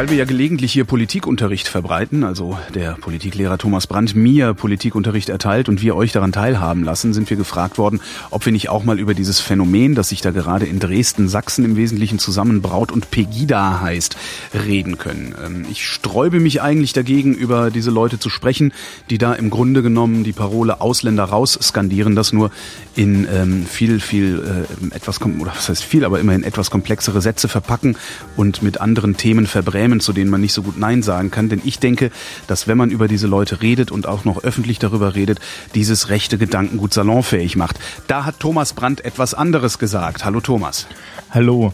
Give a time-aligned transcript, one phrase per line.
[0.00, 5.68] Weil wir ja gelegentlich hier Politikunterricht verbreiten, also der Politiklehrer Thomas Brandt mir Politikunterricht erteilt
[5.68, 8.98] und wir euch daran teilhaben lassen, sind wir gefragt worden, ob wir nicht auch mal
[8.98, 13.82] über dieses Phänomen, das sich da gerade in Dresden, Sachsen im Wesentlichen zusammenbraut und Pegida
[13.82, 14.16] heißt,
[14.54, 15.34] reden können.
[15.44, 18.72] Ähm, ich sträube mich eigentlich dagegen, über diese Leute zu sprechen,
[19.10, 22.50] die da im Grunde genommen die Parole Ausländer raus skandieren, das nur
[22.96, 27.48] in ähm, viel, viel äh, etwas, oder was heißt viel, aber immerhin etwas komplexere Sätze
[27.48, 27.96] verpacken
[28.38, 31.48] und mit anderen Themen verbrennen Prämen, zu denen man nicht so gut Nein sagen kann.
[31.48, 32.10] Denn ich denke,
[32.46, 35.40] dass wenn man über diese Leute redet und auch noch öffentlich darüber redet,
[35.74, 37.78] dieses rechte Gedankengut salonfähig macht.
[38.06, 40.24] Da hat Thomas Brandt etwas anderes gesagt.
[40.24, 40.86] Hallo Thomas.
[41.30, 41.72] Hallo.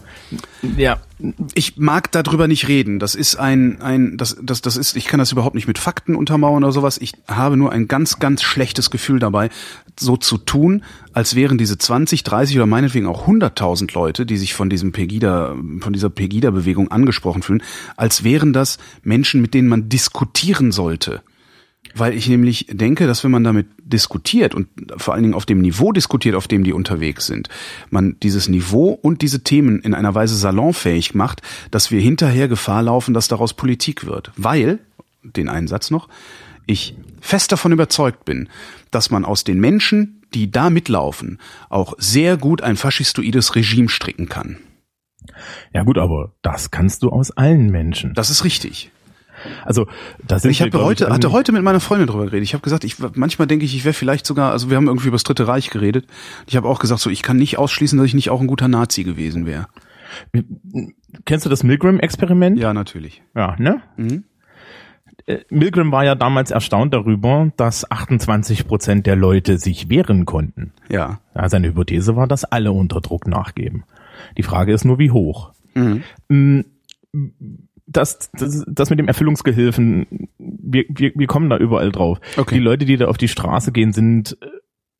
[0.77, 0.99] Ja,
[1.55, 2.99] ich mag darüber nicht reden.
[2.99, 6.15] Das ist ein, ein, das, das, das ist, ich kann das überhaupt nicht mit Fakten
[6.15, 6.99] untermauern oder sowas.
[6.99, 9.49] Ich habe nur ein ganz, ganz schlechtes Gefühl dabei,
[9.99, 14.53] so zu tun, als wären diese 20, 30 oder meinetwegen auch 100.000 Leute, die sich
[14.53, 17.63] von diesem Pegida, von dieser Pegida-Bewegung angesprochen fühlen,
[17.95, 21.23] als wären das Menschen, mit denen man diskutieren sollte.
[21.99, 24.67] Weil ich nämlich denke, dass wenn man damit diskutiert und
[24.97, 27.49] vor allen Dingen auf dem Niveau diskutiert, auf dem die unterwegs sind,
[27.89, 32.83] man dieses Niveau und diese Themen in einer Weise salonfähig macht, dass wir hinterher Gefahr
[32.83, 34.31] laufen, dass daraus Politik wird.
[34.37, 34.79] Weil,
[35.23, 36.09] den einen Satz noch,
[36.65, 38.49] ich fest davon überzeugt bin,
[38.91, 44.27] dass man aus den Menschen, die da mitlaufen, auch sehr gut ein faschistoides Regime stricken
[44.29, 44.57] kann.
[45.73, 48.13] Ja gut, aber das kannst du aus allen Menschen.
[48.13, 48.91] Das ist richtig.
[49.65, 49.87] Also
[50.25, 52.43] das sind ich habe heute hatte heute mit meiner Freundin drüber geredet.
[52.43, 55.07] Ich habe gesagt, ich manchmal denke ich, ich wäre vielleicht sogar, also wir haben irgendwie
[55.07, 56.07] über das Dritte Reich geredet.
[56.47, 58.67] Ich habe auch gesagt, so ich kann nicht ausschließen, dass ich nicht auch ein guter
[58.67, 59.67] Nazi gewesen wäre.
[61.25, 62.57] Kennst du das Milgram-Experiment?
[62.57, 63.21] Ja, natürlich.
[63.35, 63.81] Ja, ne?
[63.97, 64.23] Mhm.
[65.25, 70.73] Äh, Milgram war ja damals erstaunt darüber, dass 28 Prozent der Leute sich wehren konnten.
[70.89, 71.19] Ja.
[71.35, 71.49] ja.
[71.49, 73.83] Seine Hypothese war, dass alle unter Druck nachgeben.
[74.37, 75.51] Die Frage ist nur, wie hoch.
[75.75, 76.03] Mhm.
[77.89, 82.19] Das, das, das mit dem Erfüllungsgehilfen, wir, wir, wir kommen da überall drauf.
[82.35, 82.55] Okay.
[82.55, 84.47] Die Leute, die da auf die Straße gehen, sind äh,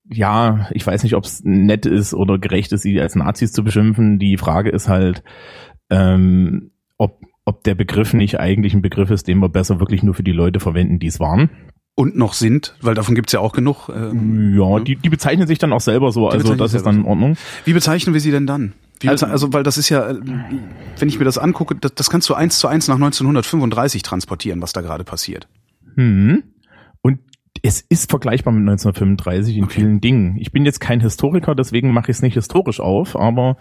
[0.09, 3.63] ja, ich weiß nicht, ob es nett ist oder gerecht ist, sie als Nazis zu
[3.63, 4.19] beschimpfen.
[4.19, 5.23] Die Frage ist halt,
[5.89, 10.13] ähm, ob, ob der Begriff nicht eigentlich ein Begriff ist, den wir besser wirklich nur
[10.13, 11.49] für die Leute verwenden, die es waren.
[11.95, 13.89] Und noch sind, weil davon gibt's ja auch genug.
[13.89, 17.05] Ähm, ja, die, die bezeichnen sich dann auch selber so, also das ist dann in
[17.05, 17.37] Ordnung.
[17.65, 18.73] Wie bezeichnen wir sie denn dann?
[18.99, 20.19] Wie also, also, weil das ist ja, äh,
[20.97, 24.61] wenn ich mir das angucke, das, das kannst du eins zu eins nach 1935 transportieren,
[24.61, 25.47] was da gerade passiert.
[25.95, 26.43] Hm.
[27.01, 27.19] Und
[27.61, 29.73] es ist vergleichbar mit 1935 in okay.
[29.73, 30.37] vielen Dingen.
[30.37, 33.57] Ich bin jetzt kein Historiker, deswegen mache ich es nicht historisch auf, aber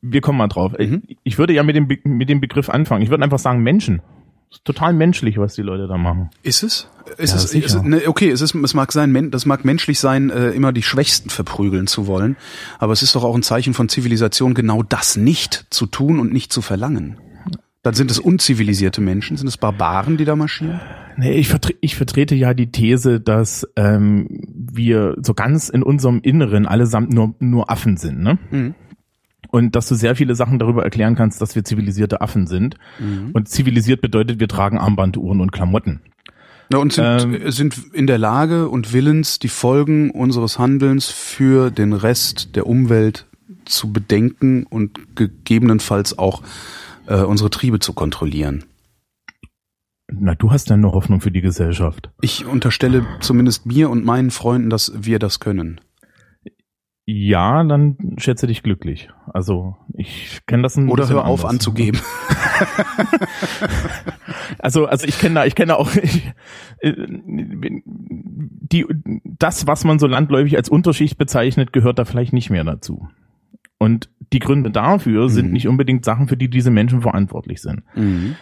[0.00, 0.72] wir kommen mal drauf.
[0.78, 1.02] Mhm.
[1.24, 3.02] Ich würde ja mit dem, mit dem Begriff anfangen.
[3.02, 4.02] Ich würde einfach sagen Menschen.
[4.50, 6.30] Ist total menschlich, was die Leute da machen.
[6.42, 6.88] Ist es?
[7.18, 9.98] Ist ja, es, ist es ne, okay, es, ist, es mag sein, das mag menschlich
[9.98, 12.36] sein, äh, immer die Schwächsten verprügeln zu wollen,
[12.78, 16.32] aber es ist doch auch ein Zeichen von Zivilisation, genau das nicht zu tun und
[16.32, 17.18] nicht zu verlangen.
[17.82, 20.80] Dann sind es unzivilisierte Menschen, sind es Barbaren, die da marschieren?
[21.16, 26.20] Nee, ich, vertre ich vertrete ja die These, dass ähm, wir so ganz in unserem
[26.22, 28.38] Inneren allesamt nur, nur Affen sind, ne?
[28.50, 28.74] Mhm
[29.50, 32.76] und dass du sehr viele Sachen darüber erklären kannst, dass wir zivilisierte Affen sind.
[32.98, 33.30] Mhm.
[33.32, 36.00] Und zivilisiert bedeutet, wir tragen Armbanduhren und Klamotten.
[36.72, 41.70] Ja, und sind, ähm, sind in der Lage und willens, die Folgen unseres Handelns für
[41.70, 43.26] den Rest der Umwelt
[43.64, 46.42] zu bedenken und gegebenenfalls auch
[47.06, 48.64] äh, unsere Triebe zu kontrollieren.
[50.10, 52.10] Na, du hast ja eine Hoffnung für die Gesellschaft.
[52.22, 55.80] Ich unterstelle zumindest mir und meinen Freunden, dass wir das können.
[57.10, 59.08] Ja, dann schätze dich glücklich.
[59.32, 61.54] Also ich kenne das ein Oder hör auf anders.
[61.54, 62.02] anzugeben.
[64.58, 66.30] also also ich kenne da ich kenne auch ich,
[66.80, 68.84] äh, die
[69.24, 73.08] das was man so landläufig als Unterschicht bezeichnet gehört da vielleicht nicht mehr dazu.
[73.78, 75.52] Und die Gründe dafür sind mhm.
[75.54, 77.84] nicht unbedingt Sachen, für die diese Menschen verantwortlich sind.
[77.94, 78.36] Mhm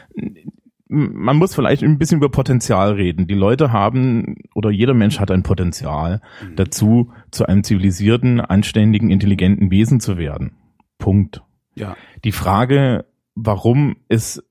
[0.88, 3.26] man muss vielleicht ein bisschen über Potenzial reden.
[3.26, 6.56] Die Leute haben oder jeder Mensch hat ein Potenzial mhm.
[6.56, 10.52] dazu, zu einem zivilisierten, anständigen, intelligenten Wesen zu werden.
[10.98, 11.42] Punkt.
[11.74, 11.96] Ja.
[12.24, 13.04] Die Frage,
[13.34, 14.42] warum es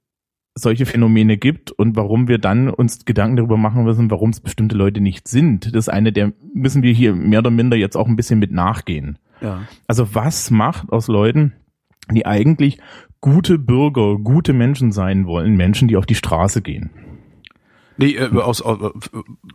[0.56, 4.76] solche Phänomene gibt und warum wir dann uns Gedanken darüber machen müssen, warum es bestimmte
[4.76, 5.66] Leute nicht sind.
[5.76, 8.52] Das ist eine der müssen wir hier mehr oder minder jetzt auch ein bisschen mit
[8.52, 9.20] nachgehen.
[9.42, 9.64] Ja.
[9.88, 11.54] Also was macht aus Leuten,
[12.10, 12.80] die eigentlich
[13.26, 16.92] gute Bürger, gute Menschen sein wollen, Menschen, die auf die Straße gehen.
[17.98, 18.94] Nee, äh, aus, aus,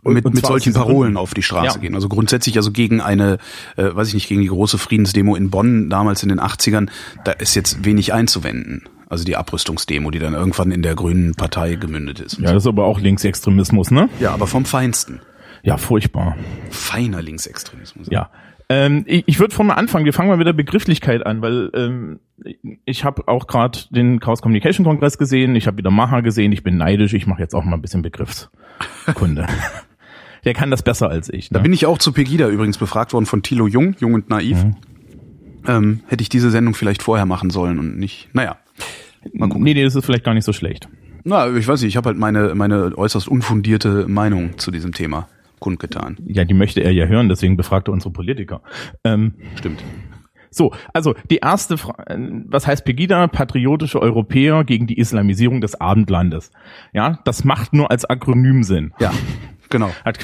[0.03, 1.81] mit, mit solchen Parolen auf die Straße ja.
[1.81, 1.95] gehen.
[1.95, 3.37] Also grundsätzlich also gegen eine,
[3.77, 6.89] äh, weiß ich nicht, gegen die große Friedensdemo in Bonn damals in den 80ern,
[7.23, 8.89] da ist jetzt wenig einzuwenden.
[9.07, 12.39] Also die Abrüstungsdemo, die dann irgendwann in der Grünen Partei gemündet ist.
[12.39, 14.09] Ja, das ist aber auch Linksextremismus, ne?
[14.19, 15.21] Ja, aber vom Feinsten.
[15.63, 16.35] Ja, furchtbar.
[16.71, 18.07] Feiner Linksextremismus.
[18.09, 18.31] Ja.
[18.71, 20.05] Ähm, ich ich würde vorne anfangen.
[20.05, 22.19] Wir fangen mal mit der Begrifflichkeit an, weil ähm,
[22.85, 25.57] ich habe auch gerade den Chaos Communication Kongress gesehen.
[25.57, 26.53] Ich habe wieder Maha gesehen.
[26.53, 27.13] Ich bin neidisch.
[27.13, 29.45] Ich mache jetzt auch mal ein bisschen Begriffskunde.
[30.45, 31.51] Der kann das besser als ich.
[31.51, 31.57] Ne?
[31.57, 34.63] Da bin ich auch zu Pegida übrigens befragt worden von Thilo Jung, Jung und Naiv.
[34.63, 34.75] Mhm.
[35.67, 38.29] Ähm, hätte ich diese Sendung vielleicht vorher machen sollen und nicht.
[38.33, 38.55] Naja.
[39.33, 39.63] Mal gucken.
[39.63, 40.87] nee, nee, das ist vielleicht gar nicht so schlecht.
[41.25, 45.27] Na, ich weiß nicht, ich habe halt meine, meine äußerst unfundierte Meinung zu diesem Thema
[45.61, 46.17] kundgetan.
[46.25, 48.61] Ja, die möchte er ja hören, deswegen befragt er unsere Politiker.
[49.05, 49.81] Ähm, Stimmt.
[50.53, 53.27] So, also die erste Frage, was heißt Pegida?
[53.27, 56.51] Patriotische Europäer gegen die Islamisierung des Abendlandes.
[56.91, 58.91] Ja, das macht nur als Akronym Sinn.
[58.99, 59.13] Ja,
[59.71, 59.89] genau.
[60.05, 60.19] Hat,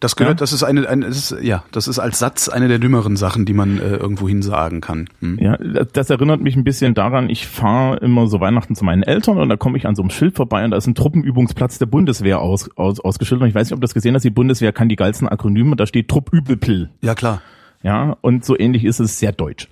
[0.00, 0.42] Das gehört, Ja?
[0.42, 3.46] das ist eine, eine das ist, ja, das ist als Satz eine der dümmeren Sachen,
[3.46, 5.08] die man äh, irgendwo hin sagen kann.
[5.20, 5.38] Hm?
[5.40, 9.38] ja, das erinnert mich ein bisschen daran, ich fahre immer so Weihnachten zu meinen Eltern
[9.38, 11.86] und da komme ich an so einem Schild vorbei und da ist ein Truppenübungsplatz der
[11.86, 13.44] Bundeswehr aus, aus, ausgeschildert.
[13.44, 15.76] Und ich weiß nicht, ob du das gesehen hast, die Bundeswehr kann die geilsten Akronyme,
[15.76, 16.90] da steht Truppübelpil.
[17.00, 17.40] Ja, klar.
[17.82, 19.68] Ja, und so ähnlich ist es sehr deutsch.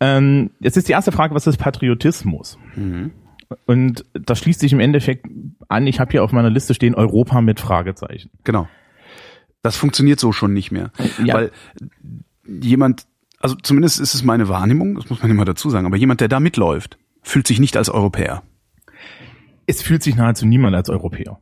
[0.00, 2.58] Ähm, jetzt ist die erste Frage, was ist Patriotismus?
[3.66, 5.26] Und das schließt sich im Endeffekt
[5.68, 8.30] an, ich habe hier auf meiner Liste stehen Europa mit Fragezeichen.
[8.44, 8.68] Genau.
[9.62, 10.90] Das funktioniert so schon nicht mehr.
[11.24, 11.34] Ja.
[11.34, 11.50] Weil
[12.46, 13.06] jemand,
[13.40, 16.28] also zumindest ist es meine Wahrnehmung, das muss man immer dazu sagen, aber jemand, der
[16.28, 18.42] da mitläuft, fühlt sich nicht als Europäer.
[19.66, 21.40] Es fühlt sich nahezu niemand als Europäer.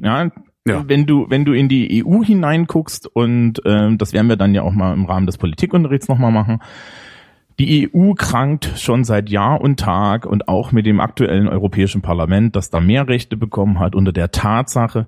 [0.00, 0.30] Ja,
[0.66, 0.88] Ja.
[0.88, 4.62] wenn du wenn du in die EU hineinguckst und ähm, das werden wir dann ja
[4.62, 6.60] auch mal im Rahmen des Politikunterrichts nochmal machen.
[7.58, 12.54] Die EU krankt schon seit Jahr und Tag und auch mit dem aktuellen Europäischen Parlament,
[12.54, 15.06] das da mehr Rechte bekommen hat, unter der Tatsache,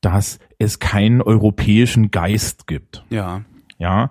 [0.00, 3.04] dass es keinen europäischen Geist gibt.
[3.10, 3.42] Ja.
[3.78, 4.10] Ja,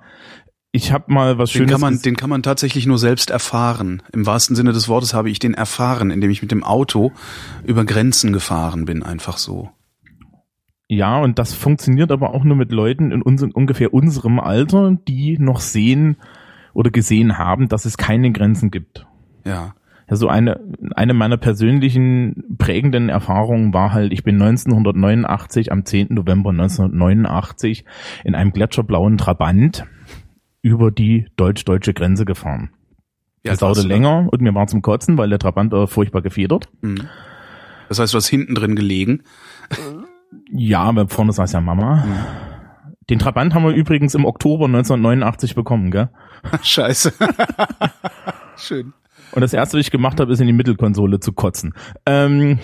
[0.71, 1.71] ich habe mal was Den Schönes.
[1.71, 4.03] kann, man, den kann man tatsächlich nur selbst erfahren.
[4.13, 7.11] Im wahrsten Sinne des Wortes habe ich den erfahren, indem ich mit dem Auto
[7.65, 9.71] über Grenzen gefahren bin, einfach so.
[10.87, 15.37] Ja, und das funktioniert aber auch nur mit Leuten in unser, ungefähr unserem Alter, die
[15.39, 16.17] noch sehen
[16.79, 19.05] oder gesehen haben, dass es keine Grenzen gibt.
[19.43, 19.75] Ja.
[20.09, 20.61] Ja, so eine,
[20.95, 26.07] eine meiner persönlichen prägenden Erfahrungen war halt, ich bin 1989, am 10.
[26.11, 27.83] November 1989
[28.23, 29.87] in einem gletscherblauen Trabant
[30.61, 32.69] über die deutsch-deutsche Grenze gefahren.
[33.43, 36.69] ja das dauerte länger und mir war zum Kotzen, weil der Trabant war furchtbar gefedert.
[37.89, 39.23] Das heißt, du hast hinten drin gelegen.
[40.49, 42.05] Ja, aber vorne saß ja Mama.
[43.09, 46.09] Den Trabant haben wir übrigens im Oktober 1989 bekommen, gell?
[46.61, 47.13] Scheiße.
[48.57, 48.93] Schön.
[49.31, 51.73] Und das erste, was ich gemacht habe, ist in die Mittelkonsole zu kotzen.
[52.05, 52.59] Ähm,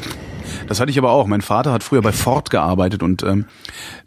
[0.68, 1.28] Das hatte ich aber auch.
[1.28, 3.46] Mein Vater hat früher bei Ford gearbeitet und ähm,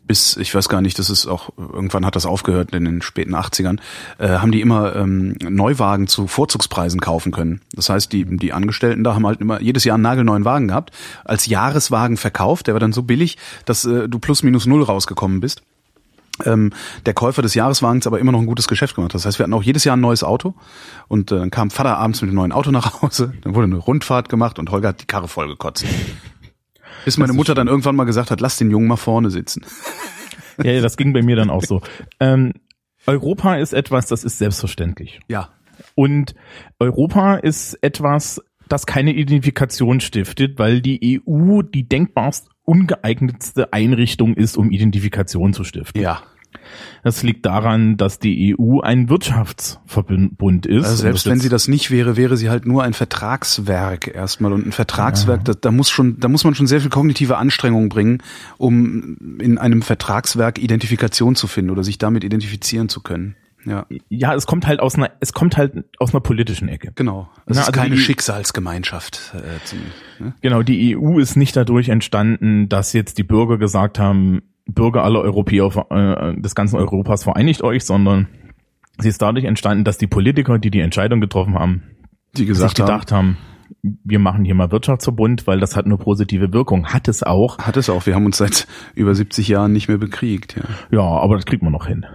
[0.06, 3.34] bis, ich weiß gar nicht, das ist auch, irgendwann hat das aufgehört in den späten
[3.34, 3.78] 80ern,
[4.18, 7.60] äh, haben die immer ähm, Neuwagen zu Vorzugspreisen kaufen können.
[7.72, 10.90] Das heißt, die, die Angestellten da haben halt immer jedes Jahr einen nagelneuen Wagen gehabt,
[11.24, 13.36] als Jahreswagen verkauft, der war dann so billig,
[13.66, 15.62] dass äh, du plus minus null rausgekommen bist.
[16.44, 16.72] Ähm,
[17.06, 19.14] der Käufer des Jahreswagens aber immer noch ein gutes Geschäft gemacht.
[19.14, 20.54] Das heißt, wir hatten auch jedes Jahr ein neues Auto
[21.08, 23.76] und äh, dann kam Vater abends mit dem neuen Auto nach Hause, dann wurde eine
[23.76, 25.84] Rundfahrt gemacht und Holger hat die Karre voll gekotzt.
[27.04, 29.64] Bis meine Mutter dann irgendwann mal gesagt hat, lass den Jungen mal vorne sitzen.
[30.62, 31.80] ja, ja, das ging bei mir dann auch so.
[32.20, 32.52] Ähm,
[33.06, 35.20] Europa ist etwas, das ist selbstverständlich.
[35.28, 35.50] Ja.
[35.94, 36.34] Und
[36.78, 44.56] Europa ist etwas, das keine Identifikation stiftet, weil die EU die denkbarst ungeeignetste Einrichtung ist,
[44.56, 46.02] um Identifikation zu stiften.
[46.02, 46.22] Ja.
[47.02, 50.84] Das liegt daran, dass die EU ein Wirtschaftsverbund ist.
[50.84, 54.52] Also selbst wenn sie das nicht wäre, wäre sie halt nur ein Vertragswerk erstmal.
[54.52, 57.88] Und ein Vertragswerk, da, da muss schon, da muss man schon sehr viel kognitive Anstrengung
[57.88, 58.22] bringen,
[58.58, 63.36] um in einem Vertragswerk Identifikation zu finden oder sich damit identifizieren zu können.
[63.64, 63.86] Ja.
[64.08, 66.92] ja, es kommt halt aus einer, es kommt halt aus einer politischen Ecke.
[66.94, 67.28] Genau.
[67.46, 69.34] Es Na, ist also keine die- Schicksalsgemeinschaft.
[69.34, 69.78] Äh, zum,
[70.18, 70.34] ne?
[70.40, 75.20] Genau, die EU ist nicht dadurch entstanden, dass jetzt die Bürger gesagt haben, Bürger aller
[75.20, 78.28] Europäer äh, des ganzen Europas vereinigt euch, sondern
[78.98, 81.82] sie ist dadurch entstanden, dass die Politiker, die die Entscheidung getroffen haben,
[82.36, 83.38] Die gesagt sich gedacht haben,
[83.82, 86.86] wir machen hier mal Wirtschaftsverbund, weil das hat eine positive Wirkung.
[86.88, 87.58] Hat es auch.
[87.58, 88.06] haben, hat es auch.
[88.06, 90.56] Wir haben uns seit über 70 Jahren nicht mehr bekriegt.
[90.56, 90.98] Ja.
[90.98, 92.06] Ja, aber das kriegt man noch hin.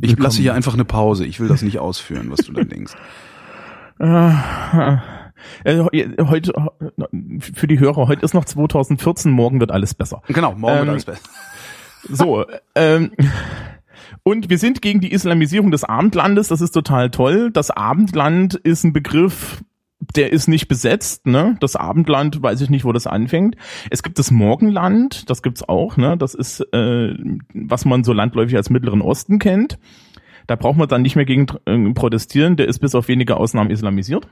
[0.00, 1.24] Ich lasse hier einfach eine Pause.
[1.26, 2.94] Ich will das nicht ausführen, was du da denkst.
[5.64, 5.84] Äh,
[6.22, 6.52] heute,
[7.40, 10.20] für die Hörer, heute ist noch 2014, morgen wird alles besser.
[10.28, 11.22] Genau, morgen Ähm, wird alles besser.
[12.08, 13.12] So, ähm,
[14.22, 17.50] und wir sind gegen die Islamisierung des Abendlandes, das ist total toll.
[17.50, 19.62] Das Abendland ist ein Begriff,
[20.14, 21.56] der ist nicht besetzt, ne?
[21.60, 23.56] Das Abendland, weiß ich nicht, wo das anfängt.
[23.90, 26.16] Es gibt das Morgenland, das gibt's auch, ne?
[26.16, 27.14] Das ist, äh,
[27.52, 29.78] was man so landläufig als Mittleren Osten kennt.
[30.46, 33.70] Da braucht man dann nicht mehr gegen äh, protestieren, der ist bis auf wenige Ausnahmen
[33.70, 34.26] islamisiert.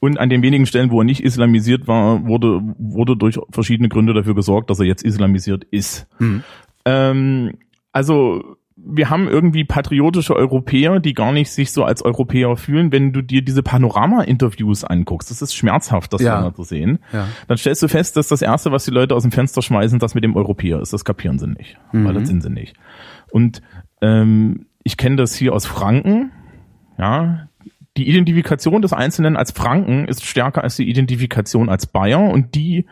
[0.00, 4.14] Und an den wenigen Stellen, wo er nicht islamisiert war, wurde, wurde durch verschiedene Gründe
[4.14, 6.06] dafür gesorgt, dass er jetzt islamisiert ist.
[6.84, 7.54] Ähm,
[7.92, 12.92] also wir haben irgendwie patriotische Europäer, die gar nicht sich so als Europäer fühlen.
[12.92, 16.42] Wenn du dir diese Panorama-Interviews anguckst, das ist schmerzhaft, das Ja.
[16.42, 16.54] ja.
[16.54, 16.98] zu sehen.
[17.12, 17.26] Ja.
[17.46, 20.14] Dann stellst du fest, dass das Erste, was die Leute aus dem Fenster schmeißen, das
[20.14, 20.92] mit dem Europäer ist.
[20.92, 22.76] Das kapieren sie nicht, weil das sind sie nicht.
[23.30, 23.62] Und
[24.00, 26.32] ähm, ich kenne das hier aus Franken.
[26.98, 27.47] Ja,
[27.98, 32.86] die Identifikation des Einzelnen als Franken ist stärker als die Identifikation als Bayer und die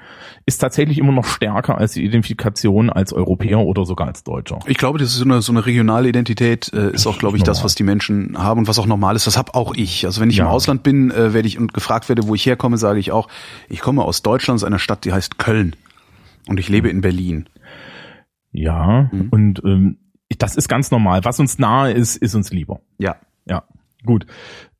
[0.44, 4.58] ist tatsächlich immer noch stärker als die Identifikation als Europäer oder sogar als Deutscher.
[4.66, 7.42] Ich glaube, das ist so eine, so eine regionale Identität, äh, ist auch, glaube ich,
[7.44, 9.26] das, was die Menschen haben und was auch normal ist.
[9.26, 10.04] Das hab auch ich.
[10.04, 10.50] Also wenn ich im Ja.
[10.50, 13.28] Ausland bin, äh, werde ich und gefragt werde, wo ich herkomme, sage ich auch,
[13.68, 15.74] ich komme aus Deutschland, aus einer Stadt, die heißt Köln.
[16.48, 17.48] Und ich lebe in Berlin.
[18.52, 19.28] Ja, Mhm.
[19.30, 19.98] und ähm,
[20.38, 21.24] das ist ganz normal.
[21.24, 22.80] Was uns nahe ist, ist uns lieber.
[22.98, 23.16] Ja.
[23.48, 23.62] Ja,
[24.04, 24.26] gut.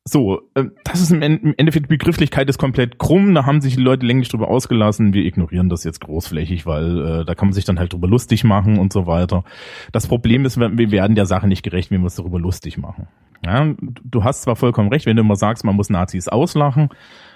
[0.08, 3.60] So, äh, das ist im En- im Endeffekt, die Begrifflichkeit ist komplett krumm, da haben
[3.60, 7.48] sich die Leute länglich drüber ausgelassen, wir ignorieren das jetzt großflächig, weil äh, da kann
[7.48, 9.42] man sich dann halt drüber lustig machen und so weiter.
[9.90, 13.08] Das Problem ist, wir werden der Sache nicht gerecht, wenn wir uns darüber lustig machen.
[13.44, 16.88] Ja, du hast zwar vollkommen recht, wenn du immer sagst, man muss Nazis auslachen,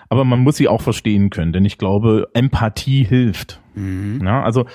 [0.09, 3.61] aber man muss sie auch verstehen können, denn ich glaube, Empathie hilft.
[4.23, 4.67] Ja, also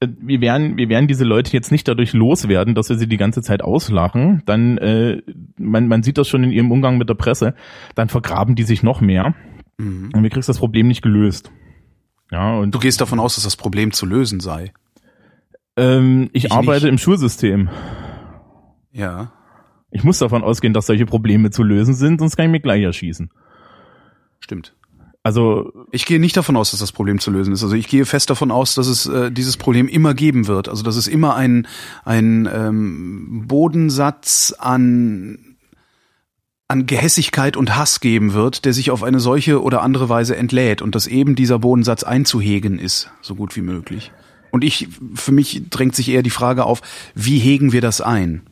[0.00, 3.42] wir werden, wir werden diese Leute jetzt nicht dadurch loswerden, dass wir sie die ganze
[3.42, 4.42] Zeit auslachen.
[4.46, 5.22] Dann, äh,
[5.58, 7.54] man, man sieht das schon in ihrem Umgang mit der Presse,
[7.96, 9.34] dann vergraben die sich noch mehr
[9.80, 11.52] und wir kriegst das Problem nicht gelöst.
[12.32, 14.72] Ja, und Du gehst davon aus, dass das Problem zu lösen sei.
[15.76, 16.92] ähm, ich, Ich arbeite nicht.
[16.92, 17.68] im Schulsystem.
[18.92, 19.32] Ja.
[19.92, 22.82] Ich muss davon ausgehen, dass solche Probleme zu lösen sind, sonst kann ich mich gleich
[22.82, 23.30] erschießen.
[24.40, 24.74] Stimmt.
[25.22, 27.62] Also Ich gehe nicht davon aus, dass das Problem zu lösen ist.
[27.62, 30.68] Also ich gehe fest davon aus, dass es äh, dieses Problem immer geben wird.
[30.68, 31.66] Also dass es immer ein,
[32.04, 35.48] ein ähm, Bodensatz an
[36.70, 40.82] an Gehässigkeit und Hass geben wird, der sich auf eine solche oder andere Weise entlädt
[40.82, 44.12] und dass eben dieser Bodensatz einzuhegen ist, so gut wie möglich.
[44.50, 46.82] Und ich, für mich drängt sich eher die Frage auf,
[47.14, 48.42] wie hegen wir das ein?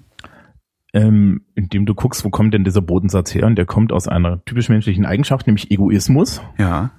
[0.97, 3.45] Ähm, indem du guckst, wo kommt denn dieser Bodensatz her?
[3.45, 6.41] Und der kommt aus einer typisch menschlichen Eigenschaft, nämlich Egoismus.
[6.57, 6.91] Ja.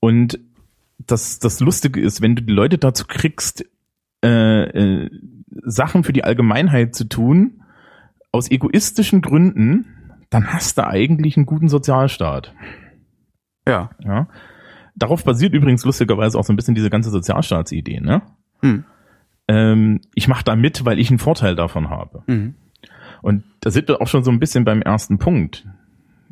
[0.00, 0.40] Und
[0.98, 3.64] das, das Lustige ist, wenn du die Leute dazu kriegst,
[4.24, 5.10] äh, äh,
[5.62, 7.62] Sachen für die Allgemeinheit zu tun,
[8.32, 9.86] aus egoistischen Gründen,
[10.28, 12.52] dann hast du eigentlich einen guten Sozialstaat.
[13.66, 13.90] Ja.
[14.04, 14.26] Ja?
[14.96, 18.00] Darauf basiert übrigens lustigerweise auch so ein bisschen diese ganze Sozialstaatsidee.
[18.00, 18.22] Ne?
[18.60, 18.82] Hm.
[19.46, 22.24] Ähm, ich mache da mit, weil ich einen Vorteil davon habe.
[22.26, 22.54] Mhm.
[23.22, 25.66] Und da sind wir auch schon so ein bisschen beim ersten Punkt.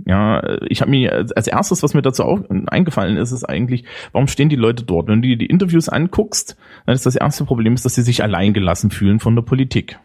[0.04, 3.84] Ja, ich habe mir als als erstes, was mir dazu auch eingefallen ist, ist eigentlich,
[4.12, 5.08] warum stehen die Leute dort?
[5.08, 8.22] Wenn du dir die Interviews anguckst, dann ist das erste Problem, ist, dass sie sich
[8.22, 9.98] alleingelassen fühlen von der Politik.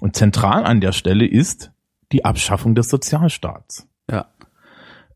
[0.00, 1.72] Und zentral an der Stelle ist
[2.12, 3.88] die Abschaffung des Sozialstaats.
[4.10, 4.26] Ja.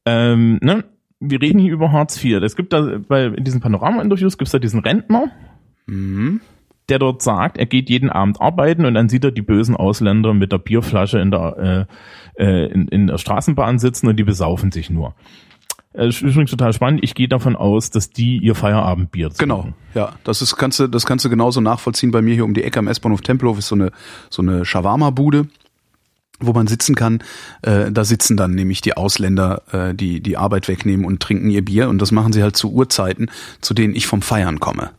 [0.06, 0.84] Ähm, ne?
[1.20, 2.42] Wir reden hier über Hartz IV.
[2.42, 5.30] Es gibt da bei in diesen Panorama-Interviews gibt's da diesen Rentner,
[5.90, 6.40] Mhm.
[6.90, 10.34] Der dort sagt, er geht jeden Abend arbeiten und dann sieht er die bösen Ausländer
[10.34, 11.86] mit der Bierflasche in der,
[12.38, 15.14] äh, äh, in, in der Straßenbahn sitzen und die besaufen sich nur.
[15.92, 17.00] Äh, ist übrigens total spannend.
[17.02, 19.38] Ich gehe davon aus, dass die ihr Feierabendbier trinken.
[19.38, 20.12] Genau, ja.
[20.24, 22.10] Das ist, kannst du, das kannst du genauso nachvollziehen.
[22.10, 23.90] Bei mir hier um die Ecke am S-Bahnhof Tempelhof ist so eine,
[24.28, 25.48] so eine Shawarma-Bude,
[26.38, 27.22] wo man sitzen kann.
[27.62, 31.64] Äh, da sitzen dann nämlich die Ausländer, äh, die die Arbeit wegnehmen und trinken ihr
[31.64, 31.88] Bier.
[31.88, 33.30] Und das machen sie halt zu Uhrzeiten,
[33.60, 34.90] zu denen ich vom Feiern komme.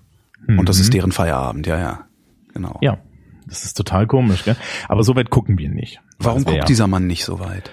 [0.48, 2.06] Und das ist deren Feierabend, ja, ja.
[2.54, 2.78] Genau.
[2.82, 2.98] Ja,
[3.48, 4.56] das ist total komisch, gell?
[4.88, 6.02] Aber so weit gucken wir nicht.
[6.20, 7.72] Warum guckt ja- dieser Mann nicht so weit?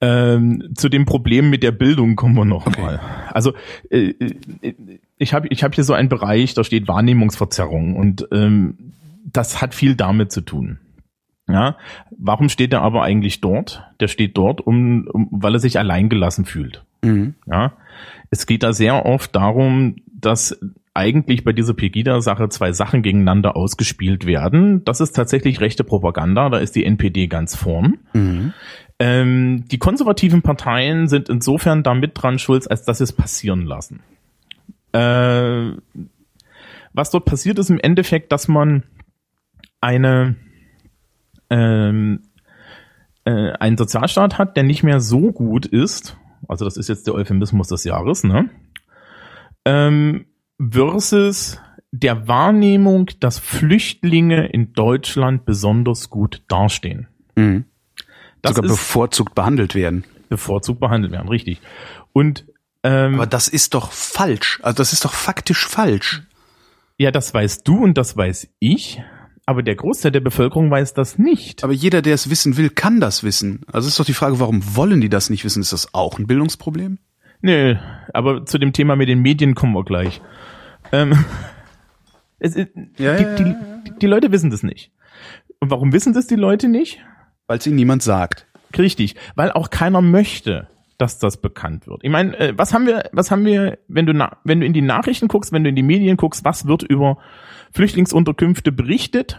[0.00, 3.00] Ähm, zu dem Problem mit der Bildung kommen wir noch mal.
[3.32, 3.52] Also
[3.90, 4.34] äh, äh,
[5.18, 8.92] ich habe ich hab hier so einen Bereich, da steht Wahrnehmungsverzerrung und ähm,
[9.24, 10.78] das hat viel damit zu tun.
[11.48, 11.76] Ja,
[12.18, 13.84] warum steht er aber eigentlich dort?
[14.00, 16.84] Der steht dort, um, um weil er sich alleingelassen fühlt.
[17.02, 17.34] Mhm.
[17.46, 17.72] Ja,
[18.30, 20.58] es geht da sehr oft darum, dass
[20.94, 24.84] eigentlich bei dieser Pegida-Sache zwei Sachen gegeneinander ausgespielt werden.
[24.84, 27.98] Das ist tatsächlich rechte Propaganda, da ist die NPD ganz vorn.
[28.12, 28.52] Mhm.
[29.00, 33.62] Ähm, die konservativen Parteien sind insofern da mit dran schuld, als dass sie es passieren
[33.62, 34.00] lassen.
[34.92, 35.72] Äh,
[36.92, 38.84] was dort passiert ist im Endeffekt, dass man
[39.80, 40.36] eine
[41.50, 42.20] ähm,
[43.24, 46.16] äh, einen Sozialstaat hat, der nicht mehr so gut ist.
[46.46, 48.48] Also das ist jetzt der Euphemismus des Jahres, ne?
[49.64, 50.26] Ähm,
[50.58, 51.60] versus
[51.92, 57.08] der Wahrnehmung, dass Flüchtlinge in Deutschland besonders gut dastehen.
[57.36, 57.64] Mhm.
[58.42, 60.04] Das Sogar bevorzugt behandelt werden.
[60.28, 61.60] bevorzugt behandelt werden, richtig.
[62.12, 62.46] Und
[62.82, 64.58] ähm, Aber das ist doch falsch.
[64.62, 66.22] Also das ist doch faktisch falsch.
[66.98, 69.00] ja, das weißt du und das weiß ich,
[69.46, 71.64] aber der Großteil der Bevölkerung weiß das nicht.
[71.64, 73.60] Aber jeder, der es wissen will, kann das wissen.
[73.70, 75.60] Also ist doch die Frage, warum wollen die das nicht wissen?
[75.62, 76.98] Ist das auch ein Bildungsproblem?
[77.44, 77.74] Nö,
[78.14, 80.22] aber zu dem Thema mit den Medien kommen wir gleich.
[80.92, 81.12] Ähm,
[82.38, 83.54] es, ist- Ja, die, ja, die,
[84.00, 84.90] die Leute wissen das nicht.
[85.60, 87.00] Und warum wissen das die Leute nicht?
[87.46, 88.46] Weil es ihnen niemand sagt.
[88.78, 92.02] Richtig, weil auch keiner möchte, dass das bekannt wird.
[92.02, 94.72] Ich meine, äh, was haben wir, was haben wir, wenn du na, wenn du in
[94.72, 97.18] die Nachrichten guckst, wenn du in die Medien guckst, was wird über
[97.72, 99.38] Flüchtlingsunterkünfte berichtet?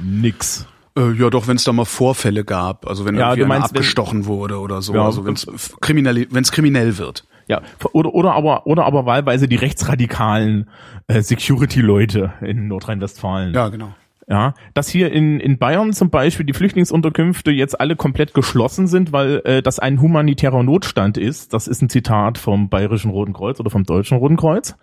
[0.00, 0.66] Nix.
[0.96, 3.78] Äh, ja, doch, wenn es da mal Vorfälle gab, also wenn Ja, irgendwie meinst, wenn-
[3.78, 7.24] abgestochen wurde oder so, Ja, also wenn es kriminell, wenn es kriminell wird.
[7.48, 10.68] Ja, oder oder aber oder aber wahlweise die rechtsradikalen
[11.06, 13.54] äh, Security-Leute in Nordrhein-Westfalen.
[13.54, 13.92] Ja, genau.
[14.28, 19.12] Ja, dass hier in, in Bayern zum Beispiel die Flüchtlingsunterkünfte jetzt alle komplett geschlossen sind,
[19.12, 21.52] weil äh, das ein humanitärer Notstand ist.
[21.52, 24.76] Das ist ein Zitat vom Bayerischen Roten Kreuz oder vom Deutschen Roten Kreuz.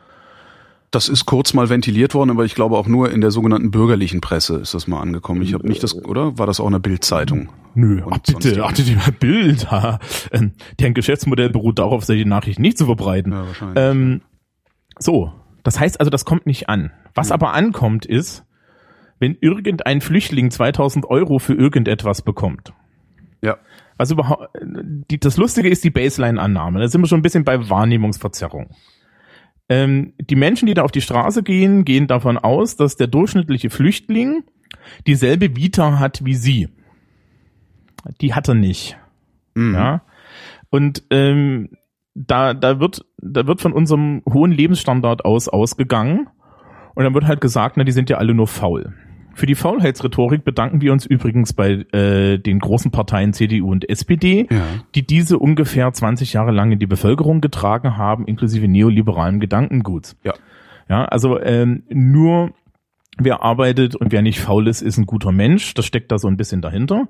[0.92, 4.22] Das ist kurz mal ventiliert worden, aber ich glaube auch nur in der sogenannten bürgerlichen
[4.22, 5.42] Presse ist das mal angekommen.
[5.44, 6.40] Ich habe nicht das, oder?
[6.40, 7.50] War das auch in der Bildzeitung?
[7.76, 9.68] Nö, ach bitte, ach die Bild.
[10.32, 13.32] Ähm, deren Geschäftsmodell beruht darauf, solche Nachrichten nicht zu verbreiten.
[13.32, 13.78] Ja, wahrscheinlich.
[13.78, 14.22] Ähm,
[14.98, 15.32] so,
[15.64, 16.92] das heißt also, das kommt nicht an.
[17.14, 18.46] Was aber ankommt ist,
[19.20, 22.74] wenn irgendein Flüchtling 2000 Euro für irgendetwas bekommt.
[23.44, 23.58] Ja.
[23.98, 26.80] Was überhaupt, die, das Lustige ist die Baseline-Annahme.
[26.80, 28.70] Da sind wir schon ein bisschen bei Wahrnehmungsverzerrung.
[29.70, 33.70] Ähm, die Menschen, die da auf die Straße gehen, gehen davon aus, dass der durchschnittliche
[33.70, 34.44] Flüchtling
[35.06, 36.70] dieselbe Vita hat wie sie.
[38.22, 38.98] Die hat er nicht.
[39.54, 39.74] Mhm.
[39.76, 40.02] Ja.
[40.70, 41.70] Und ähm,
[42.16, 46.28] da, da wird, da wird von unserem hohen Lebensstandard aus ausgegangen.
[46.96, 48.94] Und dann wird halt gesagt, na, die sind ja alle nur faul.
[49.40, 54.48] Für die Faulheitsrhetorik bedanken wir uns übrigens bei äh, den großen Parteien CDU und SPD,
[54.52, 54.64] Ja.
[54.96, 60.18] die diese ungefähr 20 Jahre lang in die Bevölkerung getragen haben, inklusive neoliberalem Gedankenguts.
[60.26, 60.34] Ja.
[60.90, 62.52] Ja, also ähm, nur
[63.18, 65.74] wer arbeitet und wer nicht faul ist, ist ein guter Mensch.
[65.74, 67.08] Das steckt da so ein bisschen dahinter.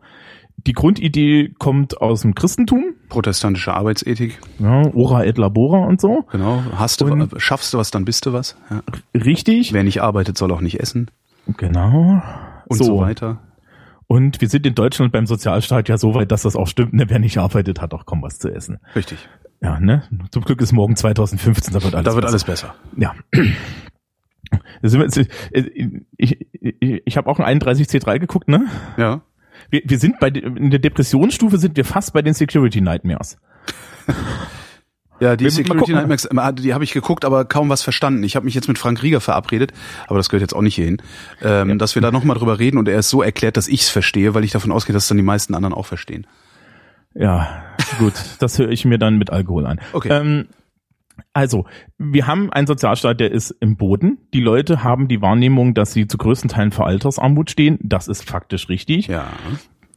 [0.67, 6.25] Die Grundidee kommt aus dem Christentum, Protestantische Arbeitsethik, ja, ora et labora und so.
[6.31, 6.61] genau.
[6.75, 8.55] Hast du, Und- schaffst du was, dann bist du was.
[8.69, 8.83] Ja.
[9.19, 9.73] Richtig.
[9.73, 11.09] Wer nicht arbeitet, soll auch nicht essen
[11.57, 12.21] Genau.
[12.67, 13.39] und so, weiter.
[14.07, 16.93] Und wir sind in Deutschland beim Sozialstaat ja so weit, dass das auch stimmt.
[16.93, 17.05] Ne?
[17.09, 18.79] Wer nicht arbeitet, hat auch kaum was zu essen.
[18.95, 19.27] Richtig.
[19.61, 20.03] Ja, ne?
[20.31, 22.29] Zum Glück ist morgen 2015, da wird alles Da wird besser.
[22.31, 22.75] alles besser.
[22.97, 23.13] Ja.
[25.51, 28.65] Äh, Ich, ich, ich habe auch ein 31C3 geguckt, ne?
[28.97, 29.21] Ja.
[29.69, 33.37] Wir, wir sind bei in der Depressionsstufe sind wir fast bei den Security Nightmares.
[35.19, 35.93] Ja, die Security.
[35.93, 38.23] Nightmares, äh, die habe ich geguckt, aber kaum was verstanden.
[38.23, 39.73] Ich habe mich jetzt mit Frank Rieger verabredet,
[40.07, 41.01] aber das gehört jetzt auch nicht hierhin,
[41.41, 43.89] ähm, dass wir da nochmal drüber reden und er es so erklärt, dass ich es
[43.89, 46.25] verstehe, weil ich davon ausgehe, dass dann die meisten anderen auch verstehen.
[47.13, 47.63] Ja,
[47.97, 49.79] gut, das höre ich mir dann mit Alkohol an.
[49.93, 50.09] Okay.
[50.09, 50.47] Ähm,
[51.33, 51.65] also,
[51.97, 54.19] wir haben einen Sozialstaat, der ist im Boden.
[54.33, 57.77] Die Leute haben die Wahrnehmung, dass sie zu größten Teilen vor Altersarmut stehen.
[57.81, 59.07] Das ist faktisch richtig.
[59.07, 59.27] Ja.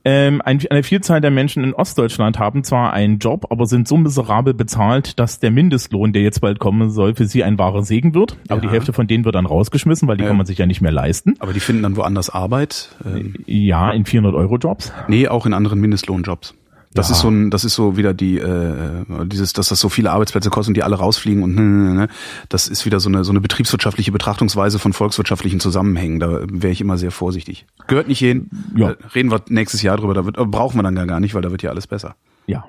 [0.05, 3.97] Ähm, ein, eine Vielzahl der Menschen in Ostdeutschland haben zwar einen Job, aber sind so
[3.97, 8.13] miserabel bezahlt, dass der Mindestlohn, der jetzt bald kommen soll, für sie ein wahrer Segen
[8.15, 8.37] wird.
[8.49, 8.69] Aber Ja.
[8.69, 10.29] die Hälfte von denen wird dann rausgeschmissen, weil die Ja.
[10.29, 11.35] kann man sich ja nicht mehr leisten.
[11.39, 12.91] Aber die finden dann woanders Arbeit.
[13.05, 14.93] Ähm, Ja, in 400-Euro-Jobs.
[15.09, 16.55] nee, auch in anderen Mindestlohnjobs.
[16.95, 17.15] Das Ja.
[17.15, 20.51] ist so ein, das ist so wieder die, äh, dieses, dass das so viele Arbeitsplätze
[20.51, 22.09] kostet und die alle rausfliegen und ne, ne, ne,
[22.49, 26.21] das ist wieder so eine so eine betriebswirtschaftliche Betrachtungsweise von volkswirtschaftlichen Zusammenhängen.
[26.21, 27.67] Da wäre ich immer sehr vorsichtig.
[27.87, 28.51] Gehört nicht hin.
[28.77, 28.91] Ja.
[28.91, 30.15] Äh, Reden wir nächstes Jahr drüber.
[30.15, 32.15] Da wird, äh, brauchen wir dann gar nicht, weil da wird ja alles besser.
[32.47, 32.65] Ja.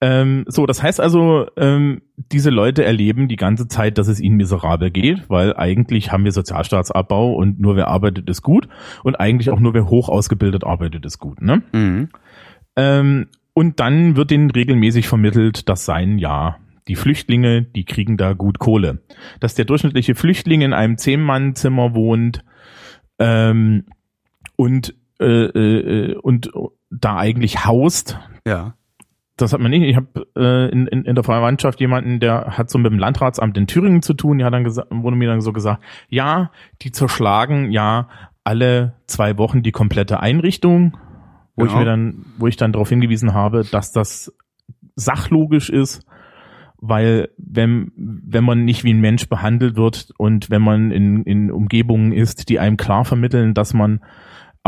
[0.00, 4.36] Ähm, so, das heißt also, ähm, diese Leute erleben die ganze Zeit, dass es ihnen
[4.36, 8.68] miserabel geht, weil eigentlich haben wir Sozialstaatsabbau und nur wer arbeitet ist gut
[9.02, 11.42] und eigentlich auch nur wer hoch ausgebildet arbeitet ist gut.
[11.42, 11.62] Ne?
[11.72, 12.10] Mhm.
[12.76, 13.26] Ähm,
[13.58, 18.60] und dann wird ihnen regelmäßig vermittelt, das seien ja die Flüchtlinge, die kriegen da gut
[18.60, 19.02] Kohle.
[19.40, 22.44] Dass der durchschnittliche Flüchtling in einem Zehn-Mann-Zimmer wohnt
[23.18, 23.86] ähm,
[24.54, 26.52] und, äh, äh, und
[26.88, 28.74] da eigentlich haust, Ja.
[29.36, 29.82] das hat man nicht.
[29.82, 33.56] Ich habe äh, in, in, in der Verwandtschaft jemanden, der hat so mit dem Landratsamt
[33.58, 34.38] in Thüringen zu tun.
[34.38, 38.08] Die hat dann gesagt, wurde mir dann so gesagt, ja, die zerschlagen ja
[38.44, 40.96] alle zwei Wochen die komplette Einrichtung,
[41.58, 41.80] wo ich Genau.
[41.80, 44.32] mir dann, wo ich dann darauf hingewiesen habe, dass das
[44.94, 46.02] sachlogisch ist,
[46.80, 51.50] weil wenn wenn man nicht wie ein Mensch behandelt wird und wenn man in, in
[51.50, 54.00] Umgebungen ist, die einem klar vermitteln, dass man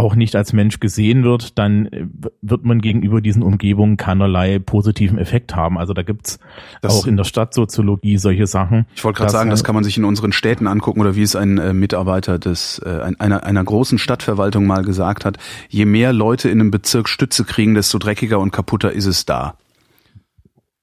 [0.01, 2.07] auch nicht als Mensch gesehen wird, dann äh,
[2.43, 5.79] wird man gegenüber diesen Umgebungen keinerlei positiven Effekt haben.
[5.79, 6.39] Also da gibt's
[6.83, 8.87] Das- auch in der Stadtsoziologie solche Sachen.
[8.95, 11.23] Ich wollte gerade sagen, das äh, kann man sich in unseren Städten angucken oder wie
[11.23, 15.85] es ein äh, Mitarbeiter des äh, ein- einer einer großen Stadtverwaltung mal gesagt hat: Je
[15.85, 19.55] mehr Leute in einem Bezirk Stütze kriegen, desto dreckiger und kaputter ist es da.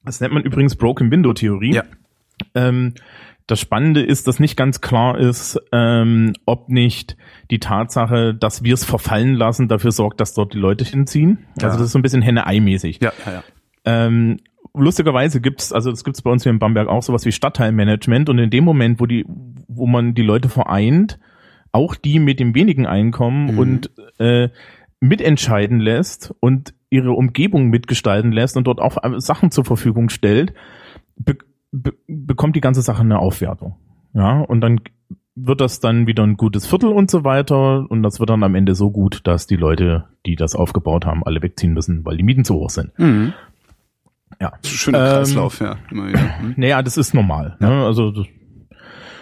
[0.04, 1.74] Das nennt man übrigens Broken Window Theorie.
[1.74, 1.84] Ja.
[2.56, 2.94] Ähm,
[3.48, 7.16] das Spannende ist, dass nicht ganz klar ist, ähm, ob nicht
[7.50, 11.40] die Tatsache, dass wir es verfallen lassen, dafür sorgt, dass dort die Leute hinziehen.
[11.58, 11.68] Ja.
[11.68, 13.00] Also das ist so ein bisschen Henne-Ei-mäßig.
[13.02, 13.44] Ja, ja, ja.
[13.86, 14.38] Ähm,
[14.74, 18.38] lustigerweise gibt's, also das gibt's bei uns hier in Bamberg auch sowas wie Stadtteilmanagement und
[18.38, 19.26] in dem Moment, wo die,
[19.70, 21.18] wo man die Leute vereint,
[21.72, 23.60] auch die mit dem wenigen Einkommen Mhm.
[23.60, 24.50] und äh,
[25.00, 30.54] mitentscheiden lässt und ihre Umgebung mitgestalten lässt und dort auch Sachen zur Verfügung stellt,
[31.72, 33.76] be be bekommt die ganze Sache eine Aufwertung.
[34.14, 34.82] Ja, und dann
[35.36, 38.56] wird das dann wieder ein gutes Viertel und so weiter und das wird dann am
[38.56, 42.24] Ende so gut, dass die Leute, die das aufgebaut haben, alle wegziehen müssen, weil die
[42.24, 42.98] Mieten zu hoch sind.
[42.98, 43.34] Mhm.
[44.42, 44.54] Ja.
[44.66, 45.76] Schöner Ähm, Kreislauf, ja.
[45.92, 46.22] Immer wieder.
[46.42, 46.54] Mhm.
[46.58, 47.56] Naja, das ist normal.
[47.60, 47.70] Ne?
[47.86, 48.26] Also das-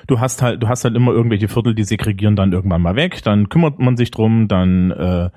[0.08, 3.22] du hast halt, du hast halt immer irgendwelche Viertel, die segregieren dann irgendwann mal weg,
[3.24, 5.30] dann kümmert man sich drum, dann äh,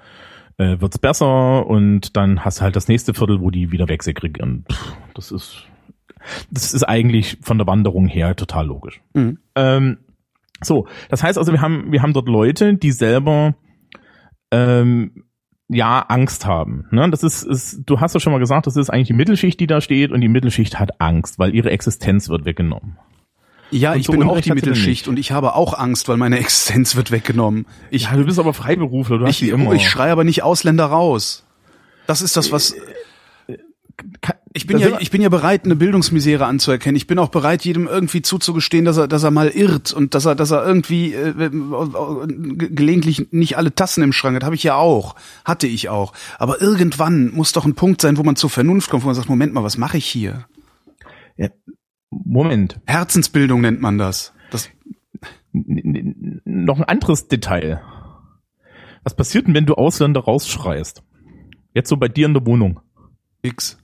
[0.58, 4.64] äh, wird's besser und dann hast du halt das nächste Viertel, wo die wieder wegsegregieren.
[4.70, 5.64] Pff, das ist
[6.50, 9.00] das ist eigentlich von der Wanderung her total logisch.
[9.14, 9.38] Mhm.
[9.54, 9.98] Ähm,
[10.60, 13.54] so, das heißt also, wir haben wir haben dort Leute, die selber
[14.50, 15.24] ähm,
[15.68, 16.86] ja Angst haben.
[16.90, 17.08] Ne?
[17.10, 19.66] Das ist, ist, du hast ja schon mal gesagt, das ist eigentlich die Mittelschicht, die
[19.66, 22.98] da steht und die Mittelschicht hat Angst, weil ihre Existenz wird weggenommen.
[23.70, 26.38] Ja, Und ich so bin auch die Mittelschicht und ich habe auch Angst, weil meine
[26.40, 27.66] Existenz wird weggenommen.
[27.90, 29.72] Ich, Ja, du bist aber Freiberufler, du hast ich, die immer.
[29.74, 31.44] ich schreie aber nicht Ausländer raus.
[32.06, 32.74] Das ist das, was.
[34.54, 36.96] Ich bin ja, ich bin ja bereit, eine Bildungsmisere anzuerkennen.
[36.96, 40.24] Ich bin auch bereit, jedem irgendwie zuzugestehen, dass er, dass er mal irrt und dass
[40.24, 41.50] er, dass er irgendwie äh, äh,
[42.26, 44.44] ge- gelegentlich nicht alle Tassen im Schrank hat.
[44.44, 46.12] Habe ich ja auch, hatte ich auch.
[46.38, 49.28] Aber irgendwann muss doch ein Punkt sein, wo man zur Vernunft kommt, wo man sagt:
[49.28, 50.46] Moment mal, was mache ich hier?
[51.36, 51.48] ja,
[52.10, 54.32] Moment, Herzensbildung nennt man das.
[54.50, 54.70] Das
[55.52, 57.82] n- noch ein anderes Detail.
[59.04, 61.02] Was passiert denn, wenn du Ausländer rausschreist?
[61.74, 62.80] Jetzt so bei dir in der Wohnung.
[63.42, 63.78] X.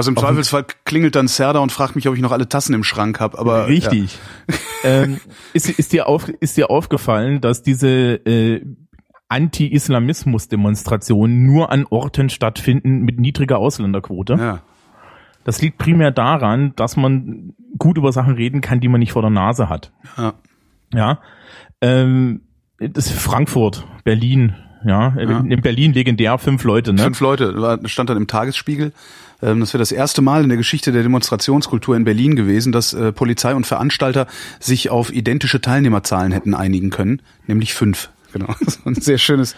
[0.00, 2.84] Also im Zweifelsfall klingelt dann Serda und fragt mich, ob ich noch alle Tassen im
[2.84, 3.38] Schrank habe.
[3.38, 4.18] Aber Richtig.
[4.82, 5.20] ähm,
[5.52, 8.64] ist, ist, dir auf, ist dir aufgefallen, dass diese äh,
[9.28, 14.36] Anti-Islamismus-Demonstrationen nur an Orten stattfinden mit niedriger Ausländerquote?
[14.36, 14.42] Ja.
[14.42, 14.62] ja.
[15.44, 19.20] Das liegt primär daran, dass man gut über Sachen reden kann, die man nicht vor
[19.20, 19.92] der Nase hat.
[20.16, 20.32] ja.
[20.94, 21.18] Ja.
[21.82, 22.40] Ähm,
[22.78, 25.14] das ist Frankfurt, Berlin, ja.
[25.16, 25.40] Ja.
[25.40, 27.02] In Berlin legendär fünf Leute, ne?
[27.02, 28.94] Fünf Leute, stand dann im Tagesspiegel.
[29.42, 32.92] Ähm, Das wäre das erste Mal in der Geschichte der Demonstrationskultur in Berlin gewesen, dass
[32.92, 34.26] äh, Polizei und Veranstalter
[34.58, 38.10] sich auf identische Teilnehmerzahlen hätten einigen können, nämlich fünf.
[38.32, 39.56] Genau, ein sehr schönes,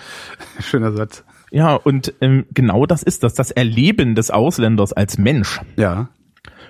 [0.59, 1.25] schöner Satz.
[1.51, 3.35] Ja, und ähm, genau das ist das.
[3.35, 6.09] Das Erleben des Ausländers als Mensch Ja,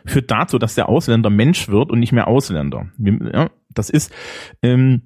[0.04, 2.86] führt dazu, dass der Ausländer Mensch wird und nicht mehr Ausländer.
[2.98, 4.12] Ja, das ist,
[4.62, 5.02] ähm,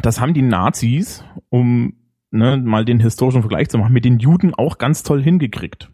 [0.00, 1.94] das haben die Nazis, um
[2.30, 5.90] ne, mal den historischen Vergleich zu machen, mit den Juden auch ganz toll hingekriegt.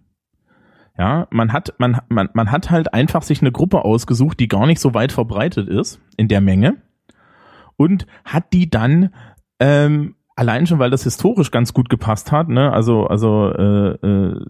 [0.97, 4.67] Ja, man hat, man, man, man hat halt einfach sich eine Gruppe ausgesucht, die gar
[4.67, 6.77] nicht so weit verbreitet ist in der Menge
[7.77, 9.11] und hat die dann
[9.59, 14.41] ähm, allein schon, weil das historisch ganz gut gepasst hat, ne, also also äh, äh,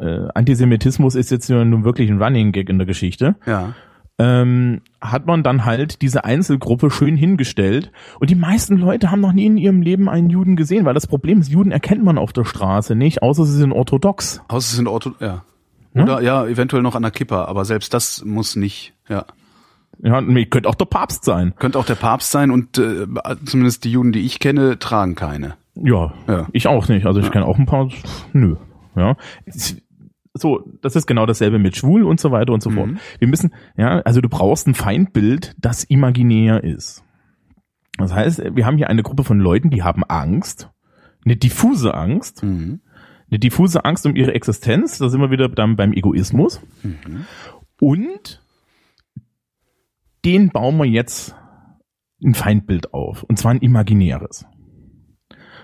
[0.00, 3.72] äh, Antisemitismus ist jetzt nun wirklich ein Running Gag in der Geschichte ja.
[4.18, 7.92] ähm, hat man dann halt diese Einzelgruppe schön hingestellt.
[8.18, 11.06] Und die meisten Leute haben noch nie in ihrem Leben einen Juden gesehen, weil das
[11.06, 14.40] Problem ist, Juden erkennt man auf der Straße nicht, außer sie sind orthodox.
[14.48, 15.42] Außer es sind Ortho, ja.
[15.98, 16.04] Hm?
[16.04, 19.24] Oder ja, eventuell noch an der Kippa, aber selbst das muss nicht, ja.
[20.00, 21.54] Ja, nee, könnte auch der Papst sein.
[21.58, 23.06] Könnte auch der Papst sein und äh,
[23.44, 25.54] zumindest die Juden, die ich kenne, tragen keine.
[25.74, 26.46] Ja, Ja.
[26.52, 27.04] ich auch nicht.
[27.06, 27.88] Also ich kenne auch ein paar.
[28.32, 28.56] Nö.
[28.94, 29.16] Ja.
[30.34, 32.90] So, das ist genau dasselbe mit schwul und so weiter und so fort.
[33.18, 37.02] Wir müssen, ja, also du brauchst ein Feindbild, das imaginär ist.
[37.96, 40.70] Das heißt, wir haben hier eine Gruppe von Leuten, die haben Angst,
[41.24, 42.80] eine diffuse Angst, Mhm.
[43.30, 46.60] Eine diffuse Angst um ihre Existenz, da sind wir wieder dann beim Egoismus.
[47.80, 48.42] Und
[50.24, 51.34] den bauen wir jetzt
[52.22, 54.44] ein Feindbild auf, und zwar ein imaginäres.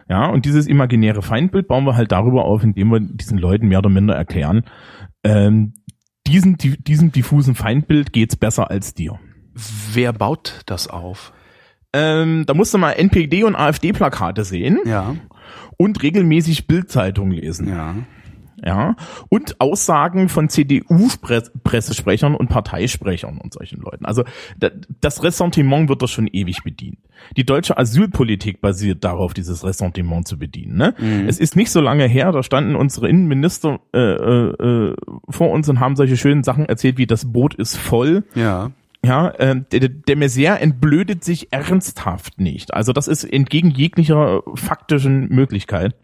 [0.09, 3.79] Ja, und dieses imaginäre Feindbild bauen wir halt darüber auf, indem wir diesen Leuten mehr
[3.79, 4.65] oder minder erklären,
[5.25, 5.75] ähm,
[6.27, 9.19] diesen, di- diesem diffusen Feindbild geht's besser als dir.
[9.93, 11.33] Wer baut das auf?
[11.93, 15.15] Ähm, da musst du mal NPD und AfD-Plakate sehen Ja,
[15.77, 17.69] und regelmäßig Bildzeitung lesen.
[17.69, 17.95] ja.
[18.65, 18.97] Ja.
[19.29, 24.05] Und Aussagen von CDU-Pressesprechern und Parteisprechern und solchen Leuten.
[24.07, 24.25] Also
[24.59, 26.99] da- das Ressentiment wird doch schon ewig bedient.
[27.37, 30.77] Die deutsche Asylpolitik basiert darauf, dieses Ressentiment zu bedienen.
[30.77, 30.95] Ne?
[31.27, 34.51] Es ist nicht so lange her, da standen unsere Innenminister äh, äh,
[34.91, 34.97] äh,
[35.29, 38.25] vor uns und haben solche schönen Sachen erzählt, wie das Boot ist voll.
[38.35, 38.71] Ja,
[39.05, 42.73] Ja, äh, der, der- Messier entblödet sich ernsthaft nicht.
[42.75, 45.95] Also das ist entgegen jeglicher faktischen Möglichkeit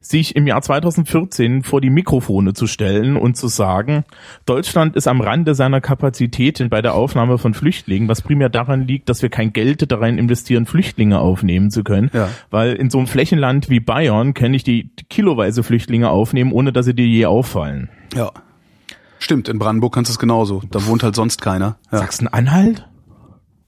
[0.00, 4.04] sich im Jahr 2014 vor die Mikrofone zu stellen und zu sagen,
[4.44, 9.08] Deutschland ist am Rande seiner Kapazitäten bei der Aufnahme von Flüchtlingen, was primär daran liegt,
[9.08, 12.10] dass wir kein Geld darin investieren, Flüchtlinge aufnehmen zu können.
[12.12, 12.28] Ja.
[12.50, 16.86] Weil in so einem Flächenland wie Bayern kann ich die kiloweise Flüchtlinge aufnehmen, ohne dass
[16.86, 17.88] sie dir je auffallen.
[18.14, 18.30] ja.
[19.18, 20.62] Stimmt, in Brandenburg kannst du es genauso.
[20.70, 21.78] Da wohnt halt sonst keiner.
[21.90, 22.88] Ja, Sachsen-Anhalt?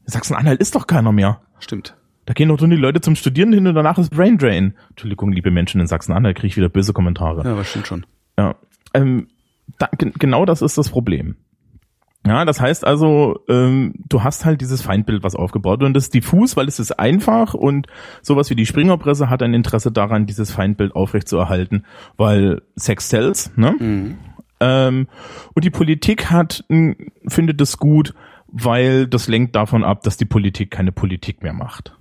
[0.04, 1.40] Sachsen-Anhalt ist doch keiner mehr.
[1.58, 1.96] stimmt.
[2.26, 4.74] Da gehen doch nur die Leute zum Studieren hin und danach ist Brain Drain.
[4.90, 7.42] Entschuldigung, liebe Menschen in Sachsen-Anhalt, kriege ich wieder böse Kommentare.
[7.42, 8.04] Ja, das stimmt schon.
[8.38, 8.54] Ja,
[8.92, 9.28] ähm,
[9.78, 11.36] da, genau das ist das Problem.
[12.26, 15.88] Ja, das heißt also, ähm, du hast halt dieses Feindbild, was aufgebaut wird.
[15.88, 17.86] Und das ist diffus, weil es ist einfach und
[18.20, 21.86] sowas wie die Springerpresse hat ein Interesse daran, dieses Feindbild aufrechtzuerhalten,
[22.18, 23.74] weil Sex sells, ne?
[23.78, 24.18] Mhm.
[24.60, 25.08] Ähm,
[25.54, 28.14] und die Politik hat, findet es gut,
[28.48, 31.96] weil das lenkt davon ab, dass die Politik keine Politik mehr macht.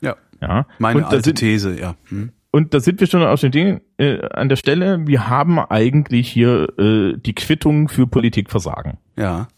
[0.00, 0.16] Ja.
[0.40, 0.66] Ja.
[0.78, 1.94] Meine alte sind, These, ja.
[2.08, 2.32] Hm.
[2.50, 6.28] Und da sind wir schon auf den Ding, äh, an der Stelle, wir haben eigentlich
[6.28, 8.98] hier äh, die Quittung für Politikversagen.
[9.16, 9.48] Ja.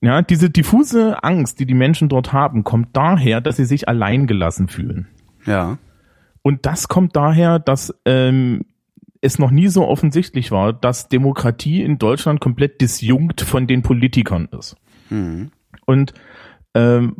[0.00, 4.68] Ja, diese diffuse Angst, die die Menschen dort haben, kommt daher, dass sie sich alleingelassen
[4.68, 5.08] fühlen.
[5.46, 5.78] Ja.
[6.42, 8.66] Und das kommt daher, dass ähm,
[9.24, 14.48] es noch nie so offensichtlich war, dass Demokratie in Deutschland komplett disjunkt von den Politikern
[14.58, 14.76] ist.
[15.08, 15.50] Mhm.
[15.86, 16.12] Und
[16.74, 17.16] ähm,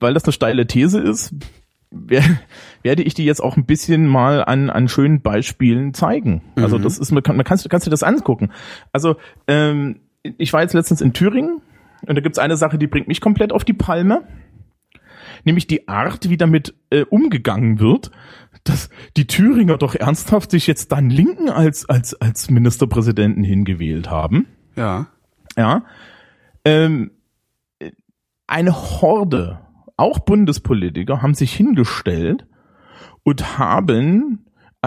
[0.00, 1.34] weil das eine steile These ist,
[1.90, 6.42] werde ich die jetzt auch ein bisschen mal an, an schönen Beispielen zeigen.
[6.56, 6.82] Also mhm.
[6.82, 8.50] das ist, man kann, man kannst, kannst du das angucken.
[8.92, 10.00] Also ähm,
[10.38, 11.60] ich war jetzt letztens in Thüringen
[12.06, 14.26] und da gibt's eine Sache, die bringt mich komplett auf die Palme.
[15.44, 18.10] Nämlich die Art, wie damit äh, umgegangen wird,
[18.64, 24.46] dass die Thüringer doch ernsthaft sich jetzt dann Linken als, als, als Ministerpräsidenten hingewählt haben.
[24.76, 25.06] Ja.
[25.56, 25.84] Ja.
[26.64, 27.10] Ähm,
[28.46, 29.60] eine Horde
[29.96, 32.46] auch Bundespolitiker haben sich hingestellt
[33.22, 34.46] und haben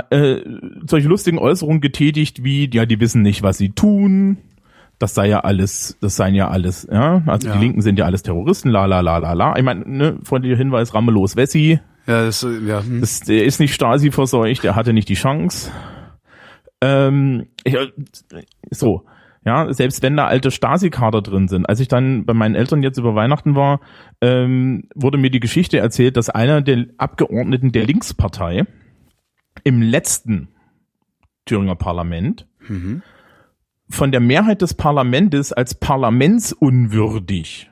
[0.10, 0.42] äh,
[0.86, 4.38] solche lustigen Äußerungen getätigt wie, ja, die wissen nicht, was sie tun.
[5.00, 7.54] Das sei ja alles, das seien ja alles, ja, also Ja.
[7.54, 9.56] die Linken sind ja alles Terroristen, la la la la la.
[9.56, 12.82] Ich meine, ne, freundlicher Hinweis, Ramelos Wessi, Ja, das, ja.
[12.82, 13.02] hm.
[13.02, 15.72] das, der ist nicht Stasi verseucht, der hatte nicht die Chance.
[16.82, 17.91] Ähm, ich, äh,
[18.72, 19.04] so,
[19.46, 21.67] ja, selbst wenn da alte Stasi-Kader drin sind.
[21.67, 23.80] Als ich dann bei meinen Eltern jetzt über Weihnachten war,
[24.22, 28.65] ähm, wurde mir die Geschichte erzählt, dass einer der Abgeordneten der Linkspartei
[29.63, 30.50] im letzten
[31.46, 33.02] Thüringer Parlament Mhm.
[33.89, 37.72] von der Mehrheit des Parlamentes als parlamentsunwürdig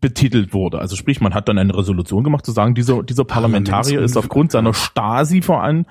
[0.00, 0.78] betitelt wurde.
[0.78, 4.52] Also sprich, man hat dann eine Resolution gemacht zu sagen, dieser, dieser Parlamentarier ist aufgrund
[4.52, 5.86] seiner Stasi vor allem,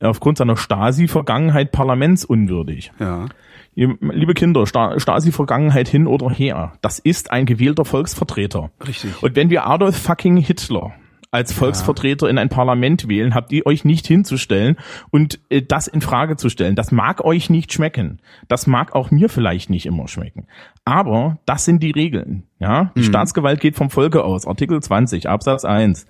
[0.00, 2.92] aufgrund seiner Stasi-Vergangenheit parlamentsunwürdig.
[2.98, 3.26] Ja.
[3.74, 8.70] Liebe Kinder, Sta- Stasi-Vergangenheit hin oder her, das ist ein gewählter Volksvertreter.
[8.86, 9.22] Richtig.
[9.22, 10.92] Und wenn wir Adolf fucking Hitler
[11.32, 14.76] als Volksvertreter in ein Parlament wählen, habt ihr euch nicht hinzustellen
[15.10, 16.76] und äh, das in Frage zu stellen.
[16.76, 18.20] Das mag euch nicht schmecken.
[18.48, 20.46] Das mag auch mir vielleicht nicht immer schmecken.
[20.84, 22.44] Aber das sind die Regeln.
[22.58, 24.46] Ja, die Staatsgewalt geht vom Volke aus.
[24.46, 26.06] Artikel 20 Absatz 1.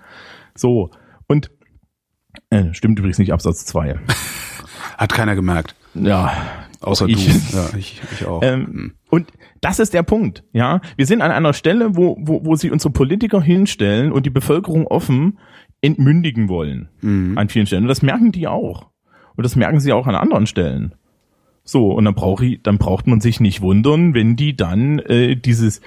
[0.56, 0.90] So
[1.28, 1.50] und
[2.50, 4.00] äh, stimmt übrigens nicht Absatz 2.
[4.98, 5.76] Hat keiner gemerkt.
[5.94, 6.32] Ja,
[6.82, 7.26] Außer ich.
[7.26, 7.32] du.
[7.56, 8.42] Ja, ich, ich auch.
[8.42, 10.80] Ähm, und das ist der Punkt, ja.
[10.96, 14.86] Wir sind an einer Stelle, wo, wo, wo sich unsere Politiker hinstellen und die Bevölkerung
[14.86, 15.38] offen
[15.80, 16.88] entmündigen wollen.
[17.36, 17.84] An vielen Stellen.
[17.84, 18.86] Und das merken die auch.
[19.36, 20.94] Und das merken sie auch an anderen Stellen.
[21.64, 25.36] So, und dann braucht ich, dann braucht man sich nicht wundern, wenn die dann äh,
[25.36, 25.80] dieses,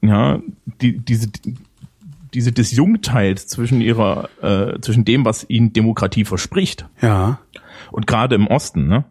[0.00, 0.40] ja,
[0.80, 1.28] die, diese,
[2.32, 7.40] diese Disjunktheit zwischen ihrer, äh, zwischen dem, was ihnen Demokratie verspricht, ja.
[7.90, 9.04] und gerade im Osten, ne?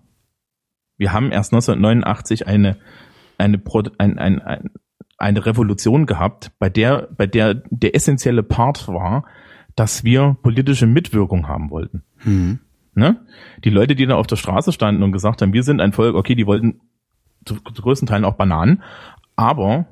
[0.97, 2.77] Wir haben erst 1989 eine,
[3.37, 4.71] eine, Pro- ein, ein, ein,
[5.17, 9.25] eine Revolution gehabt, bei der, bei der der essentielle Part war,
[9.75, 12.03] dass wir politische Mitwirkung haben wollten.
[12.23, 12.59] Mhm.
[12.95, 13.21] Ne?
[13.63, 16.15] Die Leute, die da auf der Straße standen und gesagt haben, wir sind ein Volk,
[16.15, 16.81] okay, die wollten
[17.45, 18.81] zu, zu größten Teilen auch Bananen,
[19.35, 19.85] aber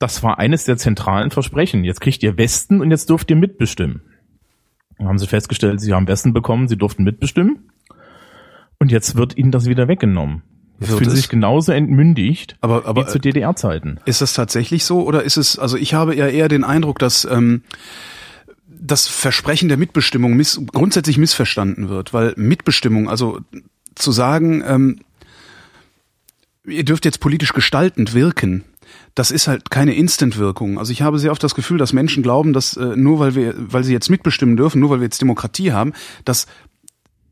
[0.00, 1.84] das war eines der zentralen Versprechen.
[1.84, 4.02] Jetzt kriegt ihr Westen und jetzt dürft ihr mitbestimmen.
[4.98, 7.69] Dann haben sie festgestellt, sie haben Westen bekommen, sie durften mitbestimmen.
[8.80, 10.42] Und jetzt wird ihnen das wieder weggenommen.
[10.80, 14.00] Jetzt fühlen sie sich genauso entmündigt Aber, aber wie zu DDR-Zeiten.
[14.06, 17.26] Ist das tatsächlich so oder ist es, also ich habe ja eher den Eindruck, dass
[17.26, 17.62] ähm,
[18.66, 23.40] das Versprechen der Mitbestimmung miss, grundsätzlich missverstanden wird, weil Mitbestimmung, also
[23.94, 25.00] zu sagen, ähm,
[26.64, 28.64] ihr dürft jetzt politisch gestaltend wirken,
[29.14, 30.78] das ist halt keine Instant-Wirkung.
[30.78, 33.54] Also ich habe sehr oft das Gefühl, dass Menschen glauben, dass äh, nur weil wir,
[33.56, 35.92] weil sie jetzt mitbestimmen dürfen, nur weil wir jetzt Demokratie haben,
[36.24, 36.46] dass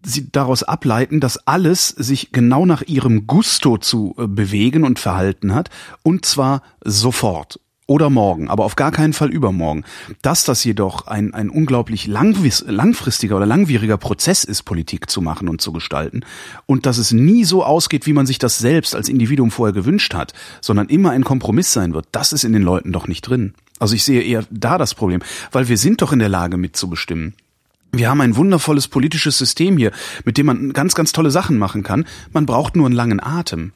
[0.09, 5.55] sie daraus ableiten, dass alles sich genau nach ihrem Gusto zu äh, bewegen und verhalten
[5.55, 5.71] hat,
[6.03, 9.83] und zwar sofort oder morgen, aber auf gar keinen Fall übermorgen.
[10.21, 15.62] Dass das jedoch ein, ein unglaublich langfristiger oder langwieriger Prozess ist, Politik zu machen und
[15.62, 16.21] zu gestalten,
[16.66, 20.14] und dass es nie so ausgeht, wie man sich das selbst als Individuum vorher gewünscht
[20.14, 23.55] hat, sondern immer ein Kompromiss sein wird, das ist in den Leuten doch nicht drin.
[23.79, 27.35] Also ich sehe eher da das Problem, weil wir sind doch in der Lage mitzubestimmen.
[27.92, 29.92] Wir haben ein wundervolles politisches System hier,
[30.24, 32.05] mit dem man ganz, ganz tolle Sachen machen kann.
[32.33, 33.72] Man braucht nur einen langen Atem.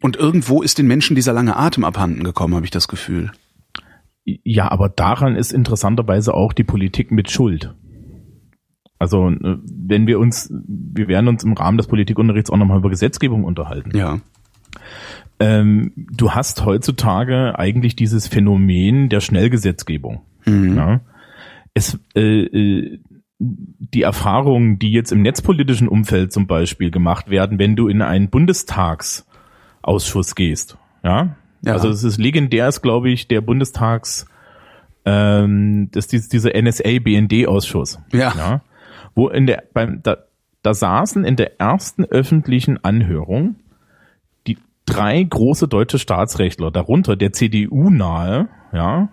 [0.00, 3.32] Und irgendwo ist den Menschen dieser lange Atem abhanden gekommen, habe ich das Gefühl.
[4.24, 7.74] Ja, aber daran ist interessanterweise auch die Politik mit Schuld.
[8.98, 12.90] Also äh, wenn wir uns, wir werden uns im Rahmen des Politikunterrichts auch nochmal über
[12.90, 13.96] Gesetzgebung unterhalten.
[13.96, 14.20] Ja.
[15.38, 20.22] Ähm, du hast heutzutage eigentlich dieses Phänomen der Schnellgesetzgebung.
[20.44, 20.76] Mhm.
[20.76, 21.00] Ja.
[21.74, 23.00] Es, äh, äh,
[23.38, 28.30] die Erfahrungen, die jetzt im netzpolitischen Umfeld zum Beispiel gemacht werden, wenn du in einen
[28.30, 31.72] Bundestagsausschuss gehst, ja, Ja.
[31.74, 34.26] also es ist legendär, ist glaube ich der Bundestags,
[35.04, 38.32] ähm, das ist dieser NSA-BND-Ausschuss, Ja.
[38.36, 38.60] ja,
[39.14, 40.16] wo in der beim da,
[40.62, 43.56] da saßen in der ersten öffentlichen Anhörung
[44.46, 49.08] die drei große deutsche Staatsrechtler, darunter der CDU nahe, ja,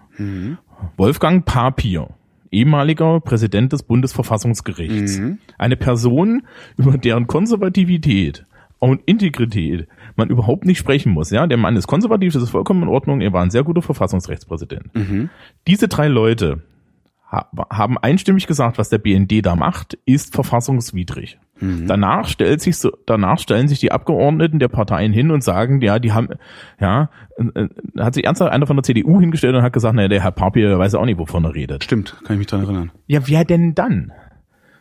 [0.98, 2.10] Wolfgang Papier,
[2.54, 5.20] ehemaliger Präsident des Bundesverfassungsgerichts.
[5.58, 6.44] Eine Person,
[6.78, 8.46] über deren Konservativität
[8.80, 11.30] und Integrität man überhaupt nicht sprechen muss.
[11.32, 13.22] Ja, der Mann ist konservativ, das ist vollkommen in Ordnung.
[13.22, 14.90] Er war ein sehr guter Verfassungsrechtspräsident.
[15.68, 16.62] Diese drei Leute
[17.70, 21.40] haben einstimmig gesagt, was der BND da macht, ist verfassungswidrig.
[21.88, 25.98] Danach stellt sich so, danach stellen sich die Abgeordneten der Parteien hin und sagen, ja,
[25.98, 26.28] die haben,
[26.82, 27.70] ja, äh, äh,
[28.00, 30.78] hat sich ernsthaft einer von der CDU hingestellt und hat gesagt, naja, der Herr Papier
[30.78, 31.84] weiß auch nicht, wovon er redet.
[31.86, 32.92] Stimmt, kann ich mich dran erinnern.
[33.08, 34.12] Ja, wer denn dann?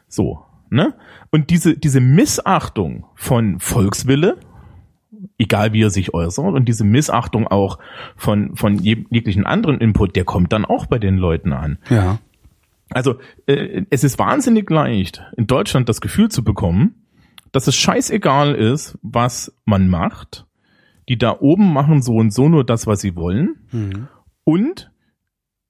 [0.08, 0.94] So, ne?
[1.30, 4.38] Und diese, diese Missachtung von Volkswille,
[5.38, 7.78] egal wie er sich äußert, und diese Missachtung auch
[8.16, 11.78] von, von jeg- jeglichen anderen Input, der kommt dann auch bei den Leuten an.
[11.90, 12.18] Ja.
[12.94, 17.06] Also äh, es ist wahnsinnig leicht, in Deutschland das Gefühl zu bekommen,
[17.52, 20.46] dass es scheißegal ist, was man macht.
[21.08, 24.08] Die da oben machen so und so nur das, was sie wollen.
[24.44, 24.90] Und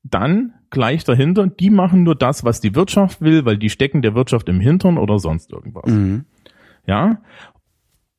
[0.02, 4.14] dann gleich dahinter, die machen nur das, was die Wirtschaft will, weil die stecken der
[4.14, 5.90] Wirtschaft im Hintern oder sonst irgendwas.
[5.90, 6.26] Mhm.
[6.87, 7.22] Ja.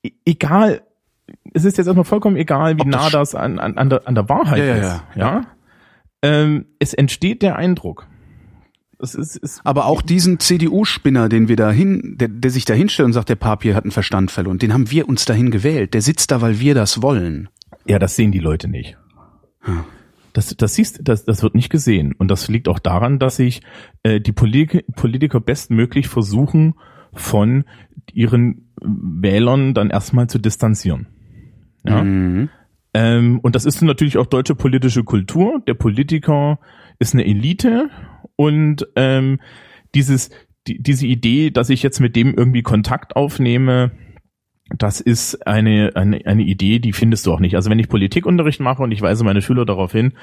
[0.04, 0.82] E egal,
[1.54, 3.90] es ist jetzt erstmal vollkommen egal, wie Ob das nah sch- das an, an, an,
[3.90, 5.04] der, an der Wahrheit Ja, ja, ist.
[5.16, 5.20] ja.
[5.36, 5.42] ja?
[6.24, 8.08] Ähm, es entsteht der Eindruck.
[9.04, 13.08] Es ist, ist Aber auch diesen CDU-Spinner, den wir dahin, der, der sich da hinstellt
[13.08, 15.94] und sagt, der Papier hat einen Verstand verloren, den haben wir uns dahin gewählt.
[15.94, 17.50] Der sitzt da, weil wir das wollen.
[17.86, 18.98] Ja, das sehen die Leute nicht.
[20.32, 22.14] Das, das siehst, das, das wird nicht gesehen.
[22.18, 23.62] Und das liegt auch daran, dass sich
[24.04, 26.76] äh, die Polit Politiker bestmöglich versuchen,
[27.14, 27.66] von
[28.14, 31.08] ihren Wählern dann erstmal zu distanzieren.
[31.86, 32.04] Ja?
[32.04, 32.50] Mhm.
[32.94, 35.62] Ähm, und das ist natürlich auch deutsche politische Kultur.
[35.68, 36.60] Der Politiker
[37.00, 37.90] ist eine Elite
[38.36, 39.40] und ähm,
[39.96, 40.30] dieses,
[40.68, 43.92] die, diese Idee, dass ich jetzt mit dem irgendwie Kontakt aufnehme,
[44.78, 47.56] das ist eine, eine, eine Idee, die findest du auch nicht.
[47.56, 50.14] Also wenn ich Politikunterricht mache und ich weise meine Schüler darauf hin,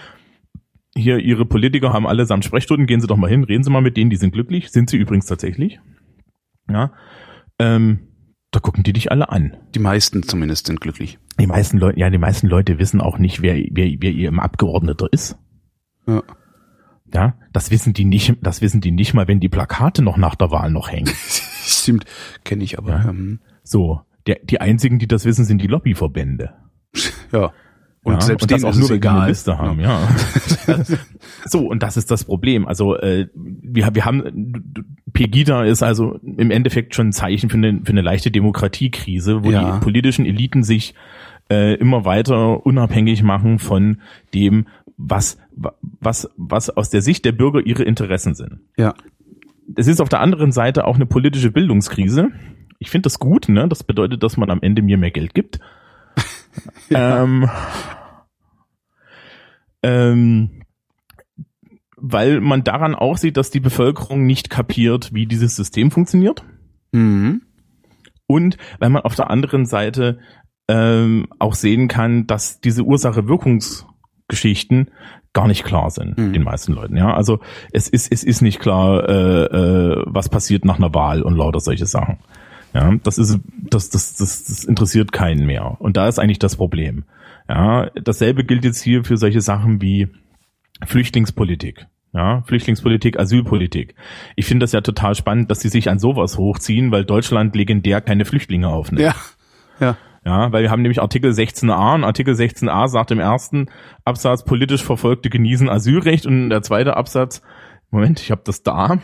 [0.97, 3.97] hier, ihre Politiker haben allesamt Sprechstunden, gehen Sie doch mal hin, reden Sie mal mit
[3.97, 5.79] denen, die sind glücklich, sind sie übrigens tatsächlich.
[6.69, 6.93] Ja,
[7.59, 8.09] ähm,
[8.51, 9.57] da gucken die dich alle an.
[9.75, 11.19] Die meisten zumindest sind glücklich.
[11.39, 15.07] Die meisten Leute, ja, die meisten Leute wissen auch nicht, wer, wer, wer ihr Abgeordneter
[15.13, 15.39] ist.
[16.07, 16.23] Ja.
[17.13, 20.35] Ja, das wissen die nicht, das wissen die nicht mal, wenn die Plakate noch nach
[20.37, 21.11] der Wahl noch hängen.
[21.63, 22.05] Stimmt,
[22.45, 22.91] kenne ich aber.
[22.91, 23.09] Ja.
[23.11, 26.53] Ähm, So, der, die einzigen, die das wissen, sind die Lobbyverbände.
[27.33, 27.53] ja.
[28.03, 29.29] Und ja, selbst und das auch ist nur, egal.
[29.29, 30.09] Liste haben, ja.
[31.45, 32.67] so, und das ist das Problem.
[32.67, 37.81] Also äh, wir, wir haben Pegida ist also im Endeffekt schon ein Zeichen für eine,
[37.85, 39.75] für eine leichte Demokratiekrise, wo Ja.
[39.75, 40.95] die politischen Eliten sich
[41.51, 44.01] äh, immer weiter unabhängig machen von
[44.33, 48.61] dem, was, was, was aus der Sicht der Bürger ihre Interessen sind.
[48.77, 48.95] Ja.
[49.77, 52.29] Es ist auf der anderen Seite auch eine politische Bildungskrise.
[52.79, 53.69] Ich finde das gut, ne?
[53.69, 55.61] Das bedeutet, dass man am Ende mir mehr Geld gibt.
[56.91, 57.49] ähm,
[59.83, 60.51] ähm,
[61.97, 66.43] weil man daran auch sieht, dass die Bevölkerung nicht kapiert, wie dieses System funktioniert.
[66.93, 67.43] Mhm.
[68.27, 70.19] Und weil man auf der anderen Seite
[70.71, 74.91] ähm, auch sehen kann, dass diese Ursache-Wirkungsgeschichten
[75.33, 76.33] gar nicht klar sind Mhm.
[76.33, 76.97] den meisten Leuten.
[76.97, 77.39] Ja, also
[77.73, 81.61] es ist es ist nicht klar, äh, äh, was passiert nach einer Wahl und lauter
[81.61, 82.19] solche Sachen.
[82.75, 83.39] Ja, das ist
[83.71, 85.77] das das das, das interessiert keinen mehr.
[85.81, 87.05] Und da ist eigentlich das Problem.
[87.49, 90.09] Ja, dasselbe gilt jetzt hier für solche Sachen wie
[90.85, 91.87] Flüchtlingspolitik.
[92.13, 93.95] Ja, Flüchtlingspolitik, Asylpolitik.
[94.35, 98.01] Ich finde das ja total spannend, dass sie sich an sowas hochziehen, weil Deutschland legendär
[98.01, 99.03] keine Flüchtlinge aufnimmt.
[99.03, 99.15] Ja.
[99.79, 99.97] Ja.
[100.25, 103.67] Ja, weil wir haben nämlich Artikel 16a und Artikel 16a sagt im ersten
[104.05, 107.43] Absatz, politisch Verfolgte genießen Asylrecht und der zweite Absatz,
[107.91, 108.99] Moment, ich habe das da.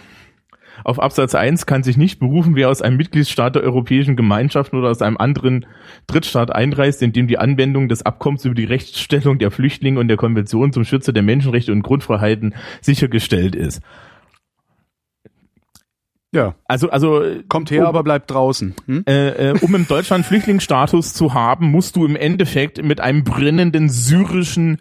[0.84, 4.90] Auf Absatz 1 kann sich nicht berufen, wer aus einem Mitgliedsstaat der Europäischen Gemeinschaften oder
[4.90, 5.66] aus einem anderen
[6.06, 10.18] Drittstaat einreist, in dem die Anwendung des Abkommens über die Rechtsstellung der Flüchtlinge und der
[10.18, 13.80] Konvention zum Schutze der Menschenrechte und Grundfreiheiten sichergestellt ist.
[16.36, 16.54] Ja.
[16.66, 18.74] Also, also Kommt her, um, aber bleibt draußen.
[18.86, 19.04] Hm?
[19.08, 23.88] äh, äh, um im Deutschland Flüchtlingsstatus zu haben, musst du im Endeffekt mit einem brennenden
[23.88, 24.78] syrischen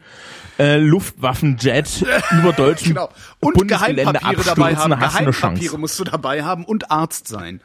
[0.60, 2.06] äh, Luftwaffenjet
[2.40, 3.10] über deutschen Genau.
[3.40, 5.02] Und Bundesgelände Geheimpapiere dabei abstürzen, haben.
[5.02, 5.78] hast eine Chance.
[5.78, 7.62] musst du dabei haben und Arzt sein.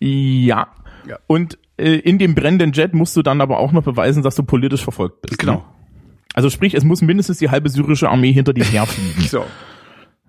[0.00, 0.68] Ja.
[1.06, 1.18] Ja.
[1.26, 4.42] Und äh, in dem brennenden Jet musst du dann aber auch noch beweisen, dass du
[4.42, 5.38] politisch verfolgt bist.
[5.38, 5.52] Genau.
[5.52, 5.62] Ne?
[6.32, 9.22] Also sprich, es muss mindestens die halbe syrische Armee hinter dir herfliegen.
[9.24, 9.44] So.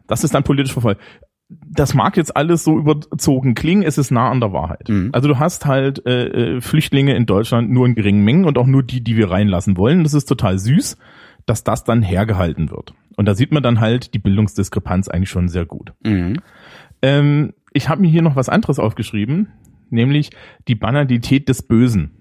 [0.07, 1.01] Das ist dann politisch verfolgt.
[1.47, 4.89] Das mag jetzt alles so überzogen klingen, es ist nah an der Wahrheit.
[4.89, 5.11] Mhm.
[5.13, 8.65] Also du hast halt äh, äh, Flüchtlinge in Deutschland nur in geringen Mengen und auch
[8.65, 10.03] nur die, die wir reinlassen wollen.
[10.03, 10.97] Das ist total süß,
[11.45, 12.93] dass das dann hergehalten wird.
[13.15, 15.93] Und da sieht man dann halt die Bildungsdiskrepanz eigentlich schon sehr gut.
[16.03, 16.39] Mhm.
[17.01, 19.49] Ähm, ich habe mir hier noch was anderes aufgeschrieben,
[19.89, 20.31] nämlich
[20.67, 22.11] die Banalität des Bösen.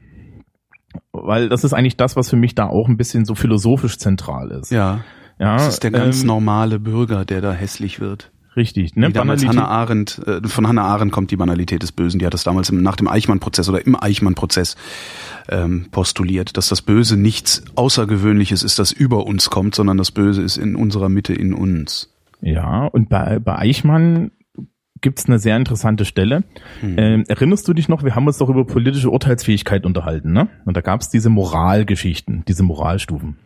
[1.13, 4.51] Weil das ist eigentlich das, was für mich da auch ein bisschen so philosophisch zentral
[4.51, 4.71] ist.
[4.71, 5.05] Ja.
[5.39, 8.31] ja Das ist der ganz ähm, normale Bürger, der da hässlich wird.
[8.57, 9.11] Richtig, ne?
[9.11, 12.19] Damals Hannah Arendt, äh, von Hannah Arendt kommt die Banalität des Bösen.
[12.19, 14.77] Die hat das damals im, nach dem Eichmann-Prozess oder im Eichmann-Prozess
[15.49, 20.43] ähm, postuliert, dass das Böse nichts Außergewöhnliches ist, das über uns kommt, sondern das Böse
[20.43, 22.15] ist in unserer Mitte in uns.
[22.41, 24.31] Ja, und bei, bei Eichmann
[25.01, 26.45] gibt's eine sehr interessante Stelle.
[26.83, 30.49] Ähm, erinnerst du dich noch, wir haben uns doch über politische Urteilsfähigkeit unterhalten, ne?
[30.65, 33.37] Und da gab's diese Moralgeschichten, diese Moralstufen.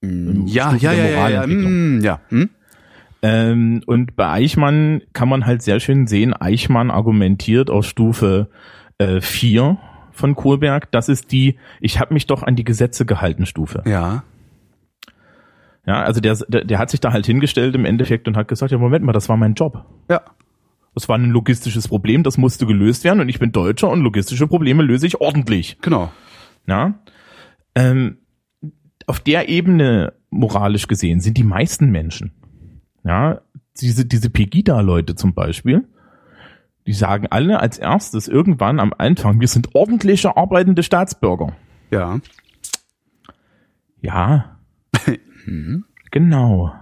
[0.00, 1.98] Ja, Stufe ja, der ja, ja, ja, Moralentwicklung.
[1.98, 2.20] mm, ja.
[2.28, 2.50] Hm?
[3.22, 8.48] Ähm, und bei Eichmann kann man halt sehr schön sehen, Eichmann argumentiert auf Stufe
[8.98, 9.78] äh, 4
[10.12, 13.82] von Kohlberg, das ist die, ich habe mich doch an die Gesetze gehalten Stufe.
[13.86, 14.24] Ja.
[15.86, 18.72] Ja, also der, der, der hat sich da halt hingestellt im Endeffekt und hat gesagt,
[18.72, 19.86] ja Moment mal, das war mein Job.
[20.10, 20.20] Ja.
[20.94, 24.46] Das war ein logistisches Problem, das musste gelöst werden und ich bin Deutscher und logistische
[24.46, 25.78] Probleme löse ich ordentlich.
[25.80, 26.10] Genau.
[26.66, 26.94] Ja.
[27.74, 28.18] Ähm,
[29.06, 32.32] auf der Ebene moralisch gesehen sind die meisten Menschen,
[33.08, 33.40] ja,
[33.80, 35.88] diese, diese Pegida-Leute zum Beispiel,
[36.86, 41.56] die sagen alle als erstes irgendwann am Anfang, wir sind ordentliche arbeitende Staatsbürger.
[41.90, 42.20] Ja.
[44.00, 44.58] Ja.
[46.10, 46.72] Genau.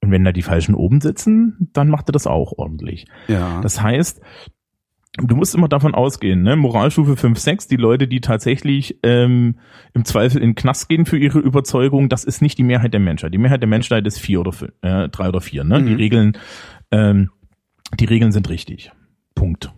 [0.00, 3.06] Und wenn da die Falschen oben sitzen, dann macht er das auch ordentlich.
[3.28, 3.60] Ja.
[3.60, 4.20] Das heißt,
[5.16, 6.56] du musst immer davon ausgehen, ne?
[6.56, 9.56] Moralstufe 5, 6, die Leute, die tatsächlich ähm,
[9.94, 13.00] im Zweifel in den Knast gehen für ihre Überzeugung, das ist nicht die Mehrheit der
[13.00, 13.34] Menschheit.
[13.34, 15.64] Die Mehrheit der Menschheit ist vier oder fünf, äh, drei oder vier.
[15.64, 15.82] Ne?
[15.82, 15.96] Die Mhm.
[15.96, 16.38] Regeln,
[16.92, 17.30] ähm,
[17.98, 18.92] die Regeln sind richtig.
[19.34, 19.72] Punkt.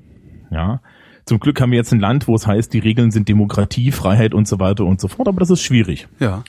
[0.51, 0.81] Ja.
[1.25, 4.35] Zum Glück haben wir jetzt ein Land, wo es heißt, die Regeln sind Demokratie, Freiheit
[4.35, 6.09] und so weiter und so fort, aber das ist schwierig.
[6.21, 6.43] ja.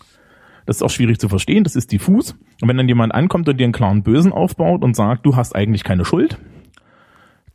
[0.65, 2.38] Das ist auch schwierig zu verstehen, das ist diffus.
[2.61, 5.53] Und wenn dann jemand ankommt und dir einen klaren Bösen aufbaut und sagt, du hast
[5.53, 6.38] eigentlich keine Schuld,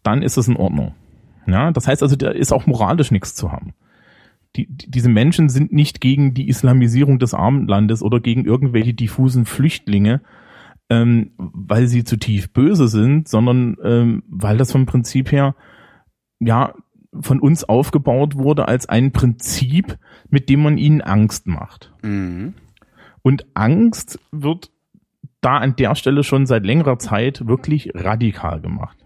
[0.03, 0.95] dann ist es in Ordnung.
[1.49, 3.73] Ja, das heißt also, da ist auch moralisch nichts zu haben.
[4.57, 9.47] Die, die, diese Menschen sind nicht gegen die Islamisierung des Abendlandes oder gegen irgendwelche diffusen
[9.47, 10.21] Flüchtlinge,
[10.91, 15.55] ähm, weil sie zu tief böse sind, sondern ähm, weil das vom Prinzip her
[16.39, 16.75] ja
[17.19, 21.93] von uns aufgebaut wurde als ein Prinzip, mit dem man ihnen Angst macht.
[22.03, 22.55] Mhm.
[23.23, 24.71] Und Angst wird
[25.41, 28.99] da an der Stelle schon seit längerer Zeit wirklich radikal gemacht.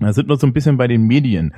[0.00, 1.54] Da sind wir so ein bisschen bei den Medien.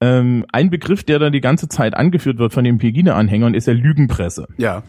[0.00, 3.74] Ähm, ein Begriff, der da die ganze Zeit angeführt wird von den Pegida-Anhängern, ist der
[3.74, 4.46] Lügenpresse.
[4.56, 4.82] Ja.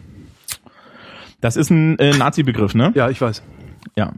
[1.41, 2.91] Das ist ein äh, Nazi-Begriff, ne?
[2.95, 3.43] Ja, ich weiß.
[3.95, 4.13] Ja.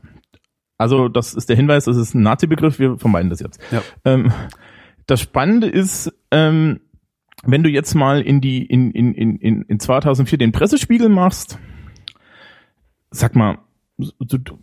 [0.78, 3.62] Also das ist der Hinweis, das ist ein Nazi-Begriff, wir vermeiden das jetzt.
[3.72, 3.84] Ja.
[4.04, 4.34] Ähm,
[5.06, 6.82] das Spannende ist, ähm,
[7.44, 11.60] wenn du jetzt mal in die in, in, in, in in 2004 den Pressespiegel machst,
[13.12, 13.60] sag mal,
[13.98, 14.58] du, du,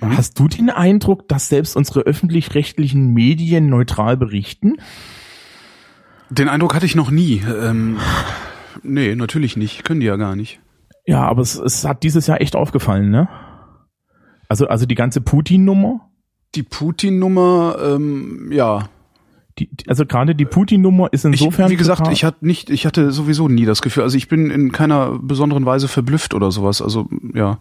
[0.00, 4.76] hast du den Eindruck, dass selbst unsere öffentlich-rechtlichen Medien neutral berichten?
[6.30, 7.42] Den Eindruck hatte ich noch nie.
[7.42, 7.98] Ähm,
[8.82, 9.84] nee, natürlich nicht.
[9.84, 10.60] Können die ja gar nicht.
[11.06, 13.28] Ja, aber es, es hat dieses Jahr echt aufgefallen, ne?
[14.48, 16.08] Also also die ganze Putin-Nummer,
[16.54, 18.88] Die Putin-Nummer, ähm, ja.
[19.58, 23.10] die, also gerade die Putin-Nummer ist Ich, insofern wie gesagt, ich hatte nicht, ich hatte
[23.12, 24.02] sowieso nie das Gefühl.
[24.02, 26.80] Also ich bin in keiner besonderen Weise verblüfft oder sowas.
[26.80, 27.58] Also ja,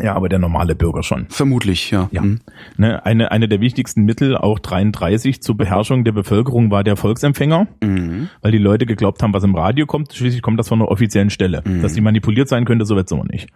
[0.00, 1.26] ja, aber der normale Bürger schon.
[1.28, 2.08] vermutlich, ja.
[2.12, 2.22] Ja.
[2.22, 2.40] Mhm.
[2.76, 7.66] Ne, eine, eine der wichtigsten Mittel, auch 33, zur Beherrschung der Bevölkerung war der Volksempfänger,
[7.82, 8.28] Mhm.
[8.40, 11.30] weil die Leute geglaubt haben, was im Radio kommt, schließlich kommt das von einer offiziellen
[11.30, 11.62] Stelle.
[11.64, 11.82] Mhm.
[11.82, 13.48] Dass die manipuliert sein könnte, so wird's aber nicht.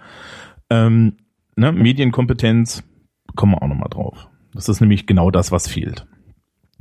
[0.70, 1.16] Ähm,
[1.56, 2.84] ne, Medienkompetenz,
[3.34, 4.28] kommen wir auch nochmal drauf.
[4.54, 6.06] Das ist nämlich genau das, was fehlt.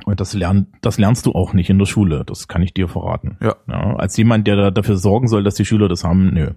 [0.06, 2.88] Und das, lern, das lernst du auch nicht in der Schule, das kann ich dir
[2.90, 3.38] verraten.
[3.42, 3.56] Ja.
[3.68, 6.52] Ja, als jemand, der da dafür sorgen soll, dass die Schüler das haben, nö.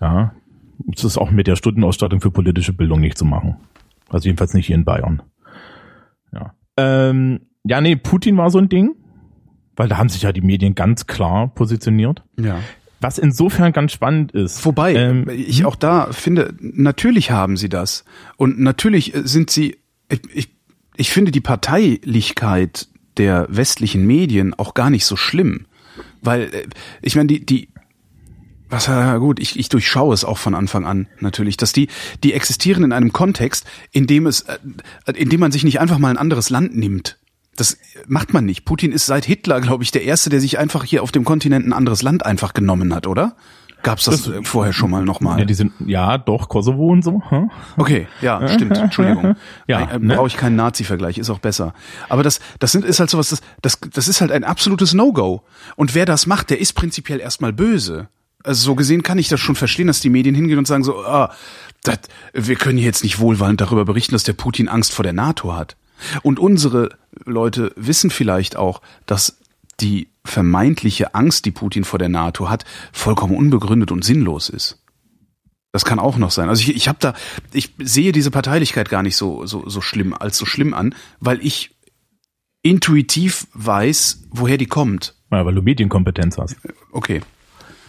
[0.00, 0.32] Ja,
[0.78, 3.56] das ist auch mit der Stundenausstattung für politische Bildung nicht zu machen.
[4.08, 5.22] Also jedenfalls nicht hier in Bayern.
[6.32, 6.54] Ja.
[6.76, 8.94] Ähm, ja, nee, Putin war so ein Ding,
[9.74, 12.22] weil da haben sich ja die Medien ganz klar positioniert.
[12.38, 12.60] Ja.
[13.00, 14.64] Was insofern ganz spannend ist.
[14.64, 18.04] Wobei, ähm, ich auch da finde, natürlich haben sie das.
[18.36, 19.76] Und natürlich sind sie,
[20.08, 20.48] ich, ich,
[20.96, 25.66] ich finde die Parteilichkeit der westlichen Medien auch gar nicht so schlimm.
[26.22, 26.68] Weil, äh,
[27.02, 27.68] ich meine, die, die,
[28.68, 31.88] was ja gut, ich, ich durchschaue es auch von Anfang an natürlich, dass die,
[32.24, 34.58] die existieren in einem Kontext, in dem es, äh,
[35.14, 37.18] in dem man sich nicht einfach mal ein anderes Land nimmt.
[37.56, 38.64] Das macht man nicht.
[38.64, 41.66] Putin ist seit Hitler, glaube ich, der erste, der sich einfach hier auf dem Kontinent
[41.66, 43.36] ein anderes Land einfach genommen hat, oder?
[43.82, 45.38] Gab's das, das vorher schon mal nochmal?
[45.38, 47.22] Ja, die sind, ja, doch, Kosovo und so.
[47.28, 47.50] Hm?
[47.76, 49.36] Okay, ja, stimmt, Entschuldigung.
[49.68, 50.16] ja, äh, ne?
[50.16, 51.72] brauche ich keinen Nazi-Vergleich, ist auch besser.
[52.08, 55.42] Aber das, das sind, ist halt sowas, das, das, das ist halt ein absolutes No-Go.
[55.76, 58.08] Und wer das macht, der ist prinzipiell erstmal böse.
[58.46, 61.04] Also so gesehen kann ich das schon verstehen, dass die Medien hingehen und sagen so,
[61.04, 61.34] ah,
[61.82, 61.98] das,
[62.32, 65.76] wir können jetzt nicht wohlwollend darüber berichten, dass der Putin Angst vor der NATO hat.
[66.22, 66.90] Und unsere
[67.24, 69.38] Leute wissen vielleicht auch, dass
[69.80, 74.82] die vermeintliche Angst, die Putin vor der NATO hat, vollkommen unbegründet und sinnlos ist.
[75.72, 76.48] Das kann auch noch sein.
[76.48, 77.14] Also ich, ich habe da,
[77.52, 81.44] ich sehe diese Parteilichkeit gar nicht so, so, so schlimm als so schlimm an, weil
[81.44, 81.76] ich
[82.62, 85.14] intuitiv weiß, woher die kommt.
[85.30, 86.56] Ja, weil du Medienkompetenz hast.
[86.92, 87.20] Okay.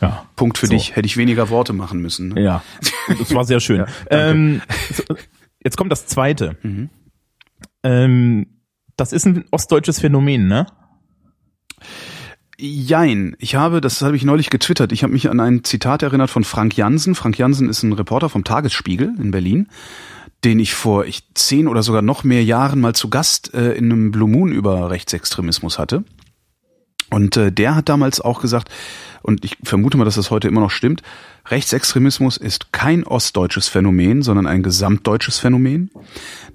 [0.01, 0.25] Ja.
[0.35, 0.73] Punkt für so.
[0.73, 0.95] dich.
[0.95, 2.29] Hätte ich weniger Worte machen müssen.
[2.29, 2.41] Ne?
[2.41, 2.63] Ja.
[3.17, 3.79] Das war sehr schön.
[3.79, 4.61] ja, ähm,
[5.63, 6.57] jetzt kommt das zweite.
[6.61, 6.89] Mhm.
[7.83, 8.47] Ähm,
[8.95, 10.65] das ist ein ostdeutsches Phänomen, ne?
[12.59, 13.35] Jein.
[13.39, 16.43] Ich habe, das habe ich neulich getwittert, ich habe mich an ein Zitat erinnert von
[16.43, 17.13] Frank Jansen.
[17.13, 19.67] Frank Jansen ist ein Reporter vom Tagesspiegel in Berlin,
[20.43, 23.91] den ich vor ich, zehn oder sogar noch mehr Jahren mal zu Gast äh, in
[23.91, 26.03] einem Blue Moon über Rechtsextremismus hatte.
[27.09, 28.69] Und äh, der hat damals auch gesagt,
[29.21, 31.01] und ich vermute mal, dass das heute immer noch stimmt,
[31.49, 35.89] Rechtsextremismus ist kein ostdeutsches Phänomen, sondern ein gesamtdeutsches Phänomen.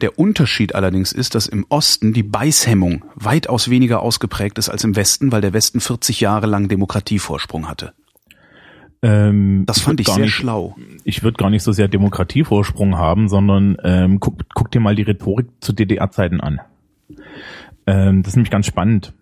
[0.01, 4.97] Der Unterschied allerdings ist, dass im Osten die Beißhemmung weitaus weniger ausgeprägt ist als im
[4.97, 7.93] Westen, weil der Westen 40 Jahre lang Demokratievorsprung hatte.
[9.03, 10.77] Ähm, das fand ich, ich sehr nicht, schlau.
[11.05, 15.03] Ich würde gar nicht so sehr Demokratievorsprung haben, sondern ähm, guck, guck dir mal die
[15.03, 16.61] Rhetorik zu DDR-Zeiten an.
[17.87, 19.13] Ähm, das ist nämlich ganz spannend.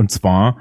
[0.00, 0.56] Und zwar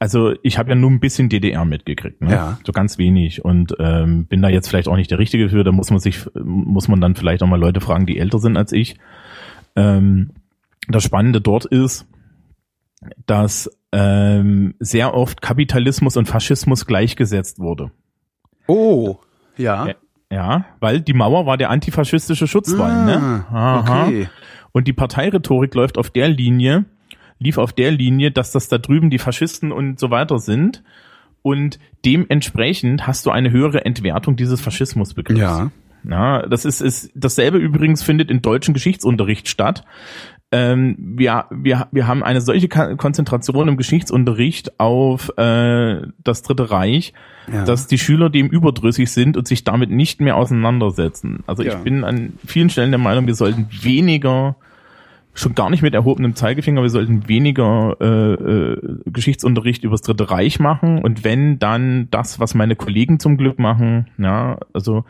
[0.00, 2.32] also ich habe ja nur ein bisschen DDR mitgekriegt, ne?
[2.32, 2.58] ja.
[2.64, 5.64] so ganz wenig und ähm, bin da jetzt vielleicht auch nicht der Richtige für.
[5.64, 8.56] Da muss man sich, muss man dann vielleicht auch mal Leute fragen, die älter sind
[8.56, 8.96] als ich.
[9.76, 10.30] Ähm,
[10.88, 12.06] das Spannende dort ist,
[13.26, 17.90] dass ähm, sehr oft Kapitalismus und Faschismus gleichgesetzt wurde.
[18.66, 19.18] Oh,
[19.56, 19.88] ja.
[20.30, 23.04] Ja, weil die Mauer war der antifaschistische Schutzwall.
[23.04, 23.16] Ne?
[23.16, 23.44] Ah, ne?
[23.50, 24.06] Aha.
[24.06, 24.28] Okay.
[24.72, 26.86] Und die Parteirhetorik läuft auf der Linie,
[27.38, 30.82] lief auf der Linie, dass das da drüben die Faschisten und so weiter sind.
[31.42, 35.40] Und dementsprechend hast du eine höhere Entwertung dieses Faschismusbegriffs.
[35.40, 35.70] Ja.
[36.08, 39.84] Ja, das ist, ist dasselbe übrigens findet in deutschen Geschichtsunterricht statt.
[40.52, 47.12] Ähm, wir, wir, wir haben eine solche Konzentration im Geschichtsunterricht auf äh, das Dritte Reich,
[47.52, 47.64] ja.
[47.64, 51.42] dass die Schüler dem überdrüssig sind und sich damit nicht mehr auseinandersetzen.
[51.46, 51.72] Also ja.
[51.72, 54.56] ich bin an vielen Stellen der Meinung, wir sollten weniger
[55.34, 60.60] schon gar nicht mit erhobenem Zeigefinger, wir sollten weniger äh, äh, Geschichtsunterricht übers Dritte Reich
[60.60, 65.04] machen und wenn dann das, was meine Kollegen zum Glück machen, ja, also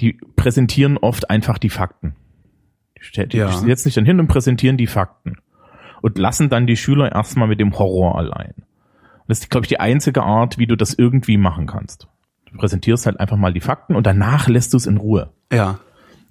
[0.00, 2.14] die präsentieren oft einfach die Fakten.
[3.16, 3.50] Die, die ja.
[3.50, 5.36] setzen sich dann hin und präsentieren die Fakten
[6.02, 8.52] und lassen dann die Schüler erstmal mit dem Horror allein.
[9.28, 12.08] Das ist, glaube ich, die einzige Art, wie du das irgendwie machen kannst.
[12.50, 15.32] Du präsentierst halt einfach mal die Fakten und danach lässt du es in Ruhe.
[15.52, 15.78] Ja.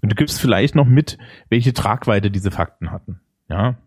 [0.02, 1.18] Und du gibst vielleicht noch mit,
[1.50, 3.20] welche Tragweite diese Fakten hatten.
[3.50, 3.78] Ja.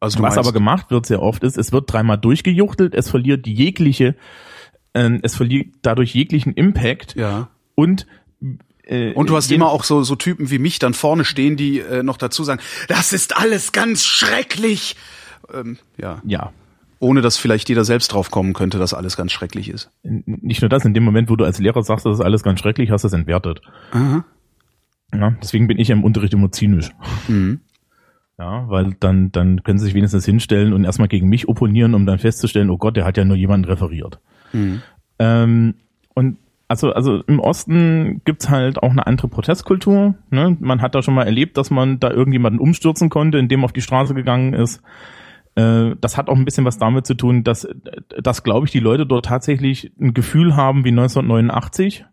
[0.00, 4.16] Also Was aber gemacht wird sehr oft ist, es wird dreimal durchgejuchtelt, es verliert jegliche,
[4.94, 7.14] äh, es verliert dadurch jeglichen Impact.
[7.14, 7.50] Ja.
[7.76, 8.06] Und
[8.84, 11.78] äh, und du hast immer auch so, so Typen wie mich dann vorne stehen, die
[11.78, 14.96] äh, noch dazu sagen, das ist alles ganz schrecklich.
[15.52, 16.20] Ähm, ja.
[16.24, 16.52] Ja.
[16.98, 19.90] Ohne dass vielleicht jeder selbst drauf kommen könnte, dass alles ganz schrecklich ist.
[20.02, 22.60] Nicht nur das, in dem Moment, wo du als Lehrer sagst, das ist alles ganz
[22.60, 23.60] schrecklich, hast du es entwertet.
[23.92, 24.24] Aha.
[25.14, 26.90] Ja, deswegen bin ich im Unterricht immer zynisch.
[27.28, 27.60] Mhm.
[28.38, 32.06] Ja, weil dann, dann können sie sich wenigstens hinstellen und erstmal gegen mich opponieren, um
[32.06, 34.20] dann festzustellen, oh Gott, der hat ja nur jemanden referiert.
[34.52, 34.82] Mhm.
[35.18, 35.74] Ähm,
[36.14, 36.38] und
[36.72, 40.14] also, also im Osten gibt's halt auch eine andere Protestkultur.
[40.30, 40.56] Ne?
[40.58, 43.82] Man hat da schon mal erlebt, dass man da irgendjemanden umstürzen konnte, indem auf die
[43.82, 44.82] Straße gegangen ist.
[45.54, 47.68] Äh, das hat auch ein bisschen was damit zu tun, dass,
[48.22, 52.06] dass glaube ich, die Leute dort tatsächlich ein Gefühl haben wie 1989.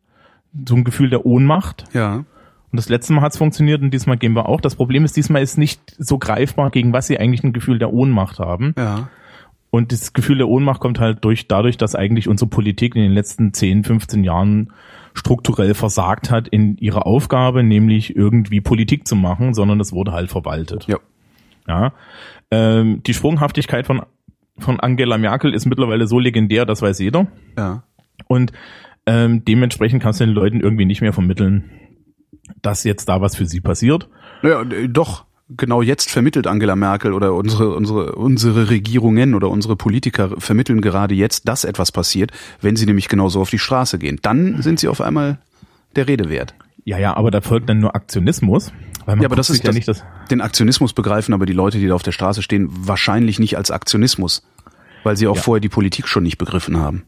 [0.67, 1.85] So ein Gefühl der Ohnmacht.
[1.93, 2.25] Ja.
[2.71, 4.61] Und das letzte Mal hat es funktioniert und diesmal gehen wir auch.
[4.61, 7.91] Das Problem ist, diesmal ist nicht so greifbar, gegen was sie eigentlich ein Gefühl der
[7.91, 8.75] Ohnmacht haben.
[8.77, 9.09] Ja.
[9.71, 13.11] Und das Gefühl der Ohnmacht kommt halt durch, dadurch, dass eigentlich unsere Politik in den
[13.11, 14.71] letzten 10, 15 Jahren
[15.13, 20.29] strukturell versagt hat in ihrer Aufgabe, nämlich irgendwie Politik zu machen, sondern es wurde halt
[20.29, 20.85] verwaltet.
[20.87, 20.97] Ja.
[21.67, 21.93] Ja.
[22.51, 24.01] Ähm, die Sprunghaftigkeit von,
[24.57, 27.27] von Angela Merkel ist mittlerweile so legendär, das weiß jeder.
[27.57, 27.83] Ja.
[28.27, 28.51] Und
[29.05, 31.69] ähm, dementsprechend kannst du den Leuten irgendwie nicht mehr vermitteln,
[32.61, 34.09] dass jetzt da was für sie passiert.
[34.41, 35.25] Naja, doch.
[35.49, 41.15] genau jetzt vermittelt Angela Merkel oder unsere, unsere, unsere Regierungen oder unsere Politiker vermitteln gerade
[41.15, 42.31] jetzt, dass etwas passiert,
[42.61, 44.19] wenn sie nämlich genauso auf die Straße gehen.
[44.21, 45.39] Dann sind sie auf einmal
[45.95, 46.53] der Rede wert.
[46.85, 48.71] Ja, ja, aber da folgt dann nur Aktionismus.
[49.05, 50.03] Weil man Ja, aber das ist ja das, nicht das.
[50.29, 53.71] den Aktionismus begreifen aber die Leute, die da auf der Straße stehen, wahrscheinlich nicht als
[53.71, 54.47] Aktionismus,
[55.03, 55.41] weil sie auch Ja.
[55.41, 57.03] vorher die Politik schon nicht begriffen haben.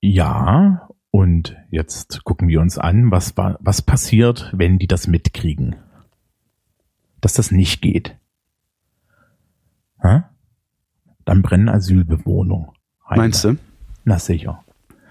[0.00, 0.85] Ja,
[1.16, 5.76] und jetzt gucken wir uns an, was, wa- was passiert, wenn die das mitkriegen.
[7.20, 8.16] Dass das nicht geht.
[10.02, 10.22] Hä?
[11.24, 12.68] Dann brennen Asylbewohnungen.
[13.08, 13.56] Meinst du?
[14.04, 14.62] Na sicher.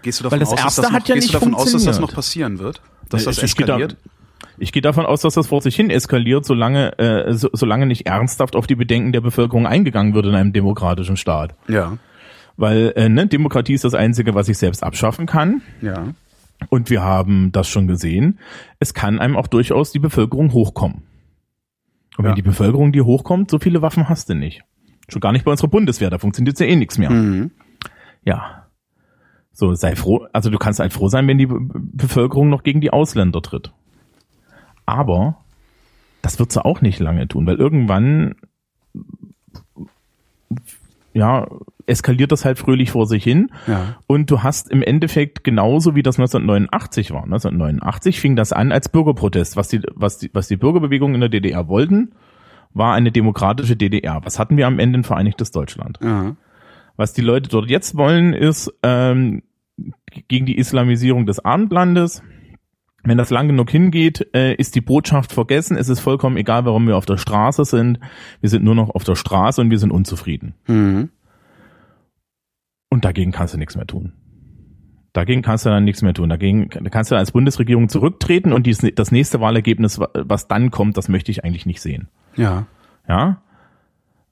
[0.04, 2.00] Gehst du davon aus, dass das noch, ja gehst du nicht davon aus, dass das
[2.00, 2.82] noch passieren wird?
[3.10, 3.98] Dass das ich gehe da- eskaliert?
[4.58, 8.06] Ich gehe davon aus, dass das vor sich hin eskaliert, solange, äh, so, solange nicht
[8.06, 11.56] ernsthaft auf die Bedenken der Bevölkerung eingegangen wird in einem demokratischen Staat.
[11.68, 11.98] Ja.
[12.58, 15.62] Weil äh, ne, Demokratie ist das Einzige, was ich selbst abschaffen kann.
[15.82, 16.14] Ja.
[16.70, 18.40] Und wir haben das schon gesehen.
[18.80, 21.04] Es kann einem auch durchaus die Bevölkerung hochkommen.
[22.18, 22.36] Und wenn Ja.
[22.36, 24.62] die Bevölkerung dir hochkommt, so viele Waffen hast du nicht.
[25.10, 27.10] Schon gar nicht bei unserer Bundeswehr, da funktioniert ja eh nichts mehr.
[27.10, 27.52] Mhm.
[28.24, 28.68] Ja.
[29.52, 32.82] So, sei froh, also du kannst halt froh sein, wenn die Be Bevölkerung noch gegen
[32.82, 33.72] die Ausländer tritt.
[34.86, 35.38] Aber
[36.22, 38.36] das wird sie auch nicht lange tun, weil irgendwann
[41.14, 41.48] ja,
[41.88, 43.52] eskaliert das halt fröhlich vor sich hin.
[43.68, 43.98] Ja.
[44.08, 47.24] Und du hast im Endeffekt genauso wie das 1989 war.
[47.24, 49.56] 1989 fing das an als Bürgerprotest.
[49.56, 52.14] Was die, was die, was die Bürgerbewegung in der DDR wollten,
[52.74, 54.22] war eine demokratische DDR.
[54.24, 55.00] Was hatten wir am Ende?
[55.00, 56.00] Ein vereinigtes Deutschland.
[56.04, 56.36] Ja.
[56.98, 59.44] Was die Leute dort jetzt wollen, ist ähm,
[60.28, 62.22] gegen die Islamisierung des Abendlandes.
[63.04, 65.78] Wenn das lang genug hingeht, äh, ist die Botschaft vergessen.
[65.78, 68.00] Es ist vollkommen egal, warum wir auf der Straße sind.
[68.42, 70.56] Wir sind nur noch auf der Straße und wir sind unzufrieden.
[70.68, 71.10] Mhm.
[72.90, 74.14] Und dagegen kannst du nichts mehr tun.
[75.14, 76.28] Dagegen kannst du dann nichts mehr tun.
[76.30, 81.08] Dagegen kannst du als Bundesregierung zurücktreten und dies, das nächste Wahlergebnis, was dann kommt, das
[81.08, 82.10] möchte ich eigentlich nicht sehen.
[82.36, 82.68] Ja.
[83.08, 83.42] Ja?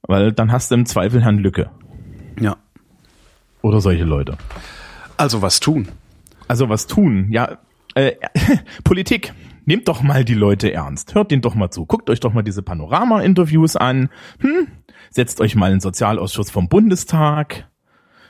[0.02, 1.70] Weil dann hast du im Zweifel Herrn Lücke
[2.38, 2.56] Ja.
[3.62, 4.36] oder solche Leute.
[5.16, 5.88] Also was tun?
[6.48, 7.28] Also was tun?
[7.30, 7.58] Ja,
[7.94, 8.12] äh,
[8.84, 9.32] Politik.
[9.66, 11.14] Nehmt doch mal die Leute ernst.
[11.14, 11.86] Hört denen doch mal zu.
[11.86, 14.10] Guckt euch doch mal diese Panorama-Interviews an.
[14.40, 14.68] Hm?
[15.08, 17.66] Setzt euch mal in den Sozialausschuss vom Bundestag.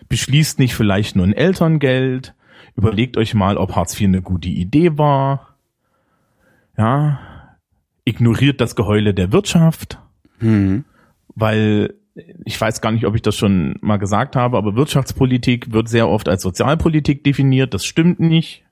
[0.09, 2.34] Beschließt nicht vielleicht nur ein Elterngeld.
[2.76, 5.57] Überlegt euch mal, ob Hartz IV eine gute Idee war.
[6.76, 7.20] Ja.
[8.05, 9.98] Ignoriert das Geheule der Wirtschaft.
[10.40, 10.84] Mhm.
[11.34, 11.94] Weil
[12.44, 16.09] ich weiß gar nicht, ob ich das schon mal gesagt habe, aber Wirtschaftspolitik wird sehr
[16.09, 17.74] oft als Sozialpolitik definiert.
[17.74, 18.64] Das stimmt nicht,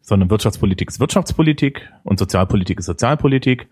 [0.00, 3.68] sondern Wirtschaftspolitik ist Wirtschaftspolitik und Sozialpolitik ist Sozialpolitik.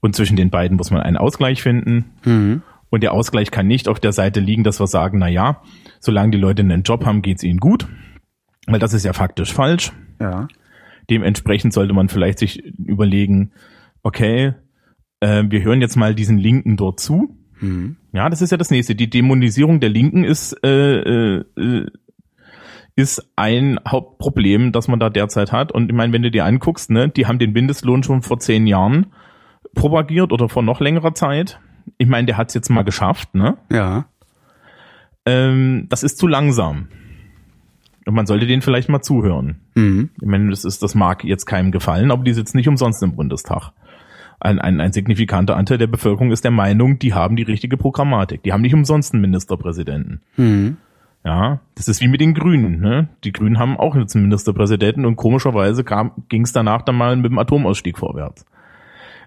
[0.00, 2.12] Und zwischen den beiden muss man einen Ausgleich finden.
[2.24, 2.62] Mhm.
[2.90, 5.62] Und der Ausgleich kann nicht auf der Seite liegen, dass wir sagen, na ja,
[6.00, 7.86] solange die Leute einen Job haben, geht's ihnen gut.
[8.66, 9.92] Weil das ist ja faktisch falsch.
[10.20, 10.48] Ja.
[11.10, 13.52] Dementsprechend sollte man vielleicht sich überlegen,
[14.02, 14.54] okay,
[15.20, 17.36] äh, wir hören jetzt mal diesen Linken dort zu.
[17.60, 17.96] Mhm.
[18.12, 18.94] Ja, das ist ja das nächste.
[18.94, 21.86] Die Dämonisierung der Linken ist, äh, äh,
[22.94, 25.72] ist ein Hauptproblem, das man da derzeit hat.
[25.72, 28.66] Und ich meine, wenn du dir anguckst, ne, die haben den Mindestlohn schon vor zehn
[28.66, 29.06] Jahren
[29.74, 31.60] propagiert oder vor noch längerer Zeit.
[31.96, 33.56] Ich meine, der hat's jetzt mal geschafft, ne?
[33.70, 34.06] Ja.
[35.26, 36.88] Ähm, das ist zu langsam.
[38.06, 39.60] Und man sollte denen vielleicht mal zuhören.
[39.74, 40.10] Mhm.
[40.20, 43.16] Ich meine, das ist, das mag jetzt keinem gefallen, aber die sitzen nicht umsonst im
[43.16, 43.72] Bundestag.
[44.40, 48.42] Ein, ein, ein signifikanter Anteil der Bevölkerung ist der Meinung, die haben die richtige Programmatik.
[48.44, 50.22] Die haben nicht umsonst einen Ministerpräsidenten.
[50.36, 50.76] Mhm.
[51.24, 52.80] Ja, das ist wie mit den Grünen.
[52.80, 53.08] Ne?
[53.24, 55.84] Die Grünen haben auch jetzt einen Ministerpräsidenten und komischerweise
[56.28, 58.46] ging es danach dann mal mit dem Atomausstieg vorwärts.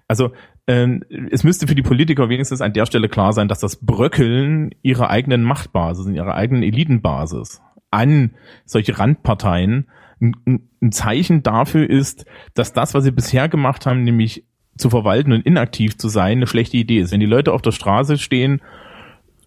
[0.08, 0.32] Also
[0.66, 4.70] ähm, es müsste für die Politiker wenigstens an der Stelle klar sein, dass das Bröckeln
[4.82, 7.60] ihrer eigenen Machtbasis, ihrer eigenen Elitenbasis
[7.90, 8.32] an
[8.64, 9.88] solche Randparteien
[10.20, 14.44] ein, Zeichen dafür ist, dass das, was sie bisher gemacht haben, nämlich
[14.76, 17.12] zu verwalten und inaktiv zu sein, eine schlechte Idee ist.
[17.12, 18.62] Wenn die Leute auf der Straße stehen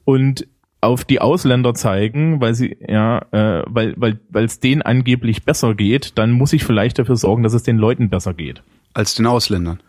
[0.03, 0.47] und
[0.81, 6.17] auf die Ausländer zeigen, weil sie ja, äh, weil weil es denen angeblich besser geht,
[6.17, 8.61] dann muss ich vielleicht dafür sorgen, dass es den Leuten besser geht.
[8.93, 9.79] Als den Ausländern.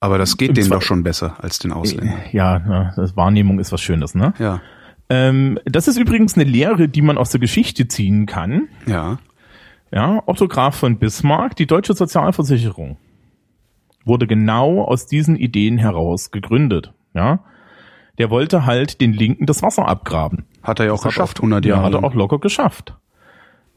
[0.00, 2.18] Aber das geht denen doch schon besser als den Ausländern.
[2.32, 4.34] Ja, ja, das Wahrnehmung ist was Schönes, ne?
[4.38, 4.60] Ja.
[5.08, 8.68] Ähm, das ist übrigens eine Lehre, die man aus der Geschichte ziehen kann.
[8.86, 9.18] Ja.
[9.92, 12.96] Ja, Otto Graf von Bismarck, die deutsche Sozialversicherung
[14.04, 16.92] wurde genau aus diesen Ideen heraus gegründet.
[17.14, 17.40] Ja,
[18.18, 20.44] der wollte halt den Linken das Wasser abgraben.
[20.62, 21.86] Hat er ja auch Das geschafft, auch- 100 ja, Jahre.
[21.86, 22.94] hat er auch locker geschafft.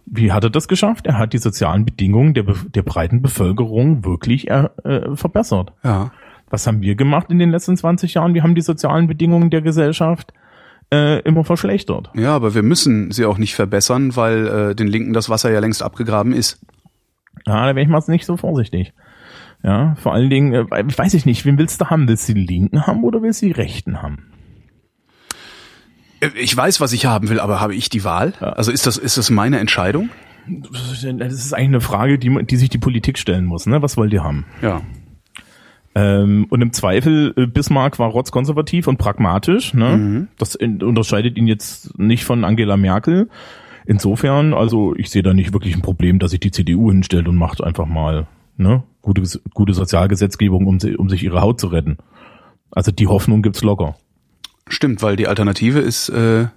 [0.09, 1.05] Wie hat er das geschafft?
[1.05, 5.73] Er hat die sozialen Bedingungen der, der breiten Bevölkerung wirklich äh, äh, verbessert.
[5.83, 6.11] Ja.
[6.49, 8.33] Was haben wir gemacht in den letzten 20 Jahren?
[8.33, 10.31] Wir haben die sozialen Bedingungen der Gesellschaft
[10.93, 12.09] äh, immer verschlechtert.
[12.15, 15.59] Ja, aber wir müssen sie auch nicht verbessern, weil äh, den Linken das Wasser ja
[15.59, 16.65] längst abgegraben ist.
[17.45, 18.93] Ja, da wäre ich mal nicht so vorsichtig.
[19.61, 22.07] Ja, vor allen Dingen, äh, weiß ich nicht, wen willst du haben?
[22.07, 24.31] Willst du die Linken haben oder willst du die Rechten haben?
[26.36, 28.34] Ich weiß, was ich haben will, aber habe ich die Wahl?
[28.39, 30.09] Also ist das, ist das meine Entscheidung?
[30.47, 31.05] Das ist
[31.53, 33.65] eigentlich eine Frage, die, die sich die Politik stellen muss.
[33.65, 33.82] Ne?
[33.82, 34.45] Was wollt ihr haben?
[34.61, 34.82] Ja.
[35.93, 39.74] Ähm, und im Zweifel, äh, Bismarck war rotzkonservativ und pragmatisch.
[39.74, 40.28] Ne?
[40.38, 43.30] Das in, unterscheidet ihn jetzt nicht von Angela Merkel.
[43.86, 47.36] Insofern, also ich sehe da nicht wirklich ein Problem, dass sich die CDU hinstellt und
[47.36, 51.97] macht einfach mal ne, gute, gute Sozialgesetzgebung, um, um sich ihre Haut zu retten.
[52.70, 53.95] Also die Hoffnung gibt's locker.
[54.70, 56.47] Stimmt, weil die Alternative ist äh,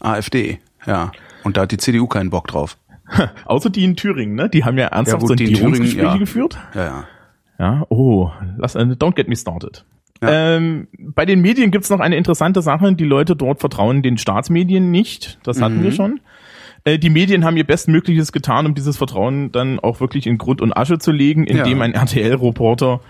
[0.00, 0.58] AfD.
[0.86, 1.12] Ja.
[1.44, 2.76] Und da hat die CDU keinen Bock drauf.
[3.44, 4.48] Außer die in Thüringen, ne?
[4.48, 6.16] Die haben ja ernsthaft gut, die in Sondierungsgespräche ja.
[6.16, 6.58] geführt.
[6.74, 7.04] Ja, ja.
[7.58, 9.84] Ja, oh, lass, äh, don't get me started.
[10.20, 10.56] Ja.
[10.56, 12.92] Ähm, bei den Medien gibt's noch eine interessante Sache.
[12.94, 15.38] Die Leute dort vertrauen den Staatsmedien nicht.
[15.44, 15.82] Das hatten Mhm.
[15.84, 16.20] wir schon.
[16.84, 20.60] Äh, die Medien haben ihr Bestmögliches getan, um dieses Vertrauen dann auch wirklich in Grund
[20.60, 21.84] und Asche zu legen, indem Ja.
[21.84, 23.00] ein RTL-Reporter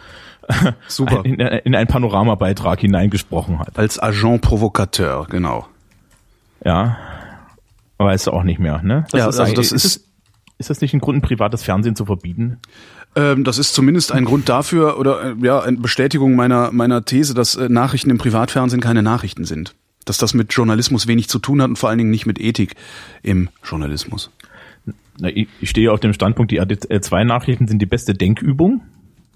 [0.88, 1.24] Super.
[1.24, 3.78] in, in einen Panoramabeitrag hineingesprochen hat.
[3.78, 5.66] Als Agent Provocateur, genau.
[6.64, 6.96] Ja,
[7.98, 9.06] weißt du auch nicht mehr, ne?
[9.12, 10.04] Ja, also eigentlich- das ist- es,
[10.58, 12.58] ist das nicht ein Grund, ein privates Fernsehen zu verbieten?
[13.16, 17.34] Ähm, das ist zumindest ein Grund dafür oder äh, ja, eine Bestätigung meiner meiner These,
[17.34, 19.74] dass äh, Nachrichten im Privatfernsehen keine Nachrichten sind.
[20.04, 22.74] Dass das mit Journalismus wenig zu tun hat und vor allen Dingen nicht mit Ethik
[23.22, 24.30] im Journalismus.
[25.18, 28.82] Na, ich, ich stehe auf dem Standpunkt, die RTL2-Nachrichten sind die beste Denkübung.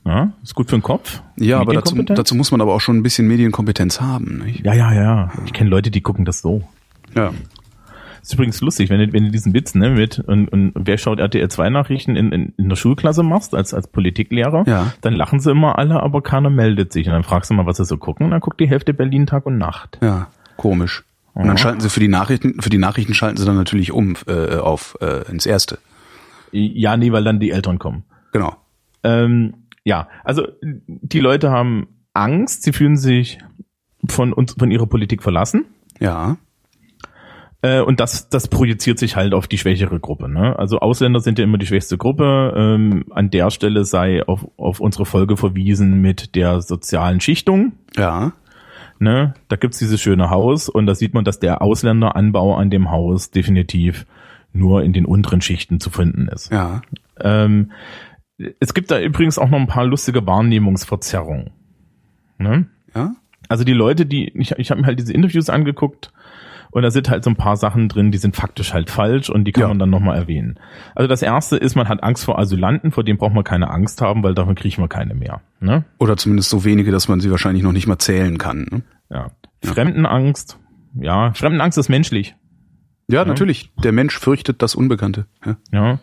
[0.08, 1.20] Ja, ist gut für den Kopf.
[1.36, 4.38] Ja, aber dazu, dazu muss man aber auch schon ein bisschen Medienkompetenz haben.
[4.44, 4.64] Nicht?
[4.64, 5.30] Ja, ja, ja.
[5.44, 6.62] Ich kenne Leute, die gucken das so.
[7.14, 7.30] Ja.
[8.22, 11.18] ist übrigens lustig, wenn du, wenn du diesen Witz, ne, mit, und, und wer schaut
[11.20, 14.92] RTL 2 Nachrichten in, in, in der Schulklasse machst, als, als Politiklehrer, Ja.
[15.02, 17.06] dann lachen sie immer alle, aber keiner meldet sich.
[17.06, 19.26] Und dann fragst du mal, was sie so gucken, und dann guckt die Hälfte Berlin
[19.26, 19.98] Tag und Nacht.
[20.02, 21.04] Ja, komisch.
[21.34, 24.16] Und dann schalten sie für die Nachrichten, für die Nachrichten schalten sie dann natürlich um
[24.26, 25.78] äh, auf äh, ins erste.
[26.50, 28.04] Ja, nee, weil dann die Eltern kommen.
[28.32, 28.56] Genau.
[29.04, 29.54] Ähm,
[29.88, 33.38] ja, also die Leute haben Angst, sie fühlen sich
[34.06, 35.64] von uns, von ihrer Politik verlassen.
[35.98, 36.36] Ja.
[37.62, 40.28] Äh, und das, das projiziert sich halt auf die schwächere Gruppe.
[40.28, 40.58] Ne?
[40.58, 42.52] Also Ausländer sind ja immer die schwächste Gruppe.
[42.54, 47.72] Ähm, an der Stelle sei auf, auf unsere Folge verwiesen mit der sozialen Schichtung.
[47.96, 48.32] Ja.
[48.98, 49.32] Ne?
[49.48, 53.30] Da gibt's dieses schöne Haus und da sieht man, dass der Ausländeranbau an dem Haus
[53.30, 54.04] definitiv
[54.52, 56.52] nur in den unteren Schichten zu finden ist.
[56.52, 56.82] Ja.
[57.20, 57.72] Ähm,
[58.60, 61.50] es gibt da übrigens auch noch ein paar lustige Wahrnehmungsverzerrungen.
[62.38, 62.66] Ne?
[62.94, 63.14] Ja.
[63.48, 66.12] Also die Leute, die, ich, ich habe mir halt diese Interviews angeguckt
[66.70, 69.44] und da sind halt so ein paar Sachen drin, die sind faktisch halt falsch und
[69.44, 69.68] die kann Ja.
[69.68, 70.58] man dann nochmal erwähnen.
[70.94, 74.02] Also das erste ist, man hat Angst vor Asylanten, vor denen braucht man keine Angst
[74.02, 75.40] haben, weil davon kriegt man keine mehr.
[75.60, 75.84] Ne?
[75.98, 78.66] Oder zumindest so wenige, dass man sie wahrscheinlich noch nicht mal zählen kann.
[78.70, 78.82] Ne?
[79.10, 79.30] Ja.
[79.64, 80.58] Fremdenangst,
[81.00, 82.36] ja, Fremdenangst ist menschlich.
[83.10, 83.72] Ja, natürlich.
[83.82, 85.26] Der Mensch fürchtet das Unbekannte.
[85.44, 85.56] Ja.
[85.72, 85.98] Ja.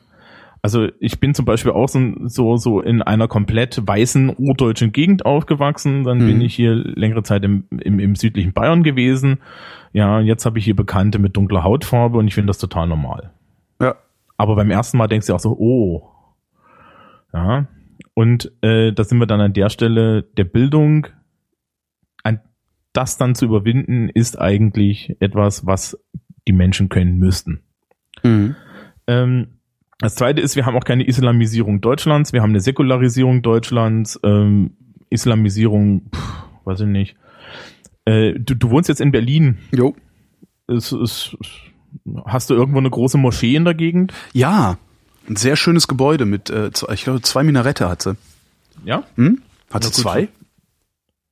[0.66, 5.24] Also ich bin zum Beispiel auch so, so, so in einer komplett weißen urdeutschen Gegend
[5.24, 6.04] aufgewachsen.
[6.04, 6.42] Dann bin Mhm.
[6.42, 9.38] ich hier längere Zeit im, im, im südlichen Bayern gewesen.
[9.94, 13.32] Ja, jetzt habe ich hier Bekannte mit dunkler Hautfarbe und ich finde das total normal.
[13.80, 13.94] ja.
[14.38, 16.10] Aber beim ersten Mal denkst du auch so, oh.
[17.32, 17.68] Ja.
[18.16, 21.06] Und äh, da sind wir dann an der Stelle der Bildung.
[22.24, 22.40] An
[22.92, 25.96] das dann zu überwinden, ist eigentlich etwas, was
[26.48, 27.60] die Menschen können müssten.
[28.24, 28.56] Mhm.
[29.06, 29.55] Ähm,
[30.00, 34.72] das zweite ist, wir haben auch keine Islamisierung Deutschlands, wir haben eine Säkularisierung Deutschlands, ähm,
[35.10, 36.34] Islamisierung, pff,
[36.66, 37.16] weiß ich nicht.
[38.06, 39.58] Äh, du, du wohnst jetzt in Berlin.
[39.72, 39.96] Jo.
[40.68, 41.38] Es, es,
[42.26, 44.14] hast du irgendwo eine große Moschee in der Gegend?
[44.34, 44.78] Ja.
[45.30, 48.16] Ein sehr schönes Gebäude mit, äh, zwei, ich glaube, zwei Minarette hat sie.
[48.84, 49.04] Ja?
[49.16, 49.42] Hm?
[49.72, 50.28] Hat sie zwei?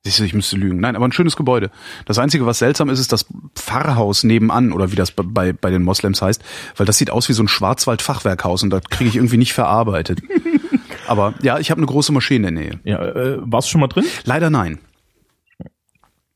[0.06, 0.82] Siehst du, ich müsste lügen.
[0.82, 1.72] Nein, aber ein schönes Gebäude.
[2.06, 3.26] Das Einzige, was seltsam ist, ist das
[3.56, 6.43] Pfarrhaus nebenan oder wie das bei- bei, den Moslems heißt,
[6.76, 10.22] weil das sieht aus wie so ein Schwarzwald-Fachwerkhaus und das kriege ich irgendwie nicht verarbeitet.
[11.08, 12.80] aber ja, ich habe eine große Moschee in der Nähe.
[12.84, 14.04] Ja, äh, warst du schon mal drin?
[14.26, 14.80] Leider nein.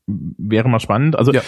[0.06, 1.16] Wäre mal spannend.
[1.16, 1.42] Also Ja.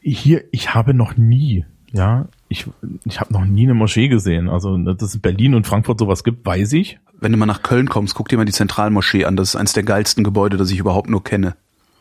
[0.00, 2.66] hier, ich habe noch nie, ja, ich,
[3.04, 4.48] ich habe noch nie eine Moschee gesehen.
[4.48, 6.98] Also, dass es in Berlin und Frankfurt sowas gibt, weiß ich.
[7.20, 9.36] Wenn du mal nach Köln kommst, guck dir mal die Zentralmoschee an.
[9.36, 11.56] Das ist eines der geilsten Gebäude, das ich überhaupt nur kenne.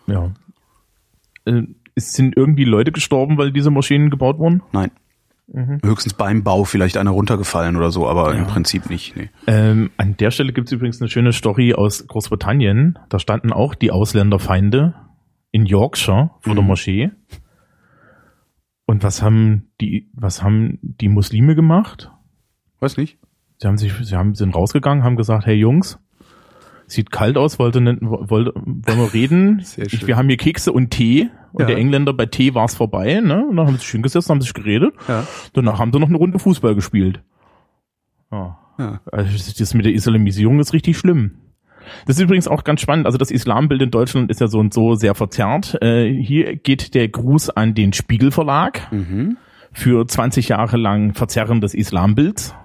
[0.07, 0.31] Ja.
[1.45, 1.63] Äh,
[1.95, 4.61] es sind irgendwie Leute gestorben, weil diese Moscheen gebaut wurden?
[4.71, 4.91] Nein.
[5.81, 9.15] Höchstens beim Bau vielleicht einer runtergefallen oder so, aber im Prinzip nicht.
[9.15, 9.29] Nee.
[9.47, 12.99] Ähm, an der Stelle gibt's übrigens eine schöne Story aus Großbritannien.
[13.07, 14.93] Da standen auch die Ausländerfeinde
[15.51, 16.67] in Yorkshire vor der Mhm.
[16.67, 17.11] Moschee.
[18.87, 22.09] Und was haben die, was haben die Muslime gemacht?
[22.79, 23.19] Weiß nicht.
[23.59, 25.99] Sie haben sich, sie haben, sind rausgegangen, haben gesagt, hey Jungs,
[26.87, 29.59] sieht kalt aus, wollte, wollte, wollen wir reden?
[29.63, 29.99] Sehr schön.
[29.99, 31.29] Ich, wir haben hier Kekse und Tee.
[31.53, 31.67] Und Ja.
[31.67, 33.45] der Engländer bei Tee war's vorbei, ne?
[33.45, 34.93] Und dann haben sie sich schön gesessen, haben sich geredet.
[35.07, 35.25] Ja.
[35.53, 37.21] Danach haben sie noch eine Runde Fußball gespielt.
[38.31, 38.57] Ja.
[38.79, 39.01] Ja.
[39.11, 41.39] Also das mit der Islamisierung ist richtig schlimm.
[42.05, 43.05] Das ist übrigens auch ganz spannend.
[43.05, 45.77] Also das Islambild in Deutschland ist ja so und so sehr verzerrt.
[45.81, 49.37] Äh, hier geht der Gruß an den Spiegelverlag Mhm.
[49.71, 52.55] für 20 Jahre lang Verzerren des Islambilds.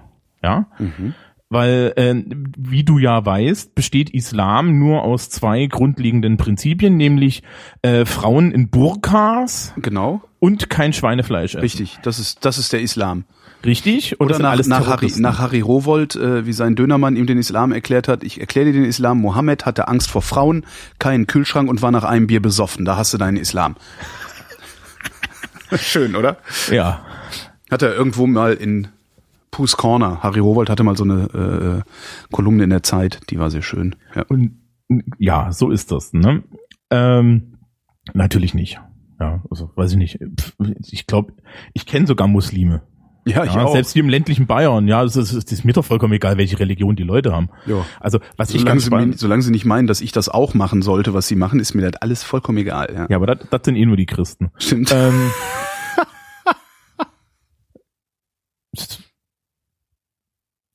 [0.43, 0.67] Ja.
[0.79, 1.13] Mhm.
[1.49, 2.15] Weil, äh,
[2.57, 7.43] wie du ja weißt, besteht Islam nur aus zwei grundlegenden Prinzipien, nämlich
[7.83, 11.61] äh, Frauen in Burkas Genau, und kein Schweinefleisch essen.
[11.61, 11.99] richtig.
[12.01, 13.25] Das ist, das ist der Islam.
[13.65, 14.19] Richtig?
[14.19, 17.37] Oder sind nach, alles nach, Harry, nach Harry Rowold, äh, wie sein Dönermann ihm den
[17.37, 18.23] Islam erklärt hat.
[18.23, 19.19] Ich erkläre dir den Islam.
[19.19, 20.65] Mohammed hatte Angst vor Frauen,
[20.99, 22.83] keinen Kühlschrank und war nach einem Bier besoffen.
[22.83, 23.75] Da hast du deinen Islam.
[25.77, 26.37] Schön, oder?
[26.69, 27.05] Ja.
[27.71, 28.89] Hat er irgendwo mal in
[29.49, 30.21] Poos Corner.
[30.21, 31.89] Harry Rowold hatte mal so eine äh,
[32.31, 33.95] Kolumne in der Zeit, die war sehr schön.
[34.15, 34.23] Ja.
[34.27, 34.59] Und
[35.17, 36.11] ja, so ist das.
[36.11, 36.43] Ne?
[36.89, 37.57] Ähm,
[38.13, 38.79] natürlich nicht.
[39.19, 40.19] Ja, also weiß ich nicht.
[40.91, 41.33] Ich glaube,
[41.73, 42.81] ich kenne sogar Muslime.
[43.25, 43.71] Ja, ich Ja, auch.
[43.73, 44.87] selbst hier im ländlichen Bayern.
[44.87, 47.49] Ja, das ist, das ist mir doch vollkommen egal, welche Religion die Leute haben.
[47.65, 47.85] Ja.
[47.99, 49.19] Also was ich solange, ganz sie spannend.
[49.19, 51.89] solange sie nicht meinen, dass ich das auch machen sollte, was sie machen, ist mir
[51.89, 52.89] das alles vollkommen egal.
[52.93, 54.51] Ja, Ja, aber das, das sind eh nur die Christen.
[54.57, 54.91] stimmt.
[54.93, 55.31] Ähm,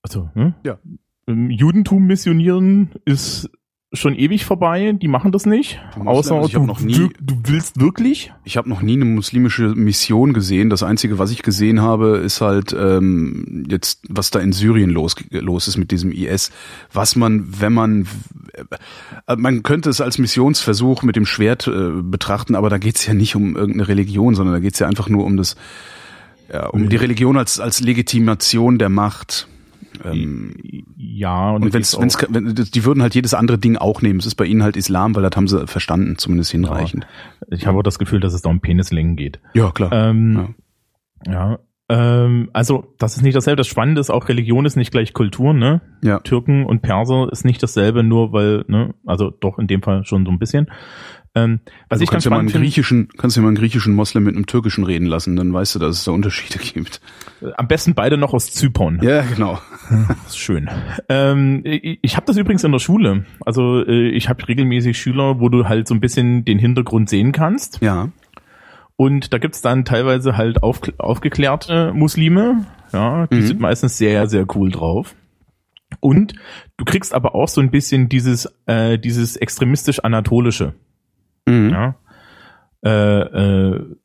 [0.02, 0.54] also, hm?
[0.64, 0.78] Ja.
[1.26, 3.50] Ähm, Judentum missionieren ist
[3.92, 4.92] schon ewig vorbei.
[5.00, 5.80] Die machen das nicht.
[6.04, 8.32] Außer hab du, noch nie- du willst wirklich.
[8.44, 10.68] Ich habe noch nie eine muslimische Mission gesehen.
[10.68, 15.16] Das Einzige, was ich gesehen habe, ist halt ähm, jetzt, was da in Syrien los,
[15.30, 16.50] los ist mit diesem IS.
[16.92, 18.06] Was man, wenn man,
[19.26, 23.14] äh, man könnte es als Missionsversuch mit dem Schwert äh, betrachten, aber da geht's ja
[23.14, 25.56] nicht um irgendeine Religion, sondern da geht's ja einfach nur um das,
[26.52, 29.48] ja, um die Religion als als Legitimation der Macht.
[30.04, 30.54] Ähm,
[30.96, 34.18] Ja, und, und wenn's, wenn's, wenn, die würden halt jedes andere Ding auch nehmen.
[34.20, 37.06] Es ist bei ihnen halt Islam, weil das haben sie verstanden, zumindest hinreichend.
[37.50, 39.40] ich habe auch das Gefühl, dass es da um Penislängen geht.
[39.54, 39.92] Ja, klar.
[39.92, 40.54] Ähm,
[41.26, 41.58] ja.
[41.90, 43.56] Ähm, also, das ist nicht dasselbe.
[43.56, 45.80] Das Spannende ist auch, Religion ist nicht gleich Kultur, ne?
[46.02, 46.20] ja.
[46.20, 50.26] Türken und Perser ist nicht dasselbe, nur weil, ne, also doch in dem Fall schon
[50.26, 50.68] so ein bisschen.
[51.34, 54.24] Ähm, was Also ich kannst ja mal einen griechischen, kannst ja mal einen griechischen Moslem
[54.24, 57.00] mit einem türkischen reden lassen, dann weißt du, dass es da Unterschiede gibt.
[57.56, 59.00] am besten beide noch aus Zypern.
[59.02, 59.58] Ja, genau.
[60.34, 60.68] Schön.
[61.08, 63.24] Ähm, ich ich habe das übrigens in der Schule.
[63.44, 67.32] Also äh, ich habe regelmäßig Schüler, wo du halt so ein bisschen den Hintergrund sehen
[67.32, 67.80] kannst.
[67.82, 68.08] Ja.
[68.96, 72.66] Und da gibt's dann teilweise halt auf, aufgeklärte Muslime.
[72.92, 73.46] Ja, die Mhm.
[73.46, 75.14] sind meistens sehr, sehr cool drauf.
[76.00, 76.34] Und
[76.76, 80.74] du kriegst aber auch so ein bisschen dieses, äh, dieses extremistisch-anatolische.
[81.48, 81.70] Mhm.
[81.70, 81.94] Ja.
[82.84, 83.96] Äh, äh,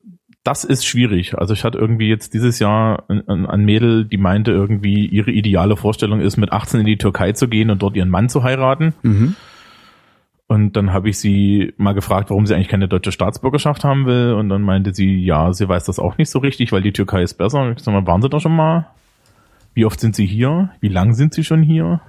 [0.43, 1.37] das ist schwierig.
[1.37, 5.77] Also ich hatte irgendwie jetzt dieses Jahr ein, ein Mädel, die meinte irgendwie, ihre ideale
[5.77, 8.93] Vorstellung ist, mit 18 in die Türkei zu gehen und dort ihren Mann zu heiraten.
[9.03, 9.35] Mhm.
[10.47, 14.33] Und dann habe ich sie mal gefragt, warum sie eigentlich keine deutsche Staatsbürgerschaft haben will.
[14.33, 17.23] Und dann meinte sie, ja, sie weiß das auch nicht so richtig, weil die Türkei
[17.23, 17.61] ist besser.
[17.61, 18.87] Und ich sag mal, waren sie da schon mal?
[19.73, 20.69] Wie oft sind sie hier?
[20.81, 22.01] Wie lang sind sie schon hier?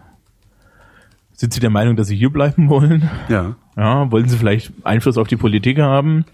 [1.37, 3.09] Sind sie der Meinung, dass sie hier bleiben wollen?
[3.29, 3.57] Ja.
[3.77, 6.25] Ja, wollen sie vielleicht Einfluss auf die Politik haben?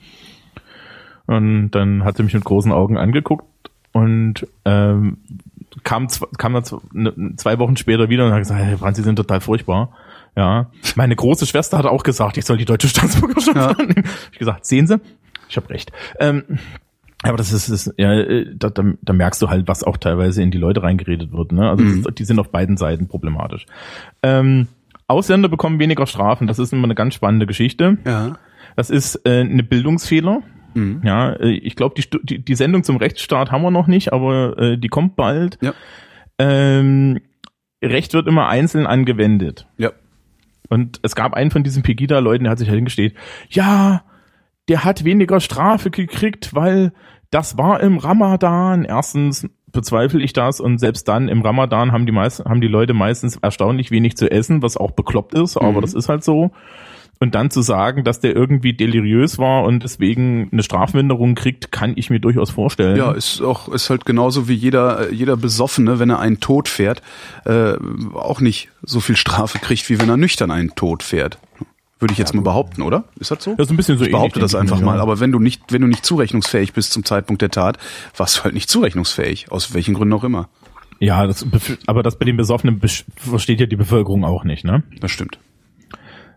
[1.27, 3.45] Und dann hat sie mich mit großen Augen angeguckt
[3.93, 5.19] und ähm,
[5.85, 9.17] kam, kam dann ne- zwei Wochen später wieder und hat gesagt, hey, Franz, Sie sind
[9.17, 9.91] total furchtbar.
[10.37, 13.69] Ja, meine große Schwester hat auch gesagt, ich soll die deutsche Staatsbürgerschaft Ja.
[13.71, 14.05] annehmen.
[14.33, 15.01] Ich gesagt, sehen Sie,
[15.49, 15.93] ich habe recht.
[16.19, 16.45] Ähm,
[17.23, 20.43] aber das ist, ist ja, äh, da, da, da merkst du halt, was auch teilweise
[20.43, 21.53] in die Leute reingeredet wird.
[21.53, 21.69] Ne?
[21.69, 22.03] Also Mhm.
[22.03, 23.67] das, die sind auf beiden Seiten problematisch.
[24.23, 24.69] Ähm,
[25.11, 26.47] Ausländer bekommen weniger Strafen.
[26.47, 27.99] Das ist immer eine ganz spannende Geschichte.
[28.07, 28.39] Ja.
[28.77, 30.43] Das ist äh, eine Bildungsfehler.
[30.75, 31.03] Mhm.
[31.05, 34.57] Ja, äh, ich glaube, die, die, die Sendung zum Rechtsstaat haben wir noch nicht, aber
[34.59, 35.59] äh, die kommt bald.
[35.61, 35.75] Ja.
[36.39, 37.21] Ähm,
[37.83, 39.67] Recht wird immer einzeln angewendet.
[39.79, 39.93] Ja.
[40.69, 43.15] Und es gab einen von diesen Pegida-Leuten, der hat sich halt hingestellt,
[43.49, 44.05] ja,
[44.69, 46.93] der hat weniger Strafe gekriegt, weil
[47.31, 48.85] das war im Ramadan.
[48.85, 52.95] Erstens bezweifle ich das und selbst dann im Ramadan haben die meisten, haben die Leute
[52.95, 55.81] meistens erstaunlich wenig zu essen, was auch bekloppt ist, aber Mhm.
[55.83, 56.51] das ist halt so.
[57.23, 61.93] Und dann zu sagen, dass der irgendwie deliriös war und deswegen eine Strafminderung kriegt, kann
[61.97, 62.97] ich mir durchaus vorstellen.
[62.97, 67.03] Ja, ist auch ist halt genauso wie jeder jeder Besoffene, wenn er einen Tod fährt,
[67.45, 67.75] äh,
[68.15, 71.37] auch nicht so viel Strafe kriegt, wie wenn er nüchtern einen Tod fährt.
[72.01, 73.05] Würde ich jetzt mal behaupten, oder?
[73.19, 73.55] Ist das so?
[73.55, 74.97] Das ist ein bisschen so ich behaupte ähnlich, das ich einfach mir, mal.
[74.97, 75.03] ja.
[75.03, 77.79] Aber wenn du nicht, wenn du nicht zurechnungsfähig bist zum Zeitpunkt der Tat,
[78.17, 79.53] warst du halt nicht zurechnungsfähig.
[79.53, 80.49] Aus welchen Gründen auch immer.
[80.99, 81.47] Ja, das,
[81.87, 82.81] aber das bei den Besoffenen
[83.17, 84.83] versteht ja die Bevölkerung auch nicht, ne?
[85.01, 85.39] Das stimmt.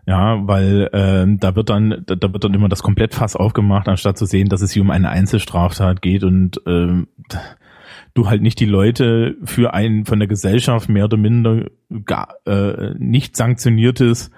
[0.06, 4.18] Ja, weil ähm, da wird dann da, da wird dann immer das Komplettfass aufgemacht, anstatt
[4.18, 7.08] zu sehen, dass es hier um eine Einzelstraftat geht und ähm,
[8.12, 11.66] du halt nicht die Leute für ein von der Gesellschaft mehr oder minder
[12.04, 14.30] gar, äh, nicht sanktioniertes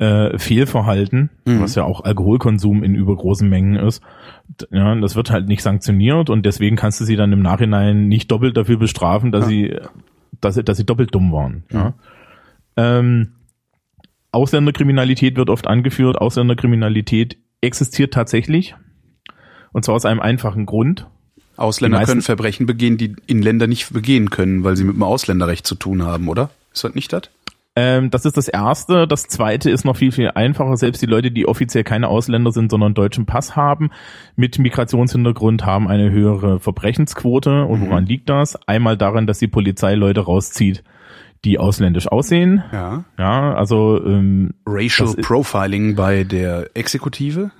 [0.00, 1.60] äh, Fehlverhalten, Mhm.
[1.60, 4.02] was ja auch Alkoholkonsum in übergroßen Mengen ist.
[4.70, 8.30] Ja, das wird halt nicht sanktioniert und deswegen kannst du sie dann im Nachhinein nicht
[8.30, 9.48] doppelt dafür bestrafen, dass Ja.
[9.48, 9.76] sie
[10.40, 11.64] dass sie, dass sie doppelt dumm waren.
[11.70, 11.92] Ja.
[12.78, 13.32] Ähm,
[14.32, 16.16] Ausländerkriminalität wird oft angeführt.
[16.18, 18.74] Ausländerkriminalität existiert tatsächlich.
[19.72, 21.06] Und zwar aus einem einfachen Grund.
[21.56, 25.66] Ausländer können Verbrechen begehen, die in Länder nicht begehen können, weil sie mit dem Ausländerrecht
[25.66, 26.48] zu tun haben, oder?
[26.72, 27.22] Ist das nicht das?
[27.76, 29.06] Ähm, das ist das Erste.
[29.06, 30.76] Das Zweite ist noch viel, viel einfacher.
[30.76, 33.90] Selbst die Leute, die offiziell keine Ausländer sind, sondern deutschen Pass haben,
[34.36, 37.64] mit Migrationshintergrund, haben eine höhere Verbrechensquote.
[37.64, 38.56] Und woran liegt das?
[38.66, 40.82] Einmal daran, dass die Polizei Leute rauszieht,
[41.44, 42.64] die ausländisch aussehen.
[42.72, 43.04] Ja.
[43.18, 47.52] Ja, also ähm, Racial Profiling bei der Exekutive?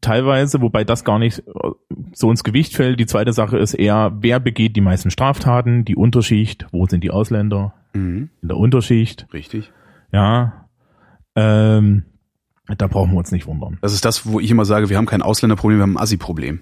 [0.00, 1.70] Teilweise, wobei das gar nicht äh,
[2.12, 3.00] so ins Gewicht fällt.
[3.00, 5.84] Die zweite Sache ist eher, wer begeht die meisten Straftaten?
[5.84, 6.66] Die Unterschicht.
[6.72, 7.74] Wo sind die Ausländer?
[7.94, 8.30] Mhm.
[8.42, 9.26] In der Unterschicht.
[9.32, 9.70] Richtig.
[10.12, 10.66] Ja.
[11.34, 12.04] Ähm,
[12.78, 13.78] da brauchen wir uns nicht wundern.
[13.82, 16.60] Das ist das, wo ich immer sage, wir haben kein Ausländerproblem, wir haben ein Assi-Problem.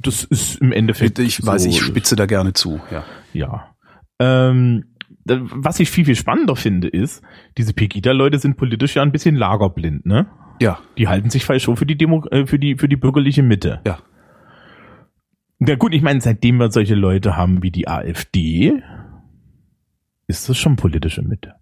[0.00, 1.18] Das ist im Endeffekt.
[1.18, 2.80] Ich weiß, so, ich spitze da gerne zu.
[2.90, 3.04] Ja.
[3.32, 3.74] Ja.
[4.18, 4.84] Ähm,
[5.24, 7.22] was ich viel, viel spannender finde, ist,
[7.56, 10.26] diese Pegida-Leute sind politisch ja ein bisschen lagerblind, ne?
[10.60, 10.78] Ja.
[10.98, 13.80] Die halten sich falsch schon für die Demo, äh, für die, für die bürgerliche Mitte.
[13.86, 13.98] Ja.
[15.60, 18.82] Ja gut, ich meine, seitdem wir solche Leute haben wie die AfD,
[20.26, 21.54] ist das schon politische Mitte.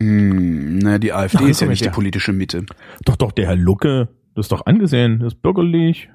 [0.00, 2.64] Hm, na, die AfD Ach, ist ja nicht die politische Mitte.
[3.04, 6.10] Doch, doch, der Herr Lucke, das ist doch angesehen, das ist bürgerlich.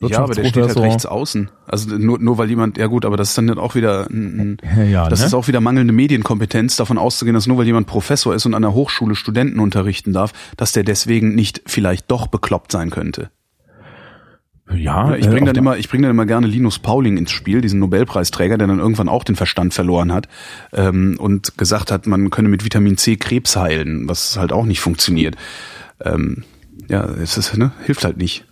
[0.00, 1.50] Ja, aber der steht halt rechts außen.
[1.66, 4.88] Also nur, nur weil jemand, ja gut, aber das ist dann auch wieder ein, ein
[4.90, 5.26] Ja, Das ne?
[5.26, 8.62] ist auch wieder mangelnde Medienkompetenz, davon auszugehen, dass nur weil jemand Professor ist und an
[8.62, 13.30] der Hochschule Studenten unterrichten darf, dass der deswegen nicht vielleicht doch bekloppt sein könnte.
[14.72, 17.16] ja, ich äh, bringe auch dann da- immer, ich bringe dann immer gerne Linus Pauling
[17.16, 20.28] ins Spiel, diesen Nobelpreisträger, der dann irgendwann auch den Verstand verloren hat
[20.72, 24.80] ähm, und gesagt hat, man könne mit Vitamin C Krebs heilen, was halt auch nicht
[24.80, 25.36] funktioniert.
[26.04, 26.44] Ähm,
[26.88, 28.44] ja, es ist, ne, hilft halt nicht.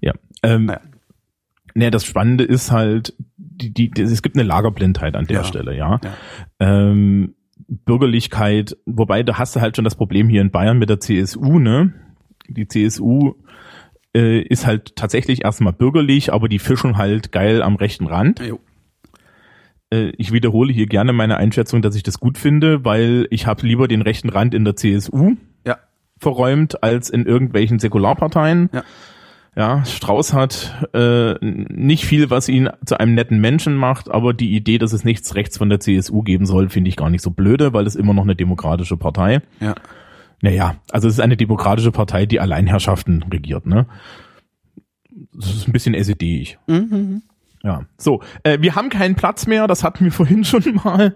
[0.00, 0.12] Ja.
[0.44, 0.80] Ähm, Naja.
[1.74, 5.44] Ne, das Spannende ist halt, die, die, die, es gibt eine Lagerblindheit an der Ja.
[5.44, 6.00] Stelle, ja.
[6.02, 6.12] Ja.
[6.60, 7.34] Ähm,
[7.68, 11.58] Bürgerlichkeit, wobei da hast du halt schon das Problem hier in Bayern mit der CSU,
[11.58, 11.94] ne?
[12.48, 13.34] Die CSU
[14.14, 18.40] äh, ist halt tatsächlich erstmal bürgerlich, aber die fischen halt geil am rechten Rand.
[18.40, 18.60] Jo.
[19.90, 23.66] Äh, ich wiederhole hier gerne meine Einschätzung, dass ich das gut finde, weil ich habe
[23.66, 25.78] lieber den rechten Rand in der CSU Ja,
[26.18, 28.68] verräumt als in irgendwelchen Säkularparteien.
[28.72, 28.82] Ja.
[29.54, 34.54] Ja, Strauß hat äh, nicht viel, was ihn zu einem netten Menschen macht, aber die
[34.56, 37.30] Idee, dass es nichts rechts von der CSU geben soll, finde ich gar nicht so
[37.30, 39.40] blöde, weil es immer noch eine demokratische Partei.
[39.60, 39.74] ja.
[40.44, 43.86] Naja, also es ist eine demokratische Partei, die Alleinherrschaften regiert, ne?
[45.32, 46.58] Das ist ein bisschen SED-ig.
[47.62, 48.22] Ja, so.
[48.42, 51.14] Äh, wir haben keinen Platz mehr, das hatten wir vorhin schon mal.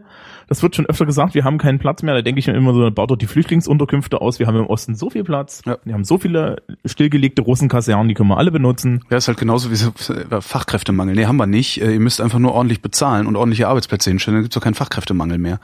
[0.49, 2.15] Das wird schon öfter gesagt, wir haben keinen Platz mehr.
[2.15, 4.39] Da denke ich mir immer so, baut doch die Flüchtlingsunterkünfte aus.
[4.39, 5.63] Wir haben im Osten so viel Platz.
[5.67, 5.77] Ja.
[5.85, 9.03] Wir haben so viele stillgelegte Russenkasernen, die können wir alle benutzen.
[9.11, 11.17] Ja, ist halt genauso wie so äh, Fachkräftemangel.
[11.17, 11.81] Nee, haben wir nicht.
[11.83, 14.75] Äh, Ihr müsst einfach nur ordentlich bezahlen und ordentliche Arbeitsplätze hinstellen, dann gibt's doch keinen
[14.75, 15.59] Fachkräftemangel mehr.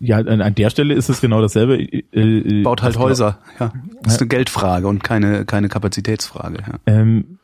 [0.00, 1.76] Ja, an, an der Stelle ist es genau dasselbe.
[1.80, 3.38] Äh, äh, Baut halt das- Häuser.
[3.58, 3.72] Ja,
[4.02, 6.58] das ist eine Geldfrage und keine keine Kapazitätsfrage.
[6.66, 6.74] Ja.
[6.86, 7.38] Ähm,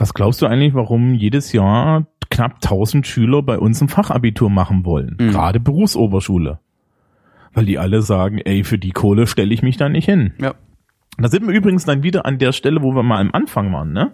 [0.00, 4.84] was glaubst du eigentlich, warum jedes Jahr knapp 1000 Schüler bei uns ein Fachabitur machen
[4.84, 5.16] wollen?
[5.20, 5.30] Mhm.
[5.30, 6.58] Gerade Berufsoberschule.
[7.52, 10.32] Weil die alle sagen, ey, für die Kohle stelle ich mich da nicht hin.
[10.40, 10.54] ja.
[11.18, 13.92] Da sind wir übrigens dann wieder an der Stelle, wo wir mal am Anfang waren,
[13.92, 14.12] ne?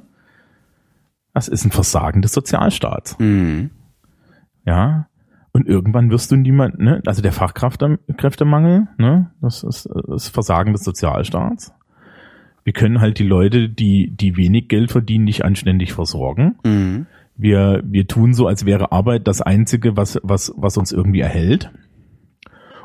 [1.35, 3.17] Das ist ein Versagen des Sozialstaats.
[3.21, 3.71] Mhm.
[4.65, 5.07] Ja.
[5.53, 7.03] Und irgendwann wirst du niemand, ne?
[7.07, 9.31] Also der Fachkräftemangel, ne?
[9.41, 11.73] Das ist das Versagen des Sozialstaats.
[12.67, 16.57] Wir können halt die Leute, die, die wenig Geld verdienen, nicht anständig versorgen.
[16.65, 17.07] Mhm.
[17.37, 21.71] Wir, wir tun so, als wäre Arbeit das Einzige, was, was, was uns irgendwie erhält.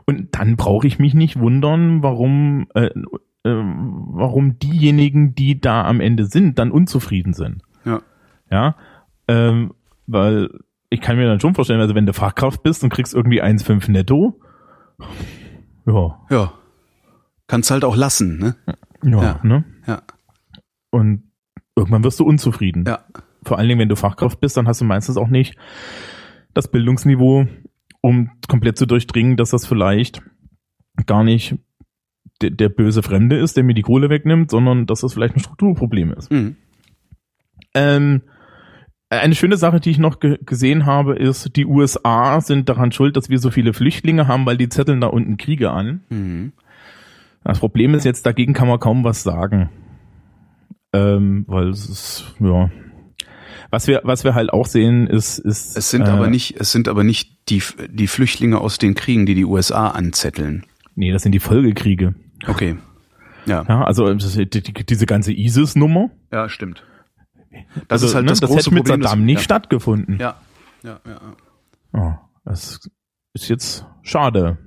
[0.05, 2.93] Und dann brauche ich mich nicht wundern, warum, äh, äh,
[3.43, 7.63] warum diejenigen, die da am Ende sind, dann unzufrieden sind.
[7.83, 8.03] Ja.
[8.51, 8.75] Ja,
[9.27, 9.73] ähm,
[10.05, 10.51] weil
[10.91, 13.89] ich kann mir dann schon vorstellen, also wenn du Fachkraft bist und kriegst irgendwie 1,5
[13.89, 14.39] netto,
[15.87, 16.53] ja, Ja.
[17.47, 18.55] Kannst halt auch lassen, ne?
[19.03, 19.39] Ja, Ja.
[19.43, 19.63] ne?
[19.87, 20.01] Ja.
[20.89, 21.23] Und
[21.75, 22.85] irgendwann wirst du unzufrieden.
[22.87, 23.05] Ja.
[23.43, 25.55] Vor allen Dingen, wenn du Fachkraft bist, dann hast du meistens auch nicht
[26.53, 27.47] das Bildungsniveau,
[28.01, 30.21] um komplett zu durchdringen, dass das vielleicht
[31.05, 31.55] gar nicht
[32.41, 35.39] der, der böse Fremde ist, der mir die Kohle wegnimmt, sondern dass das vielleicht ein
[35.39, 36.31] Strukturproblem ist.
[36.31, 36.57] Mhm.
[37.73, 38.21] Ähm,
[39.09, 43.17] eine schöne Sache, die ich noch ge gesehen habe, ist, die USA sind daran schuld,
[43.17, 46.03] dass wir so viele Flüchtlinge haben, weil die zetteln da unten Kriege an.
[46.09, 46.53] Mhm.
[47.43, 49.69] Das Problem ist jetzt, dagegen kann man kaum was sagen.
[50.93, 52.69] Ähm, weil es ist, ja.
[53.69, 55.77] Was wir, was wir halt auch sehen, ist, ist.
[55.77, 59.25] Es sind äh, aber nicht, es sind aber nicht die, die Flüchtlinge aus den Kriegen,
[59.25, 60.65] die die USA anzetteln.
[60.95, 62.13] Nee, das sind die Folgekriege.
[62.47, 62.77] Okay.
[63.45, 63.65] Ja.
[63.67, 66.11] Ja, also die, die, diese ganze ISIS-Nummer.
[66.31, 66.83] Ja, stimmt.
[67.87, 69.03] Das also, ist halt ne, das das große hätte mit Problem.
[69.03, 69.43] Saddam nicht ja.
[69.43, 70.19] stattgefunden.
[70.19, 70.35] Ja.
[70.83, 71.99] Ja, ja, ja.
[71.99, 72.21] Ja.
[72.43, 72.79] Das
[73.33, 74.57] ist jetzt schade.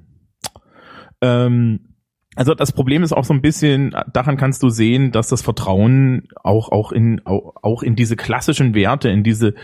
[1.21, 1.94] Ähm,
[2.35, 6.29] also das Problem ist auch so ein bisschen, daran kannst du sehen, dass das Vertrauen
[6.43, 9.55] auch auch in auch, auch in diese klassischen Werte, in diese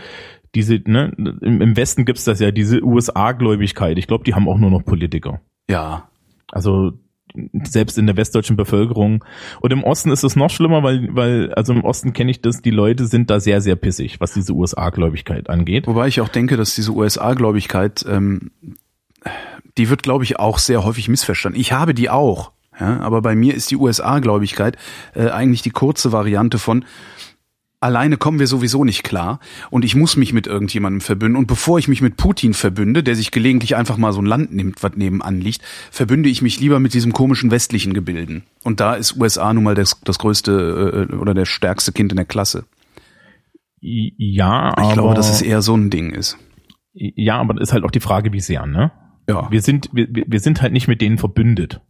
[0.53, 3.97] diese ne, im Westen gibt's das ja diese USA-Gläubigkeit.
[3.97, 5.39] Ich glaube, die haben auch nur noch Politiker.
[5.69, 6.09] Ja.
[6.51, 6.93] Also
[7.63, 9.23] selbst in der westdeutschen Bevölkerung.
[9.61, 12.61] Und im Osten ist es noch schlimmer, weil, weil, also im Osten kenne ich das,
[12.61, 15.87] die Leute sind da sehr, sehr pissig, was diese USA-Gläubigkeit angeht.
[15.87, 18.51] Wobei ich auch denke, dass diese USA-Gläubigkeit, ähm,
[19.77, 21.59] die wird, glaube ich, auch sehr häufig missverstanden.
[21.59, 22.51] Ich habe die auch.
[22.81, 24.75] Ja, aber bei mir ist die USA-Gläubigkeit
[25.13, 26.83] äh, eigentlich die kurze Variante von
[27.79, 31.37] alleine kommen wir sowieso nicht klar und ich muss mich mit irgendjemandem verbünden.
[31.37, 34.51] Und bevor ich mich mit Putin verbünde, der sich gelegentlich einfach mal so ein Land
[34.51, 35.61] nimmt, was nebenan liegt,
[35.91, 38.43] verbünde ich mich lieber mit diesem komischen westlichen Gebilden.
[38.63, 42.15] Und da ist USA nun mal das, das größte äh, oder der stärkste Kind in
[42.15, 42.65] der Klasse.
[43.79, 44.87] Ja, aber.
[44.87, 46.37] Ich glaube, dass es eher so ein Ding ist.
[46.93, 48.91] Ja, aber das ist halt auch die Frage, wie sehr, ne?
[49.27, 49.49] Ja.
[49.51, 51.81] Wir sind, wir, wir sind halt nicht mit denen verbündet.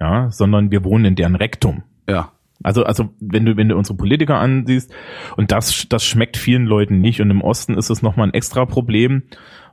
[0.00, 1.82] Ja, sondern wir wohnen in deren Rektum.
[2.08, 2.32] Ja.
[2.62, 4.92] Also, also wenn du, wenn du unsere Politiker ansiehst,
[5.36, 7.20] und das, das schmeckt vielen Leuten nicht.
[7.20, 9.22] Und im Osten ist es nochmal ein extra Problem,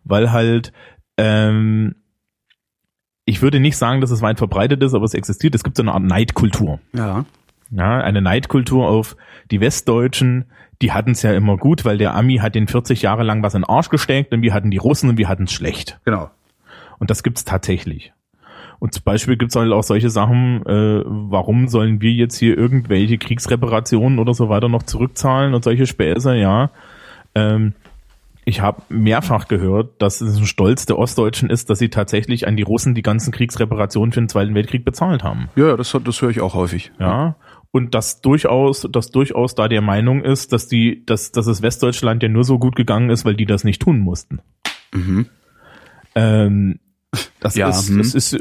[0.03, 0.71] weil halt,
[1.17, 1.95] ähm,
[3.25, 5.55] ich würde nicht sagen, dass es weit verbreitet ist, aber es existiert.
[5.55, 6.79] Es gibt so eine Art Neidkultur.
[6.93, 7.25] Ja.
[7.69, 9.17] Ja, eine Neidkultur auf
[9.51, 10.45] die Westdeutschen,
[10.81, 13.55] die hatten es ja immer gut, weil der Ami hat den 40 Jahre lang was
[13.55, 15.99] in den Arsch gesteckt und wir hatten die Russen und wir hatten es schlecht.
[16.05, 16.29] Genau.
[16.99, 18.13] Und das gibt's tatsächlich.
[18.79, 23.17] Und zum Beispiel gibt's halt auch solche Sachen, äh, warum sollen wir jetzt hier irgendwelche
[23.17, 26.69] Kriegsreparationen oder so weiter noch zurückzahlen und solche Späße, ja.
[27.33, 27.73] Ähm,
[28.45, 32.55] ich habe mehrfach gehört, dass es ein Stolz der Ostdeutschen ist, dass sie tatsächlich an
[32.55, 35.49] die Russen die ganzen Kriegsreparationen für den Zweiten Weltkrieg bezahlt haben.
[35.57, 36.93] Ja, das, das höre ich auch häufig.
[36.97, 37.35] Ja.
[37.71, 42.23] Und dass durchaus, dass durchaus da der Meinung ist, dass die, dass, dass es Westdeutschland
[42.23, 44.39] ja nur so gut gegangen ist, weil die das nicht tun mussten.
[44.93, 45.25] Mhm.
[46.15, 46.79] Ähm,
[47.39, 47.97] das, Ja, ist, hm.
[47.97, 48.37] das ist,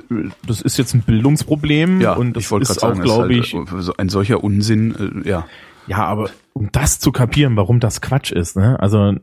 [0.46, 3.34] das ist jetzt ein Bildungsproblem Ja, und das ich wollte ist gerade auch, sagen, glaube
[3.36, 5.46] ist ich, halt, äh, ein solcher Unsinn, äh, ja.
[5.86, 8.78] ja, aber um das zu kapieren, warum das Quatsch ist, ne?
[8.80, 9.14] Also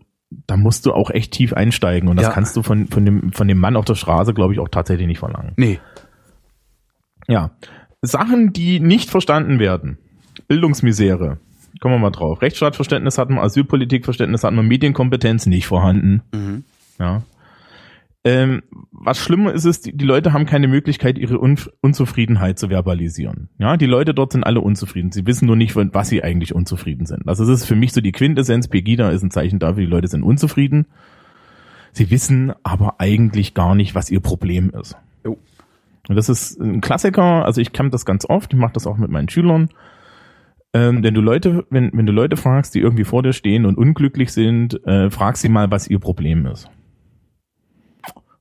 [0.47, 2.31] da musst du auch echt tief einsteigen und das Ja.
[2.31, 5.07] kannst du von, von dem, von dem Mann auf der Straße, glaube ich, auch tatsächlich
[5.07, 5.53] nicht verlangen.
[5.57, 5.79] Nee.
[7.27, 7.51] Ja.
[8.01, 9.97] Sachen, die nicht verstanden werden.
[10.47, 11.37] Bildungsmisere.
[11.79, 12.41] Kommen wir mal drauf.
[12.41, 16.21] Rechtsstaatverständnis hatten wir, Asylpolitikverständnis hatten wir, Medienkompetenz nicht vorhanden.
[16.33, 16.63] Mhm.
[16.99, 17.23] Ja.
[18.25, 22.69] Ähm, was schlimmer ist es, die, die Leute haben keine Möglichkeit, ihre Un Unzufriedenheit zu
[22.69, 23.49] verbalisieren.
[23.57, 25.11] Ja, die Leute dort sind alle unzufrieden.
[25.11, 27.27] Sie wissen nur nicht, was sie eigentlich unzufrieden sind.
[27.27, 28.69] Also das ist für mich so die Quintessenz.
[28.69, 30.87] Pegida ist ein Zeichen dafür, die Leute sind unzufrieden.
[31.91, 34.95] Sie wissen aber eigentlich gar nicht, was ihr Problem ist.
[35.25, 35.37] Jo.
[36.07, 37.45] Und das ist ein Klassiker.
[37.45, 38.53] Also ich kann das ganz oft.
[38.53, 39.69] Ich mache das auch mit meinen Schülern.
[40.73, 43.77] Ähm, wenn du Leute, wenn, wenn du Leute fragst, die irgendwie vor dir stehen und
[43.77, 46.69] unglücklich sind, äh, frag sie mal, was ihr Problem ist.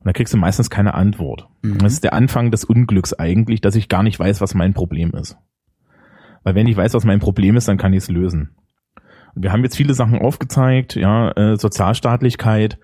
[0.02, 1.48] Und da kriegst du meistens keine Antwort.
[1.62, 1.78] Mhm.
[1.78, 5.12] Das ist der Anfang des Unglücks eigentlich, dass ich gar nicht weiß, was mein Problem
[5.12, 5.36] ist.
[6.42, 8.56] Weil wenn ich weiß, was mein Problem ist, dann kann ich es lösen.
[9.36, 12.80] Und wir haben jetzt viele Sachen aufgezeigt, ja, äh, Sozialstaatlichkeit,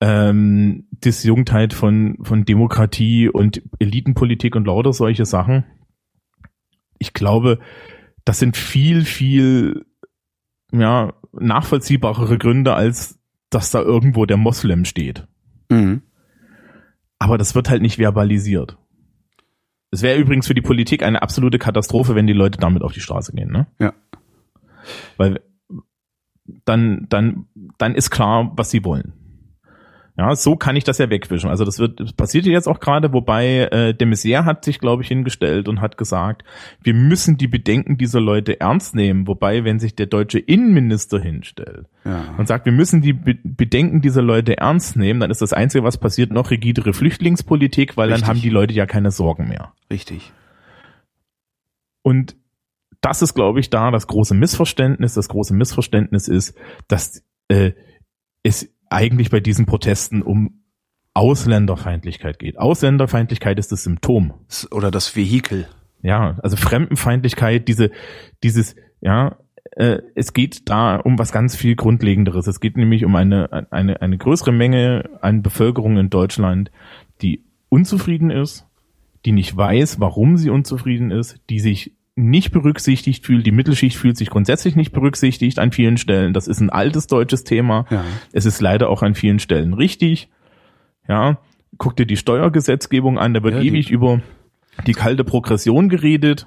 [0.00, 5.64] ähm, Disjunktheit von, von Demokratie und Elitenpolitik und lauter solche Sachen.
[6.98, 7.60] Ich glaube,
[8.24, 9.86] das sind viel, viel
[10.72, 13.20] ja, nachvollziehbarere Gründe, als
[13.50, 15.28] dass da irgendwo der Moslem steht.
[15.68, 16.02] Mhm.
[17.20, 18.76] Aber das wird halt nicht verbalisiert.
[19.92, 23.00] Es wäre übrigens für die Politik eine absolute Katastrophe, wenn die Leute damit auf die
[23.00, 23.66] Straße gehen, ne?
[23.78, 23.92] Ja.
[25.16, 25.40] Weil
[26.64, 27.46] dann, dann,
[27.78, 29.12] dann ist klar, was sie wollen.
[30.20, 31.48] Ja, so kann ich das ja wegwischen.
[31.48, 35.02] Also das wird das passiert jetzt auch gerade, wobei äh, de Maizière hat sich, glaube
[35.02, 36.44] ich, hingestellt und hat gesagt,
[36.82, 39.26] wir müssen die Bedenken dieser Leute ernst nehmen.
[39.26, 42.34] Wobei, wenn sich der deutsche Innenminister hinstellt Ja.
[42.36, 45.84] und sagt, wir müssen die Be Bedenken dieser Leute ernst nehmen, dann ist das Einzige,
[45.84, 48.20] was passiert, noch rigidere Flüchtlingspolitik, weil Richtig.
[48.20, 49.72] dann haben die Leute ja keine Sorgen mehr.
[49.90, 50.34] Richtig.
[52.02, 52.36] Und
[53.00, 55.14] das ist, glaube ich, da das große Missverständnis.
[55.14, 57.72] Das große Missverständnis ist, dass äh,
[58.42, 60.62] es eigentlich bei diesen Protesten um
[61.14, 62.58] Ausländerfeindlichkeit geht.
[62.58, 64.34] Ausländerfeindlichkeit ist das Symptom.
[64.70, 65.66] Oder das Vehikel.
[66.02, 67.90] Ja, also Fremdenfeindlichkeit, diese,
[68.42, 69.36] dieses, ja,
[69.72, 72.46] äh, es geht da um was ganz viel Grundlegenderes.
[72.46, 76.70] Es geht nämlich um eine, eine, eine größere Menge an Bevölkerung in Deutschland,
[77.22, 78.66] die unzufrieden ist,
[79.24, 81.92] die nicht weiß, warum sie unzufrieden ist, die sich
[82.28, 86.32] nicht berücksichtigt fühlt, die Mittelschicht fühlt sich grundsätzlich nicht berücksichtigt an vielen Stellen.
[86.32, 87.86] Das ist ein altes deutsches Thema.
[87.90, 88.04] Ja.
[88.32, 90.28] Es ist leider auch an vielen Stellen richtig.
[91.08, 91.38] Ja,
[91.78, 94.20] guck dir die Steuergesetzgebung an, da wird Ja, ewig über
[94.86, 96.46] die kalte Progression geredet.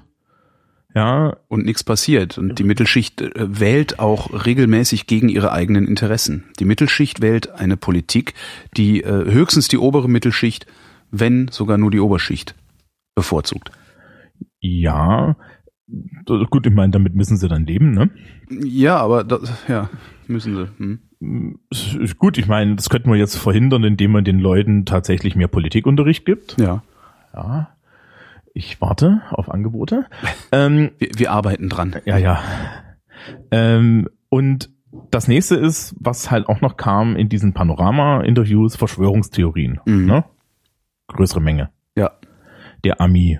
[0.94, 2.38] Ja, und nichts passiert.
[2.38, 6.44] Und die Mittelschicht äh, wählt auch regelmäßig gegen ihre eigenen Interessen.
[6.60, 8.34] Die Mittelschicht wählt eine Politik,
[8.76, 10.66] die äh, höchstens die obere Mittelschicht,
[11.10, 12.54] wenn sogar nur die Oberschicht
[13.16, 13.70] bevorzugt.
[14.60, 15.36] ja.
[16.50, 18.10] Gut, ich meine, damit müssen sie dann leben, ne?
[18.48, 19.90] Ja, aber das, ja,
[20.26, 20.68] müssen sie.
[20.78, 21.58] Hm.
[22.18, 26.24] Gut, ich meine, das könnten wir jetzt verhindern, indem man den Leuten tatsächlich mehr Politikunterricht
[26.24, 26.58] gibt.
[26.58, 26.82] Ja,
[27.34, 27.70] Ja.
[28.56, 30.06] Ich warte auf Angebote.
[30.52, 31.96] ähm, wir, wir arbeiten dran.
[32.04, 32.40] ja, ja.
[33.50, 34.70] Ähm, und
[35.10, 39.80] das nächste ist, was halt auch noch kam in diesen Panorama-Interviews, Verschwörungstheorien.
[39.86, 40.06] Mhm.
[40.06, 40.24] Ne?
[41.08, 41.70] Größere Menge.
[41.96, 42.12] Ja.
[42.84, 43.38] Der Ami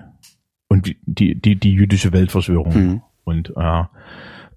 [0.85, 2.73] die, die, die, die jüdische Weltverschwörung.
[2.73, 3.01] Mhm.
[3.23, 3.83] Und äh,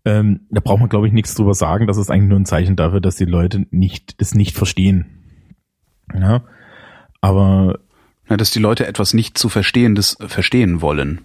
[0.05, 1.87] ähm, da braucht man, glaube ich, nichts drüber sagen.
[1.87, 5.07] Das ist eigentlich nur ein Zeichen dafür, dass die Leute nicht das nicht verstehen.
[6.15, 6.43] Ja.
[7.21, 7.81] Aber
[8.29, 11.21] Ja, dass die Leute etwas nicht zu verstehendes verstehen wollen.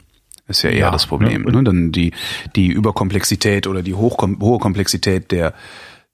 [0.48, 1.44] Ist ja eher Ja, das Problem.
[1.44, 1.52] ne?
[1.52, 1.64] Ne?
[1.64, 2.12] Dann die,
[2.56, 5.54] die Überkomplexität oder die hochkom hohe Komplexität der,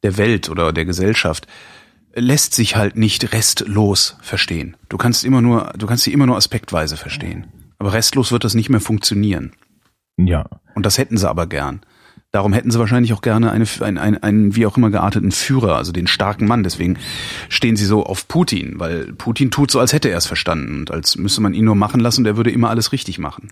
[0.03, 1.47] der Welt oder der Gesellschaft
[2.13, 4.75] lässt sich halt nicht restlos verstehen.
[4.89, 7.45] Du kannst immer nur, du kannst sie immer nur aspektweise verstehen.
[7.79, 9.53] Aber restlos wird das nicht mehr funktionieren.
[10.17, 10.45] ja,
[10.75, 11.81] Und das hätten sie aber gern.
[12.31, 15.75] Darum hätten sie wahrscheinlich auch gerne eine, einen, einen, einen wie auch immer gearteten Führer,
[15.75, 16.61] also den starken Mann.
[16.63, 16.97] Deswegen
[17.47, 20.91] stehen sie so auf Putin, weil Putin tut so, als hätte er es verstanden und
[20.91, 23.49] als müsste man ihn nur machen lassen und er würde immer alles richtig machen.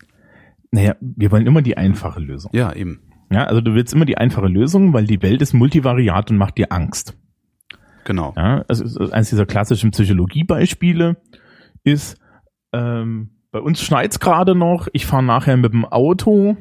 [0.70, 2.52] naja, wir wollen immer die einfache Lösung.
[2.54, 2.99] Ja, eben.
[3.32, 6.58] Ja, also du willst immer die einfache Lösung, weil die Welt ist multivariat und macht
[6.58, 7.16] dir Angst.
[8.06, 8.34] Genau.
[8.38, 11.18] Ja, also eines dieser klassischen Psychologiebeispiele
[11.84, 12.18] ist,
[12.74, 16.58] ähm, bei uns schneit's gerade noch, ich fahre nachher mit dem Auto.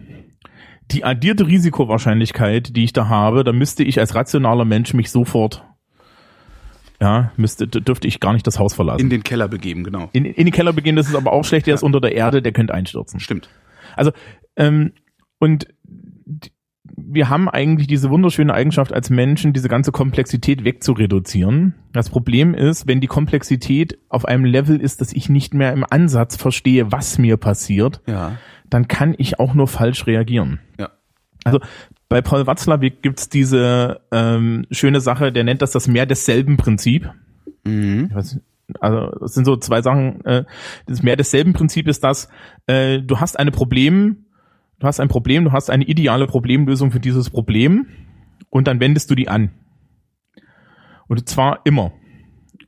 [0.93, 5.63] Die addierte Risikowahrscheinlichkeit, die ich da habe, da müsste ich als rationaler Mensch mich sofort,
[6.99, 9.03] ja, müsste, dürfte ich gar nicht das Haus verlassen.
[9.03, 10.09] In den Keller begeben, genau.
[10.15, 12.41] In, in den Keller begehen, das ist aber auch schlecht, der ist unter der Erde,
[12.41, 13.21] der könnte einstürzen.
[13.21, 13.51] Stimmt.
[13.95, 14.13] Also,
[14.57, 14.93] ähm,
[15.39, 15.67] und
[17.17, 21.75] wir haben eigentlich diese wunderschöne Eigenschaft als Menschen, diese ganze Komplexität wegzureduzieren.
[21.93, 25.85] Das Problem ist, wenn die Komplexität auf einem Level ist, dass ich nicht mehr im
[25.89, 28.39] Ansatz verstehe, was mir passiert, Ja.
[28.71, 30.61] dann kann ich auch nur falsch reagieren.
[30.79, 30.91] Ja.
[31.45, 31.59] Also
[32.09, 37.11] bei Paul Watzlawick gibt's diese ähm, schöne Sache, der nennt das das mehr desselben Prinzip.
[37.65, 38.11] Mhm.
[38.15, 38.41] Weiß,
[38.81, 40.25] also das sind so zwei Sachen.
[40.25, 40.45] Äh,
[40.87, 42.29] das mehr desselben Prinzip ist das,
[42.67, 44.26] äh, du hast eine Problem,
[44.79, 47.87] du hast ein Problem, du hast eine ideale Problemlösung für dieses Problem
[48.51, 49.51] und dann wendest du die an.
[51.09, 51.93] Und zwar immer.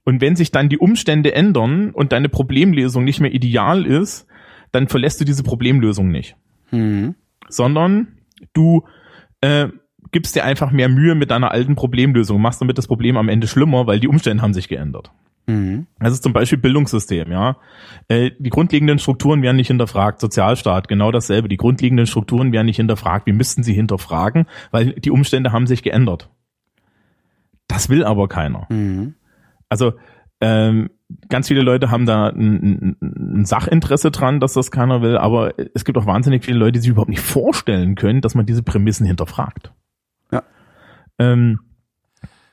[0.05, 4.26] Und wenn sich dann die Umstände ändern und deine Problemlösung nicht mehr ideal ist,
[4.72, 6.36] dann verlässt du diese Problemlösung nicht
[6.70, 7.14] Mhm.
[7.48, 8.09] sondern
[8.52, 8.85] du
[9.40, 9.68] äh,
[10.12, 13.47] gibst dir einfach mehr Mühe mit deiner alten Problemlösung, machst damit das Problem am Ende
[13.47, 15.10] schlimmer, weil die Umstände haben sich geändert.
[15.49, 15.87] Mhm.
[15.99, 17.57] Das ist zum Beispiel Bildungssystem, ja.
[18.07, 20.20] Äh, die grundlegenden Strukturen werden nicht hinterfragt.
[20.20, 21.49] Sozialstaat, genau dasselbe.
[21.49, 23.27] Die grundlegenden Strukturen werden nicht hinterfragt.
[23.27, 26.29] Wir müssten sie hinterfragen, weil die Umstände haben sich geändert.
[27.66, 28.66] Das will aber keiner.
[28.69, 29.15] Mhm.
[29.70, 29.95] Also
[30.43, 30.91] ähm,
[31.31, 35.55] ganz viele Leute haben da ein, ein, ein Sachinteresse dran, dass das keiner will, aber
[35.75, 38.62] es gibt auch wahnsinnig viele Leute, die sich überhaupt nicht vorstellen können, dass man diese
[38.62, 39.73] Prämissen hinterfragt.
[40.31, 40.43] Ja.
[41.19, 41.61] Ähm,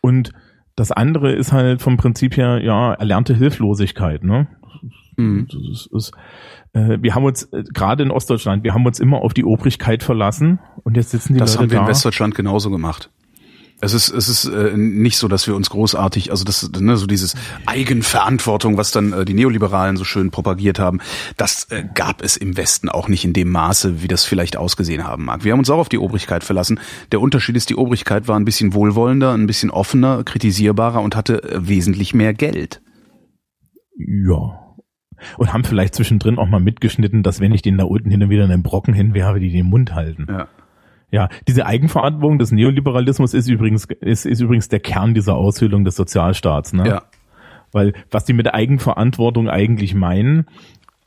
[0.02, 0.32] und
[0.76, 4.48] das andere ist halt vom Prinzip her, ja, erlernte Hilflosigkeit, ne?
[5.18, 5.48] Mhm.
[5.52, 6.12] Das ist, ist,
[6.74, 10.04] äh, wir haben uns, äh, gerade in Ostdeutschland, wir haben uns immer auf die Obrigkeit
[10.04, 11.84] verlassen und jetzt sitzen die Das Leute haben wir da.
[11.84, 13.10] in Westdeutschland genauso gemacht.
[13.82, 17.08] Es ist, es ist äh, nicht so, dass wir uns großartig, also das, ne, so
[17.08, 17.36] dieses
[17.66, 21.02] Eigenverantwortung, was dann äh, die Neoliberalen so schön propagiert haben,
[21.36, 25.04] das äh, gab es im Westen auch nicht in dem Maße, wie das vielleicht ausgesehen
[25.04, 25.44] haben mag.
[25.44, 26.80] Wir haben uns auch auf die Obrigkeit verlassen.
[27.12, 31.44] Der Unterschied ist, die Obrigkeit war ein bisschen wohlwollender, ein bisschen offener, kritisierbarer und hatte
[31.44, 32.82] äh, wesentlich mehr Geld.
[33.98, 34.62] Ja.
[35.38, 38.30] Und haben vielleicht zwischendrin auch mal mitgeschnitten, dass wenn ich den da unten hin und
[38.30, 40.28] wieder einen Brocken hinwerfe, die den Mund halten.
[40.30, 40.48] Ja.
[41.16, 45.96] Ja, diese Eigenverantwortung des Neoliberalismus ist übrigens, ist, ist übrigens der Kern dieser Aushöhlung des
[45.96, 46.86] Sozialstaats, ne?
[46.86, 47.04] Ja.
[47.72, 50.46] Weil was die mit Eigenverantwortung eigentlich meinen,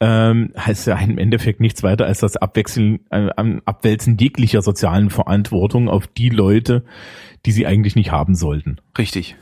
[0.01, 3.29] ähm, heißt ja im Endeffekt nichts weiter als das Abwechseln, äh,
[3.67, 6.85] Abwälzen jeglicher sozialen Verantwortung auf die Leute,
[7.45, 8.79] die sie eigentlich nicht haben sollten.
[8.97, 9.37] Richtig.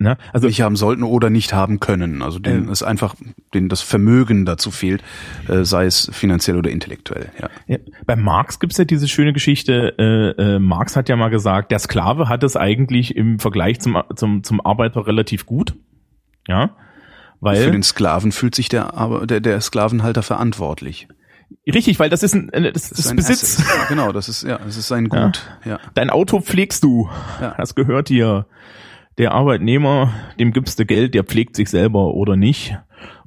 [0.00, 0.16] Ne?
[0.32, 2.22] Also Nicht haben sollten oder nicht haben können.
[2.22, 2.70] Also denen Ähm.
[2.70, 3.16] es einfach,
[3.52, 5.02] denen das Vermögen dazu fehlt,
[5.48, 7.30] äh, sei es finanziell oder intellektuell.
[7.40, 7.50] Ja.
[7.66, 9.94] Ja, bei Marx gibt's ja diese schöne Geschichte.
[9.98, 14.00] Äh, äh, Marx hat ja mal gesagt, der Sklave hat es eigentlich im Vergleich zum,
[14.14, 15.74] zum, zum Arbeiter relativ gut.
[16.46, 16.68] Ja.
[16.68, 16.74] Für
[17.40, 21.08] Weil, den Sklaven fühlt sich der, aber der, der Sklavenhalter verantwortlich.
[21.66, 23.58] richtig, weil das ist ein, äh, das, das, ist ein Besitz.
[23.58, 23.88] Asset.
[23.88, 25.42] Genau, das ist, ja, das ist sein Gut.
[25.64, 25.80] Ja.
[25.94, 27.08] Dein Auto pflegst du.
[27.40, 27.56] Ja.
[27.58, 28.46] Das gehört dir.
[29.18, 32.78] Der Arbeitnehmer, dem gibst du Geld, der pflegt sich selber oder nicht.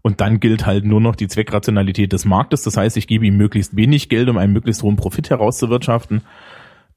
[0.01, 2.63] Und dann gilt halt nur noch die Zweckrationalität des Marktes.
[2.63, 6.21] Das heißt, ich gebe ihm möglichst wenig Geld, um einen möglichst hohen Profit herauszuwirtschaften.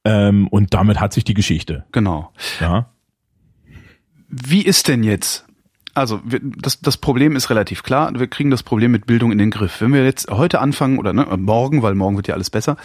[0.05, 1.85] Ähm, und damit hat sich die Geschichte.
[1.93, 2.31] Genau.
[2.61, 2.91] Ja.
[4.29, 5.44] Wie ist denn jetzt?
[5.95, 8.13] Also wir, das, das Problem ist relativ klar.
[8.19, 9.81] Wir kriegen das Problem mit Bildung in den Griff.
[9.81, 12.77] Wenn wir jetzt heute anfangen oder ne, morgen, weil morgen wird ja alles besser,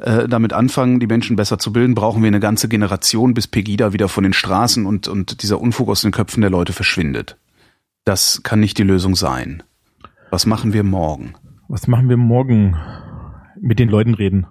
[0.00, 3.92] äh, damit anfangen, die Menschen besser zu bilden, brauchen wir eine ganze Generation, bis Pegida
[3.92, 7.36] wieder von den Straßen und, und dieser Unfug aus den Köpfen der Leute verschwindet.
[8.04, 9.62] Das kann nicht die Lösung sein.
[10.30, 11.34] Was machen wir morgen?
[11.68, 12.76] Was machen wir morgen?
[13.60, 14.46] Mit den Leuten reden.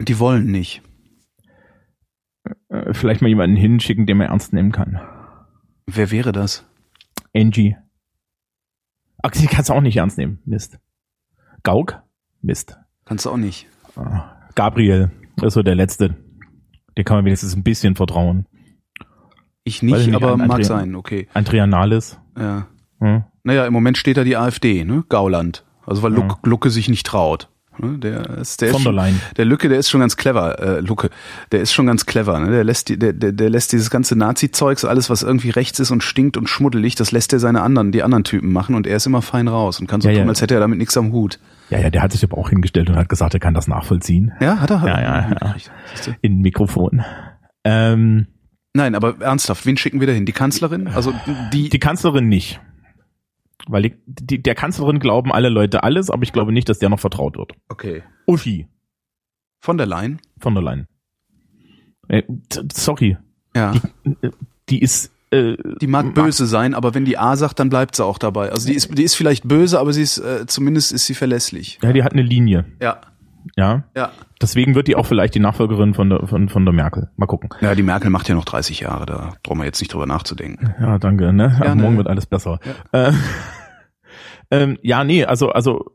[0.00, 0.82] Die wollen nicht.
[2.68, 5.00] Äh, vielleicht mal jemanden hinschicken, den man ernst nehmen kann.
[5.86, 6.64] Wer wäre das?
[7.34, 7.76] Angie.
[9.22, 10.40] Ach, sie kannst du auch nicht ernst nehmen.
[10.44, 10.78] Mist.
[11.62, 12.02] Gauk?
[12.42, 12.76] Mist.
[13.04, 13.66] Kannst du auch nicht.
[13.96, 15.10] Ah, Gabriel.
[15.36, 16.16] Das ist so der Letzte.
[16.96, 18.46] Der kann man wenigstens ein bisschen vertrauen.
[19.64, 21.26] Ich nicht, ich nicht, aber Andrea- mag sein, okay.
[21.32, 22.20] Andrea Nahles.
[22.38, 22.68] Ja.
[23.00, 23.24] Hm?
[23.42, 25.04] Naja, im Moment steht da die AfD, ne?
[25.08, 25.64] Gauland.
[25.86, 27.50] Also weil Luck, Lucke sich nicht traut.
[27.78, 27.98] Ne?
[27.98, 30.80] Der ist, der ist Von der schon, der Lücke, der ist schon ganz clever, äh,
[30.80, 31.10] Lucke.
[31.52, 32.50] Der ist schon ganz clever, ne?
[32.50, 35.90] Der lässt die, der, der, der lässt dieses ganze Nazi-Zeugs, alles was irgendwie rechts ist
[35.90, 38.96] und stinkt und schmuddelig, das lässt er seine anderen, die anderen Typen machen und er
[38.96, 40.20] ist immer fein raus und kann so Ja, ja.
[40.20, 41.38] tun, als hätte er damit nichts am Hut.
[41.70, 44.32] Ja, ja, der hat sich aber auch hingestellt und hat gesagt, er kann das nachvollziehen.
[44.40, 44.80] Ja, hat er?
[44.80, 45.54] Hat Ja, ja, ja.
[45.94, 46.10] Siehst du?
[46.20, 47.02] In Mikrofon.
[47.64, 48.26] Ähm,
[48.76, 50.26] Nein, aber ernsthaft, wen schicken wir da hin?
[50.26, 50.88] Die Kanzlerin?
[50.88, 51.14] Also
[51.52, 52.60] die, die Kanzlerin nicht.
[53.68, 56.88] Weil die, die, der Kanzlerin glauben alle Leute alles, aber ich glaube nicht, dass der
[56.88, 57.52] noch vertraut wird.
[57.68, 58.02] okay.
[58.26, 58.68] Uschi
[59.60, 60.20] Von der Leyen?
[60.38, 60.86] von der Leyen.
[62.08, 62.22] Äh,
[62.72, 63.16] sorry,
[63.56, 63.72] Ja.
[64.68, 68.04] die ist äh, Die mag böse sein, aber wenn die A sagt, dann bleibt sie
[68.04, 68.50] auch dabei.
[68.50, 71.78] Also die ist, die ist vielleicht böse, aber sie ist, äh, zumindest ist sie verlässlich.
[71.82, 72.66] Ja, die hat eine Linie.
[72.80, 73.00] Ja,
[73.56, 73.84] Ja.
[73.96, 74.10] ja.
[74.40, 77.10] Deswegen wird die auch vielleicht die Nachfolgerin von der, von, von der Merkel.
[77.16, 77.50] Mal gucken.
[77.60, 80.74] Ja, die Merkel macht ja noch 30 Jahre, da brauchen wir jetzt nicht drüber nachzudenken.
[80.80, 81.32] Ja, danke.
[81.32, 81.56] Ne?
[81.60, 81.82] Gerne.
[81.82, 82.58] morgen wird alles besser.
[82.92, 83.12] Ja, äh,
[84.50, 85.92] ähm, ja nee, also, also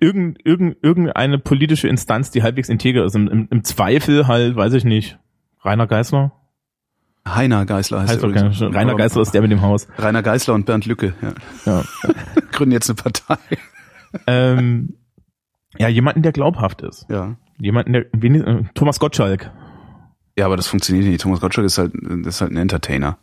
[0.00, 3.14] irgend, irgend, irgendeine politische Instanz, die halbwegs integer ist.
[3.16, 5.18] Im, im, im Zweifel halt, weiß ich nicht,
[5.62, 6.32] Rainer Geißler?
[7.26, 8.50] Heiner Geißler heißt Heißt er doch keiner.
[8.50, 8.74] übrigens.
[8.74, 9.86] Rainer Geißler ist der mit dem Haus.
[9.98, 11.32] Rainer Geißler und Bernd Lücke, ja.
[11.66, 11.84] Ja.
[12.52, 13.38] Gründen jetzt eine Partei.
[14.26, 14.94] ähm,
[15.78, 17.06] ja, jemanden, der glaubhaft ist.
[17.08, 17.36] Ja.
[17.60, 19.50] Jemanden, der äh, Thomas Gottschalk.
[20.36, 21.20] Ja, aber das funktioniert nicht.
[21.20, 23.18] Thomas Gottschalk ist halt, ist halt ein Entertainer.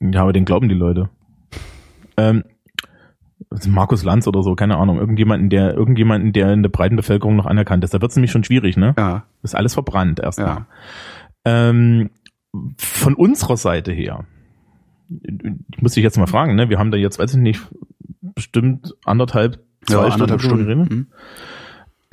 [0.00, 1.08] Ja, aber den glauben die Leute.
[2.16, 2.44] Ähm,
[3.66, 4.98] Markus Lanz oder so, keine Ahnung.
[4.98, 7.94] Irgendjemanden, der, irgendjemanden, der in der breiten Bevölkerung noch anerkannt ist.
[7.94, 8.94] Da wird es nämlich schon schwierig, ne?
[8.96, 9.24] Ja.
[9.42, 10.48] Das ist alles verbrannt erstmal.
[10.48, 10.66] Ja.
[11.44, 12.10] Ähm,
[12.78, 14.24] von unserer Seite her,
[15.08, 16.68] ich muss dich jetzt mal fragen, ne?
[16.68, 17.60] Wir haben da jetzt, weiß ich nicht,
[18.20, 20.66] bestimmt anderthalb, zwei ja, anderthalb drüber Stunden.
[20.66, 20.90] geredet.
[20.90, 21.06] Mhm.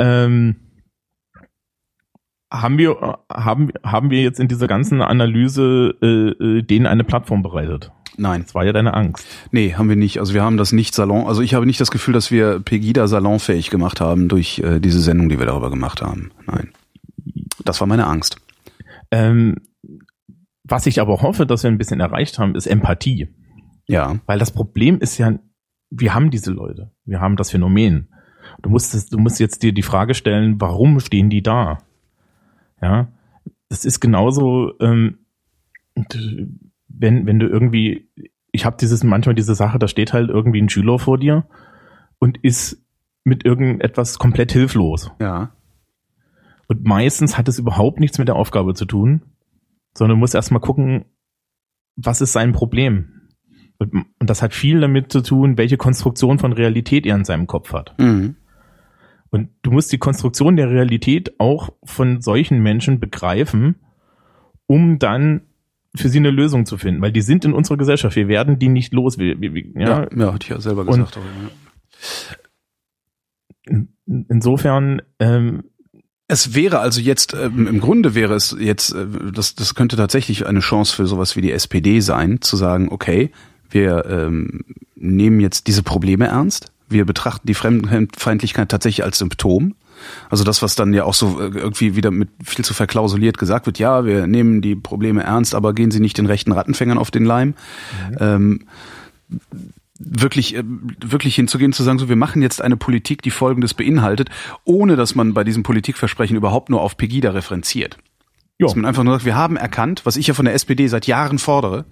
[0.04, 0.56] Ähm,
[2.52, 6.08] haben wir, haben, haben wir jetzt in dieser ganzen Analyse äh,
[6.58, 7.92] äh, denen eine Plattform bereitet?
[8.18, 8.44] Nein.
[8.44, 9.26] Das war ja deine Angst.
[9.52, 10.20] Nee, haben wir nicht.
[10.20, 13.08] Also wir haben das nicht Salon, also ich habe nicht das Gefühl, dass wir Pegida
[13.08, 16.32] salonfähig gemacht haben durch äh, diese Sendung, die wir darüber gemacht haben.
[16.46, 16.72] Nein.
[17.64, 18.38] Das war meine Angst.
[19.10, 19.56] Ähm,
[20.64, 23.30] was ich aber hoffe, dass wir ein bisschen erreicht haben, ist Empathie.
[23.88, 24.20] Ja.
[24.26, 25.40] Weil das Problem ist ja,
[25.90, 26.92] wir haben diese Leute.
[27.06, 28.13] Wir haben das Phänomen.
[28.62, 31.80] Du musst, du musst jetzt dir die Frage stellen, warum stehen die da?
[32.82, 33.08] Ja,
[33.70, 35.20] das ist genauso, ähm,
[36.88, 38.10] wenn, wenn du irgendwie,
[38.52, 41.46] ich habe dieses, manchmal diese Sache, da steht halt irgendwie ein Schüler vor dir
[42.20, 42.84] und ist
[43.24, 45.12] mit irgendetwas komplett hilflos.
[45.20, 45.56] Ja.
[46.68, 49.24] Und meistens hat es überhaupt nichts mit der Aufgabe zu tun,
[49.98, 51.06] sondern du musst erstmal gucken,
[51.96, 53.30] was ist sein Problem?
[53.78, 57.48] Und, und das hat viel damit zu tun, welche Konstruktion von Realität er in seinem
[57.48, 57.96] Kopf hat.
[58.00, 58.36] Mhm.
[59.34, 63.76] Und du musst die Konstruktion der Realität auch von solchen Menschen begreifen,
[64.68, 65.42] um dann
[65.96, 68.16] für sie eine Lösung zu finden, weil die sind in unserer Gesellschaft.
[68.16, 69.18] Wir werden die nicht los.
[69.18, 71.18] Wir, wir, ja, Ja, ja, hatte ich ja selber Und- gesagt.
[71.18, 72.36] auch, ja.
[74.06, 75.64] in- insofern, ähm,
[76.28, 80.46] Es wäre also jetzt, ähm, im Grunde wäre es jetzt, äh, das, das könnte tatsächlich
[80.48, 83.32] eine Chance für sowas wie die SPD sein, zu sagen, okay,
[83.70, 84.62] wir ähm,
[84.96, 89.76] nehmen jetzt diese Probleme ernst, wir betrachten die Fremdenfeindlichkeit tatsächlich als Symptom.
[90.30, 93.66] Also das, was dann ja auch so äh, irgendwie wieder mit viel zu verklausuliert gesagt
[93.66, 97.12] wird, ja, wir nehmen die Probleme ernst, aber gehen sie nicht den rechten Rattenfängern auf
[97.12, 97.54] den Leim.
[98.20, 98.62] Ähm,
[100.00, 104.30] wirklich, äh, wirklich hinzugehen, zu sagen, so, wir machen jetzt eine Politik, die Folgendes beinhaltet,
[104.64, 107.98] ohne dass man bei diesem Politikversprechen überhaupt nur auf Pegida referenziert.
[108.60, 110.88] Ja, Dass man einfach nur sagt, wir haben erkannt, was ich ja von der SPD
[110.88, 111.86] seit Jahren fordere.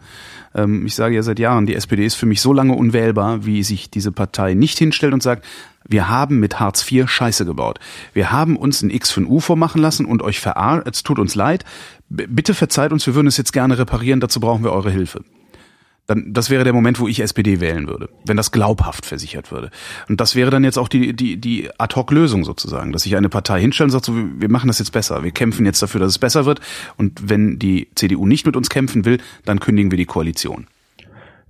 [0.54, 3.64] Ähm, ich sage ja seit Jahren, die SPD ist für mich so lange unwählbar, wie
[3.64, 5.46] sich diese Partei nicht hinstellt und sagt,
[5.88, 7.80] wir haben mit Hartz IV Scheiße gebaut.
[8.14, 11.18] Wir haben uns ein X für ein U vormachen lassen und euch verarscht, es tut
[11.18, 11.66] uns leid.
[12.10, 15.24] B bitte verzeiht uns, wir würden es jetzt gerne reparieren, dazu brauchen wir eure Hilfe.
[16.14, 19.72] Dann, das wäre der Moment, wo ich SPD wählen würde, wenn das glaubhaft versichert würde.
[20.10, 23.62] Und das wäre dann jetzt auch die, die, die Ad-Hoc-Lösung sozusagen, dass sich eine Partei
[23.62, 25.24] hinstellt und sagt, so, wir machen das jetzt besser.
[25.24, 26.60] Wir kämpfen jetzt dafür, dass es besser wird.
[26.98, 30.68] Und wenn die CDU nicht mit uns kämpfen will, dann kündigen wir die Koalition.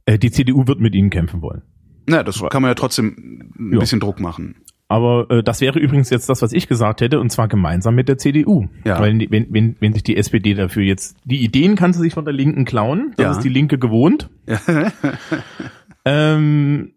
[0.06, 1.64] Äh, die CDU wird mit ihnen kämpfen wollen.
[2.08, 3.80] Na, das kann man ja trotzdem ein Ja.
[3.80, 4.56] bisschen Druck machen.
[4.92, 8.10] Aber äh, das wäre übrigens jetzt das, was ich gesagt hätte, und zwar gemeinsam mit
[8.10, 8.68] der CDU.
[8.84, 9.00] Ja.
[9.00, 12.26] Weil wenn, wenn, wenn sich die SPD dafür jetzt, die Ideen kann sie sich von
[12.26, 13.32] der Linken klauen, das Ja.
[13.32, 14.30] ist die Linke gewohnt.
[16.06, 16.92] ähm,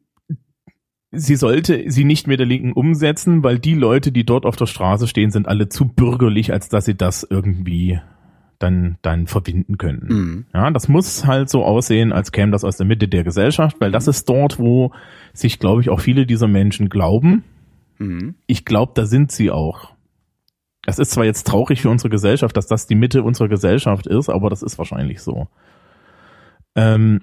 [1.13, 4.67] sie sollte sie nicht mit der Linken umsetzen, weil die Leute, die dort auf der
[4.67, 8.01] Straße stehen, sind alle zu bürgerlich, als dass sie das irgendwie
[8.59, 10.07] dann, dann verbinden können.
[10.09, 10.45] Mhm.
[10.55, 13.91] Ja, das muss halt so aussehen, als käme das aus der Mitte der Gesellschaft, weil
[13.93, 14.93] das ist dort, wo
[15.33, 17.45] sich, glaube ich, auch viele dieser Menschen glauben.
[18.09, 18.35] Mhm.
[18.47, 19.93] Ich glaube, da sind sie auch.
[20.87, 24.29] Das ist zwar jetzt traurig für unsere Gesellschaft, dass das die Mitte unserer Gesellschaft ist,
[24.29, 25.49] aber das ist wahrscheinlich so.
[26.75, 27.23] Ähm,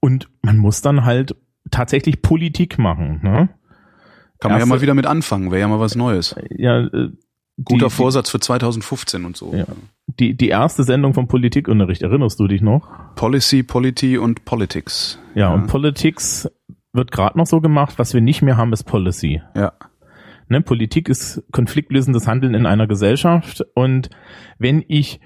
[0.00, 1.34] und man muss dann halt
[1.70, 3.20] tatsächlich Politik machen.
[3.22, 3.48] Ne?
[4.38, 6.36] Kann man ja Erste- mal wieder mit anfangen, wäre ja mal was Neues.
[6.50, 7.10] Ja, äh,
[7.64, 9.52] Guter die, Vorsatz für 2015 und so.
[9.52, 9.64] Ja.
[10.20, 12.88] Die, die erste Sendung vom Politikunterricht, erinnerst du dich noch?
[13.16, 15.18] Policy, Polity und Politics.
[15.34, 16.48] Ja, und Politics
[16.92, 19.42] wird gerade noch so gemacht, was wir nicht mehr haben, ist Policy.
[19.56, 19.72] Ja.
[20.48, 24.08] Ne, Politik ist konfliktlösendes Handeln in einer Gesellschaft und
[24.58, 25.20] wenn ich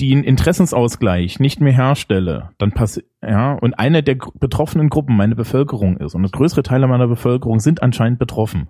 [0.00, 5.96] den Interessensausgleich nicht mehr herstelle, dann passiert, ja, und eine der betroffenen Gruppen meine Bevölkerung
[5.98, 8.68] ist und das größere Teile meiner Bevölkerung sind anscheinend betroffen,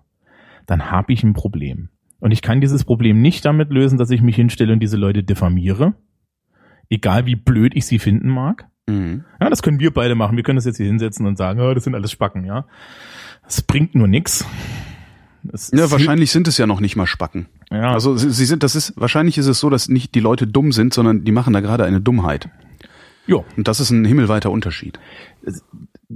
[0.67, 1.89] dann habe ich ein Problem.
[2.21, 5.23] Und ich kann dieses Problem nicht damit lösen, dass ich mich hinstelle und diese Leute
[5.23, 5.95] diffamiere,
[6.91, 8.67] egal wie blöd ich sie finden mag.
[8.87, 9.25] Mhm.
[9.41, 10.37] Ja, das können wir beide machen.
[10.37, 12.67] Wir können das jetzt hier hinsetzen und sagen, oh, das sind alles Spacken, ja.
[13.45, 14.45] Das bringt nur nix.
[15.53, 17.47] Es Ja, wahrscheinlich sind es ja noch nicht mal Spacken.
[17.71, 20.73] Ja, Also sie, sind, das ist, wahrscheinlich ist es so, dass nicht die Leute dumm
[20.73, 22.49] sind, sondern die machen da gerade eine Dummheit.
[23.27, 24.99] jo, Und das ist ein himmelweiter Unterschied.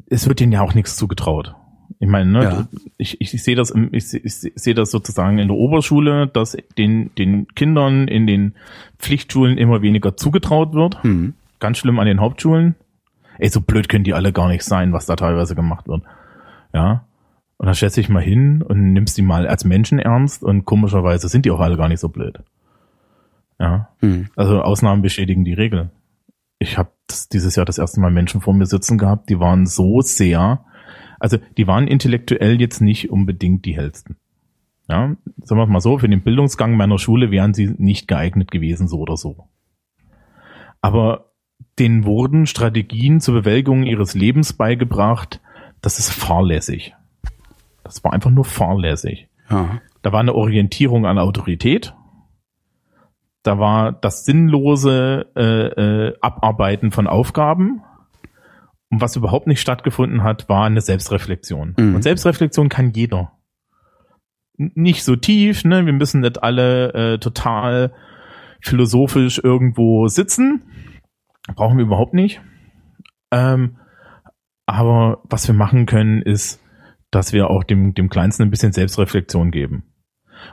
[0.09, 1.55] es wird denen ja auch nichts zugetraut.
[1.99, 2.69] Ich meine, ne, Ja.
[2.97, 6.27] ich, ich, ich sehe das, im, ich, ich seh- sehe das sozusagen in der Oberschule,
[6.27, 8.55] dass den, den Kindern in den
[8.99, 11.03] Pflichtschulen immer weniger zugetraut wird.
[11.05, 11.35] Mhm.
[11.61, 12.75] Ganz schlimm an den Hauptschulen.
[13.39, 16.03] Ey, so blöd können die alle gar nicht sein, was da teilweise gemacht wird.
[16.75, 17.05] Ja.
[17.63, 21.29] Und dann schätze ich mal hin und nimmst die mal als Menschen ernst und komischerweise
[21.29, 22.41] sind die auch alle gar nicht so blöd.
[23.61, 23.91] Ja.
[24.01, 24.31] Mhm.
[24.35, 25.93] Also Ausnahmen bestätigen die Regel.
[26.59, 26.91] Ich habe
[27.33, 30.65] dieses Jahr das erste Mal Menschen vor mir sitzen gehabt, die waren so sehr,
[31.21, 34.17] also die waren intellektuell jetzt nicht unbedingt die hellsten.
[34.89, 35.15] Ja,
[35.45, 38.99] sagen wir mal so, für den Bildungsgang meiner Schule wären sie nicht geeignet gewesen, so
[38.99, 39.47] oder so.
[40.81, 41.31] Aber
[41.79, 45.41] denen wurden Strategien zur Bewältigung ihres Lebens beigebracht,
[45.81, 46.97] das ist fahrlässig.
[47.85, 49.29] Das war einfach nur fahrlässig.
[49.51, 49.81] Ja.
[50.03, 51.95] Da war eine Orientierung an Autorität.
[53.43, 57.83] Da war das sinnlose äh, äh, Abarbeiten von Aufgaben.
[58.91, 61.75] Und was überhaupt nicht stattgefunden hat, war eine Selbstreflexion.
[61.79, 61.95] Mhm.
[61.97, 63.33] Und Selbstreflexion kann jeder.
[64.59, 65.87] N- Nicht so tief, ne?
[65.87, 67.93] Wir müssen nicht alle äh, total
[68.61, 70.63] philosophisch irgendwo sitzen.
[71.57, 72.41] Brauchen wir überhaupt nicht.
[73.33, 73.79] Ähm,
[74.67, 76.62] aber was wir machen können, ist,
[77.13, 79.85] dass wir auch dem, dem Kleinsten ein bisschen Selbstreflexion geben.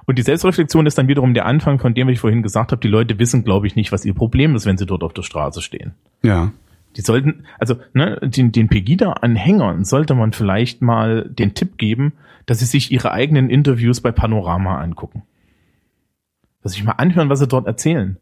[0.06, 2.82] Und die Selbstreflexion ist dann wiederum der Anfang von dem, was ich vorhin gesagt habe.
[2.82, 5.24] Die Leute wissen, glaube ich, nicht, was ihr Problem ist, wenn sie dort auf der
[5.24, 5.94] Straße stehen.
[6.22, 6.52] Ja.
[6.96, 12.14] Die sollten, also ne, den, den Pegida-Anhängern sollte man vielleicht mal den Tipp geben,
[12.46, 15.24] dass sie sich ihre eigenen Interviews bei Panorama angucken.
[16.62, 18.18] Dass sie sich mal anhören, was sie dort erzählen.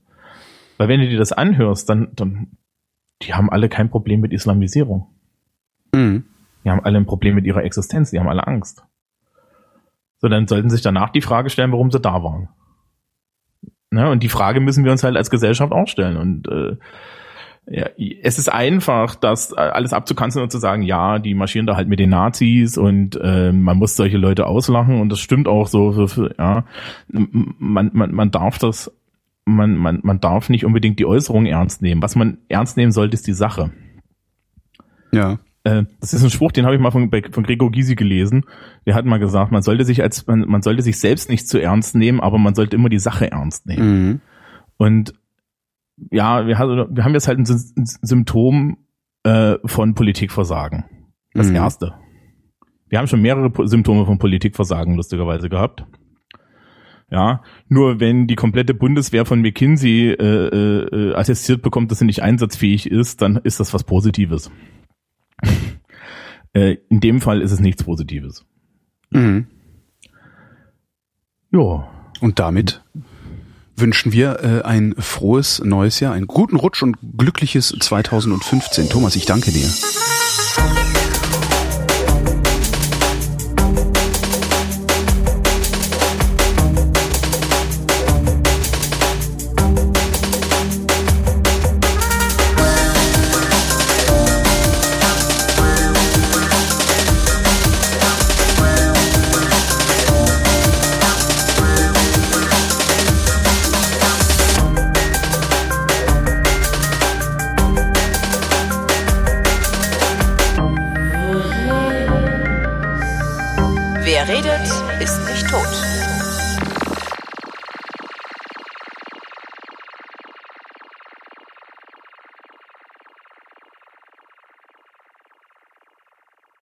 [0.77, 2.47] Weil wenn du dir das anhörst, dann, dann,
[3.23, 5.07] die haben alle kein Problem mit Islamisierung.
[5.93, 6.26] Mhm.
[6.63, 8.84] Die haben alle ein Problem mit ihrer Existenz, die haben alle Angst.
[10.19, 12.49] So, dann sollten sich danach die Frage stellen, warum sie da waren.
[13.91, 14.09] Ne?
[14.09, 16.17] Und die Frage müssen wir uns halt als Gesellschaft auch stellen.
[16.17, 16.77] Und äh,
[17.69, 17.88] ja,
[18.23, 21.88] es ist einfach, das äh, alles abzukanzeln und zu sagen, ja, die marschieren da halt
[21.88, 26.07] mit den Nazis und äh, man muss solche Leute auslachen und das stimmt auch so.
[26.38, 26.63] ja,
[27.09, 28.91] man, man, man darf das,
[29.43, 32.01] man, man, man darf nicht unbedingt die Äußerung ernst nehmen.
[32.01, 33.71] Was man ernst nehmen sollte, ist die Sache.
[35.11, 35.39] Ja.
[35.68, 38.45] Äh, das ist ein Spruch, den habe ich mal von, von Gregor Gysi gelesen.
[38.85, 41.60] Der hat mal gesagt, man sollte sich als man, man sollte sich selbst nicht zu
[41.61, 44.07] ernst nehmen, aber man sollte immer die Sache ernst nehmen.
[44.07, 44.22] Mhm.
[44.77, 45.14] Und
[46.11, 48.77] ja, wir, haben- wir haben jetzt halt ein Sy- ein Symptom
[49.23, 50.85] äh, von Politikversagen.
[51.34, 51.56] Das Mhm.
[51.56, 51.94] erste.
[52.89, 55.85] Wir haben schon mehrere Symptome von Politikversagen lustigerweise gehabt.
[57.10, 62.22] Ja, nur wenn die komplette Bundeswehr von McKinsey äh, äh, attestiert bekommt, dass sie nicht
[62.22, 64.52] einsatzfähig ist, dann ist das was Positives.
[66.53, 68.45] Äh, in dem Fall ist es nichts Positives.
[69.11, 69.47] Mhm.
[71.51, 71.88] Ja,
[72.19, 72.84] Und damit
[73.76, 78.89] wünschen wir äh, ein frohes neues Jahr, einen guten Rutsch und glückliches 2015.
[78.89, 79.68] Thomas, ich danke dir.